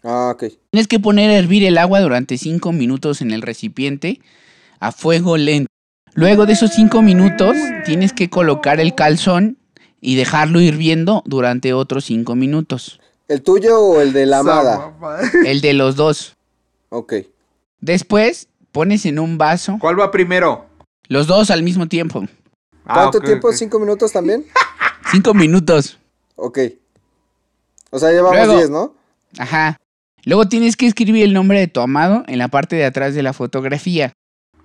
[0.03, 0.45] Ah, ok.
[0.71, 4.21] Tienes que poner a hervir el agua durante 5 minutos en el recipiente
[4.81, 5.69] a fuego lento.
[6.15, 9.59] Luego de esos 5 minutos tienes que colocar el calzón
[10.01, 13.01] y dejarlo hirviendo durante otros 5 minutos.
[13.29, 14.95] ¿El tuyo o el de la amada?
[15.45, 16.37] El de los dos.
[16.91, 17.15] Ok.
[17.81, 20.67] Después pones en un vaso ¿Cuál va primero?
[21.09, 22.25] los dos al mismo tiempo.
[22.85, 23.53] Ah, ¿Cuánto ok, tiempo?
[23.53, 24.45] ¿Cinco minutos también?
[25.11, 25.99] 5 minutos.
[26.37, 26.59] Ok.
[27.97, 28.95] O sea, llevamos Luego- 10, ¿no?
[29.39, 29.79] Ajá.
[30.25, 33.23] Luego tienes que escribir el nombre de tu amado en la parte de atrás de
[33.23, 34.13] la fotografía.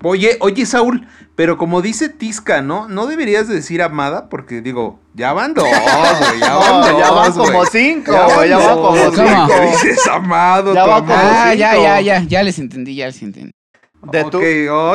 [0.03, 2.87] Oye, oye, Saúl, pero como dice Tisca, ¿no?
[2.89, 6.99] No deberías de decir amada, porque digo, ya van dos, güey, ya van dos.
[6.99, 8.49] ya van como cinco, Ya güey.
[8.49, 9.11] Ya van como ¿Cómo?
[9.15, 9.61] cinco.
[9.71, 11.19] Dices amado, Ya tu va amado.
[11.19, 12.23] como Ah, ya, ya, ya.
[12.27, 13.51] Ya les entendí, ya les entendí.
[14.11, 14.43] De tu, Ok,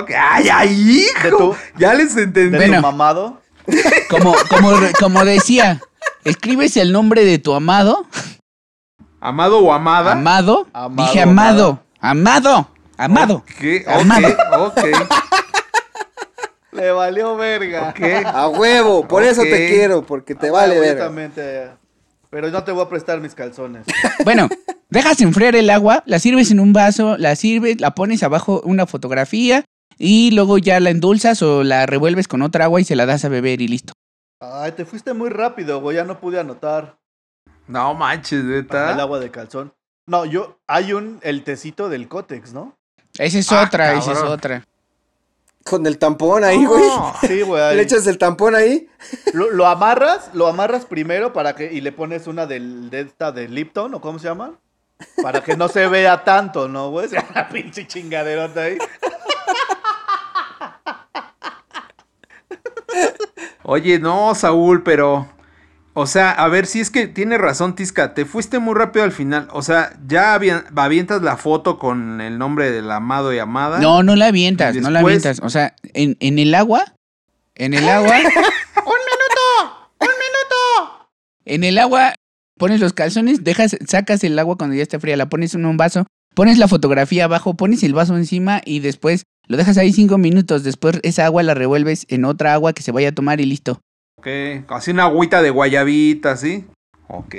[0.02, 0.10] ok.
[0.18, 1.22] Ay, ay, hijo.
[1.22, 2.50] De tu- Ya les entendí.
[2.50, 2.76] de Bueno.
[2.78, 3.40] tu mamado.
[4.10, 5.80] Como, como, como decía,
[6.30, 8.06] escribes el nombre de tu amado.
[9.20, 10.12] Amado o amada.
[10.12, 10.66] Amado.
[10.72, 11.80] Amado, Dije amado.
[12.00, 12.68] Amado.
[12.98, 13.34] Amado.
[13.36, 14.28] Ok, Amado.
[14.66, 15.12] ok, ok,
[16.72, 17.88] Le valió verga.
[17.90, 18.26] ok.
[18.26, 19.48] A huevo, por eso Ok.
[19.48, 21.04] te quiero, porque te Ah, vale güey, yo ver.
[21.04, 21.70] también te-
[22.30, 23.86] Pero no te voy a prestar mis calzones.
[24.24, 24.48] Bueno,
[24.90, 28.86] dejas enfriar el agua, la sirves en un vaso, la sirves, la pones abajo una
[28.86, 29.64] fotografía
[29.98, 33.24] y luego ya la endulzas o la revuelves con otra agua y se la das
[33.24, 33.94] a beber y listo.
[34.40, 35.96] Ay, te fuiste muy rápido, güey.
[35.96, 36.96] Ya no pude anotar
[37.66, 38.94] No manches, el neta.
[39.00, 39.72] agua de calzón.
[40.06, 42.76] No, yo, hay un, el tecito del Cotex, ¿no?
[43.18, 44.32] Esa es Ah, otra, esa es cabrón.
[44.34, 44.64] otra.
[45.64, 46.84] Con el tampón ahí, güey.
[47.26, 47.74] Sí, güey.
[47.74, 48.88] Le echas el tampón ahí.
[49.32, 53.32] Lo, lo amarras, lo amarras primero para que, y le pones una del, de esta
[53.32, 54.52] de Lipton, ¿o cómo se llama?
[55.22, 57.08] Para que no se vea tanto, ¿no, güey?
[57.30, 58.78] Una pinche chingaderota ahí.
[63.68, 65.28] Oye, no, Saúl, pero
[65.94, 69.12] O sea, a ver, si es que tiene razón, Tisca, te fuiste muy rápido al
[69.12, 69.48] final.
[69.52, 73.78] O sea, ya avien- avientas la foto con el nombre del amado y amada.
[73.80, 75.40] No, no la avientas, no la avientas.
[75.42, 76.84] O sea, en, en el agua,
[77.54, 78.14] en el agua.
[78.18, 79.90] ¡Un minuto!
[80.00, 81.08] ¡Un minuto!
[81.46, 82.14] En el agua
[82.58, 85.76] pones los calzones, dejas, sacas el agua cuando ya esté fría, la pones en un
[85.78, 86.06] vaso,
[86.36, 90.62] pones la fotografía abajo, pones el vaso encima y después lo dejas ahí cinco minutos.
[90.62, 93.80] Después esa agua la revuelves en otra agua que se vaya a tomar y listo.
[94.18, 94.28] Ok,
[94.68, 96.66] así una agüita de guayabita, ¿sí?
[97.08, 97.34] Ok.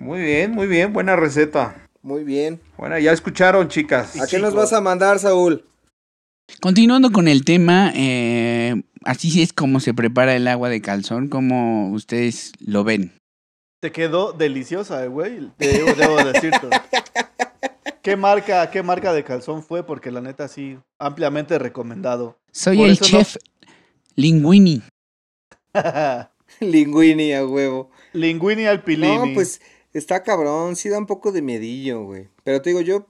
[0.00, 1.86] Muy bien, muy bien, buena receta.
[2.02, 2.60] Muy bien.
[2.76, 4.20] Bueno, ya escucharon, chicas.
[4.20, 5.64] ¿A qué nos vas a mandar, Saúl?
[6.60, 11.92] Continuando con el tema, eh, así es como se prepara el agua de calzón, como
[11.92, 13.12] ustedes lo ven.
[13.80, 15.52] Te quedó deliciosa, eh, güey.
[15.58, 16.68] Debo, debo decirte.
[18.04, 19.82] ¿Qué marca, ¿Qué marca de calzón fue?
[19.82, 22.38] Porque la neta sí, ampliamente recomendado.
[22.52, 23.36] Soy Por el eso no- chef
[24.14, 24.82] Linguini.
[26.60, 27.90] Linguini a huevo.
[28.12, 29.16] Linguini al pilini.
[29.16, 29.62] No, pues
[29.94, 32.28] está cabrón, sí da un poco de miedillo, güey.
[32.44, 33.06] Pero te digo, yo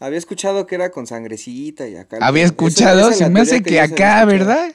[0.00, 2.16] había escuchado que era con sangrecita y acá.
[2.22, 4.24] Había escuchado, esa se me hace que acá.
[4.24, 4.72] ¿verdad?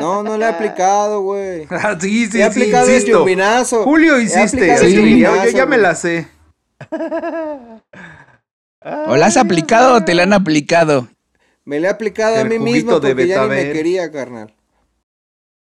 [0.00, 1.66] No, no le he aplicado, güey.
[1.70, 3.84] Ah, sí, sí, He sí, aplicado el yumbinazo.
[3.84, 6.26] Julio hiciste, sí, yo- yo, ya me la sé.
[9.08, 11.08] ¿O la has aplicado o te la han aplicado?
[11.64, 14.54] Me le he aplicado a mí mismo de porque ya ni me quería, carnal.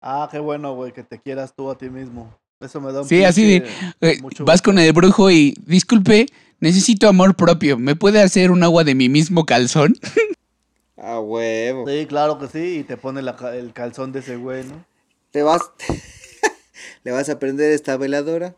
[0.01, 2.35] Ah, qué bueno, güey, que te quieras tú a ti mismo.
[2.61, 3.69] Eso me da un Sí, así de,
[4.01, 4.70] eh, mucho vas gusto.
[4.70, 6.27] con el brujo y, disculpe,
[6.61, 7.79] necesito amor propio.
[7.79, 9.95] ¿Me puede hacer un agua de mi mismo calzón?
[10.97, 11.87] A huevo.
[11.89, 14.85] Sí, claro que sí, y te pone la el calzón de ese güey, ¿no?
[15.33, 15.61] Te vas.
[17.05, 18.55] ¿Le vas a prender esta veladora?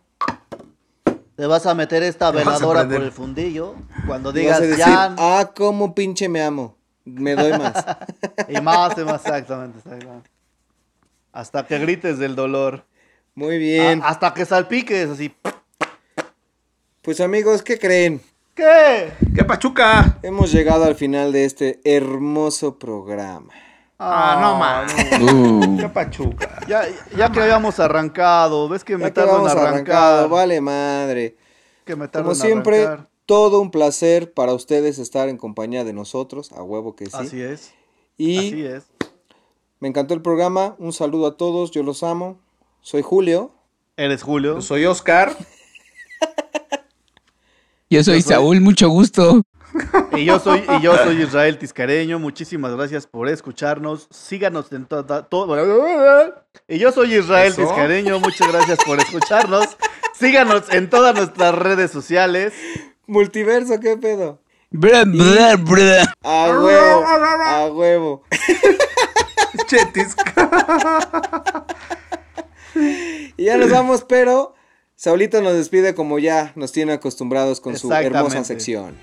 [1.36, 3.74] Te vas a meter esta Te veladora por el fundillo.
[4.06, 5.14] Cuando digas decir, ya.
[5.18, 6.76] ah, cómo pinche me amo.
[7.04, 7.84] Me doy más.
[8.48, 10.30] Y más, y más, exactamente, exactamente.
[11.32, 12.84] Hasta que grites del dolor.
[13.34, 14.00] Muy bien.
[14.02, 15.34] A- hasta que salpiques, así.
[17.02, 18.20] Pues amigos, ¿qué creen?
[18.54, 19.12] ¿Qué?
[19.34, 20.18] ¡Qué pachuca!
[20.22, 23.52] Hemos llegado al final de este hermoso programa.
[23.98, 25.22] Ah, no, man.
[25.22, 25.78] Uh.
[25.78, 26.60] ¡Qué pachuca!
[26.68, 26.82] Ya,
[27.16, 29.58] ya que habíamos arrancado, ¿ves que me Ya arrancar?
[29.58, 31.36] arrancado, vale madre.
[31.84, 33.08] Que me Como siempre, arrancar.
[33.26, 37.12] todo un placer para ustedes estar en compañía de nosotros, a huevo que sí.
[37.14, 37.72] Así es,
[38.16, 38.84] y así es.
[39.80, 42.38] me encantó el programa, un saludo a todos, yo los amo.
[42.80, 43.52] Soy Julio.
[43.96, 44.56] Eres Julio.
[44.56, 45.36] Yo soy Oscar.
[47.90, 49.42] Yo soy Yo soy- Saúl, mucho gusto.
[50.16, 52.18] Y yo soy, y yo soy Israel Tiscareño.
[52.18, 54.08] Muchísimas gracias por escucharnos.
[54.10, 55.54] Síganos en todo
[56.68, 57.62] y yo soy Israel Eso.
[57.62, 58.20] Tiscareño.
[58.20, 59.76] Muchas gracias por escucharnos.
[60.14, 62.52] Síganos en todas nuestras redes sociales.
[63.06, 64.40] Multiverso, ¿qué pedo?
[64.70, 66.14] Bra, bra, bra.
[66.22, 67.04] A huevo,
[67.44, 68.22] a huevo.
[69.66, 70.16] Chetis.
[73.36, 74.54] Y ya nos vamos, pero
[74.96, 78.96] Saulito nos despide como ya nos tiene acostumbrados con su hermosa sección.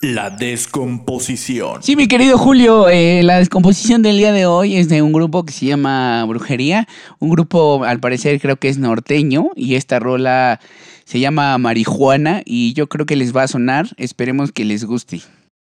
[0.00, 1.82] La descomposición.
[1.82, 5.44] Sí, mi querido Julio, eh, la descomposición del día de hoy es de un grupo
[5.44, 6.86] que se llama Brujería.
[7.18, 9.50] Un grupo, al parecer, creo que es norteño.
[9.56, 10.60] Y esta rola
[11.04, 12.42] se llama Marihuana.
[12.44, 13.88] Y yo creo que les va a sonar.
[13.96, 15.20] Esperemos que les guste.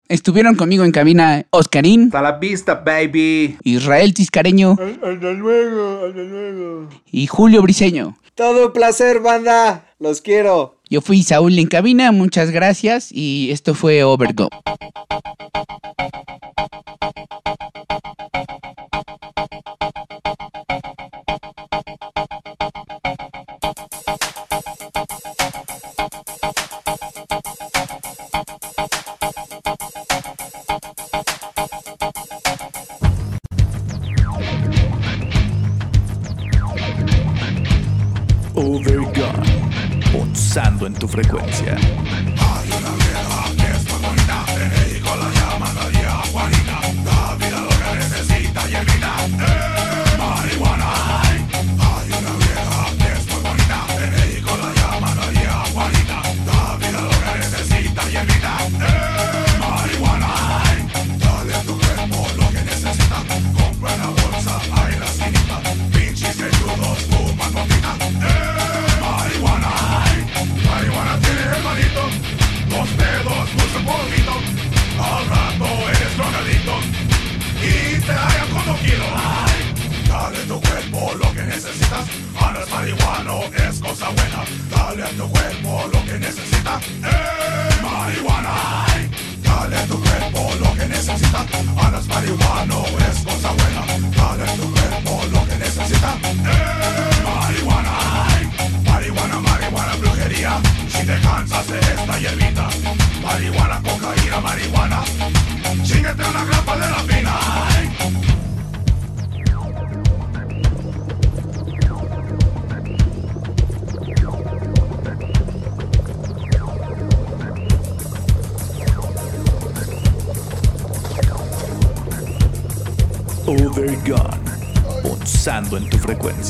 [0.08, 3.58] Estuvieron conmigo en cabina Oscarín, Hasta la vista, baby.
[3.64, 6.90] Israel Tiscareño Hasta luego, hasta luego.
[7.12, 8.18] y Julio Briseño.
[8.36, 9.86] Todo un placer, banda.
[10.00, 10.81] Los quiero.
[10.92, 13.14] Yo fui Saúl en cabina, muchas gracias.
[13.14, 14.50] Y esto fue Overgo.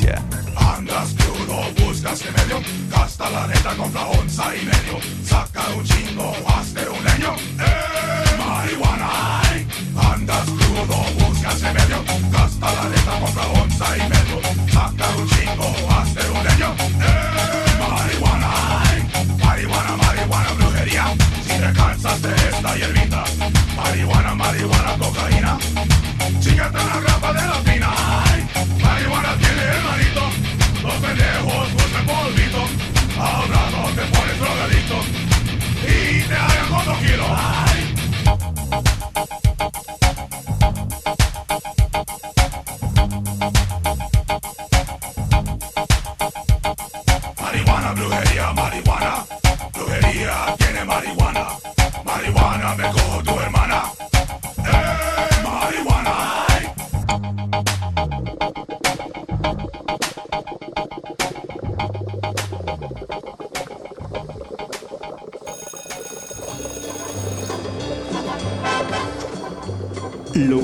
[0.02, 0.31] Yeah.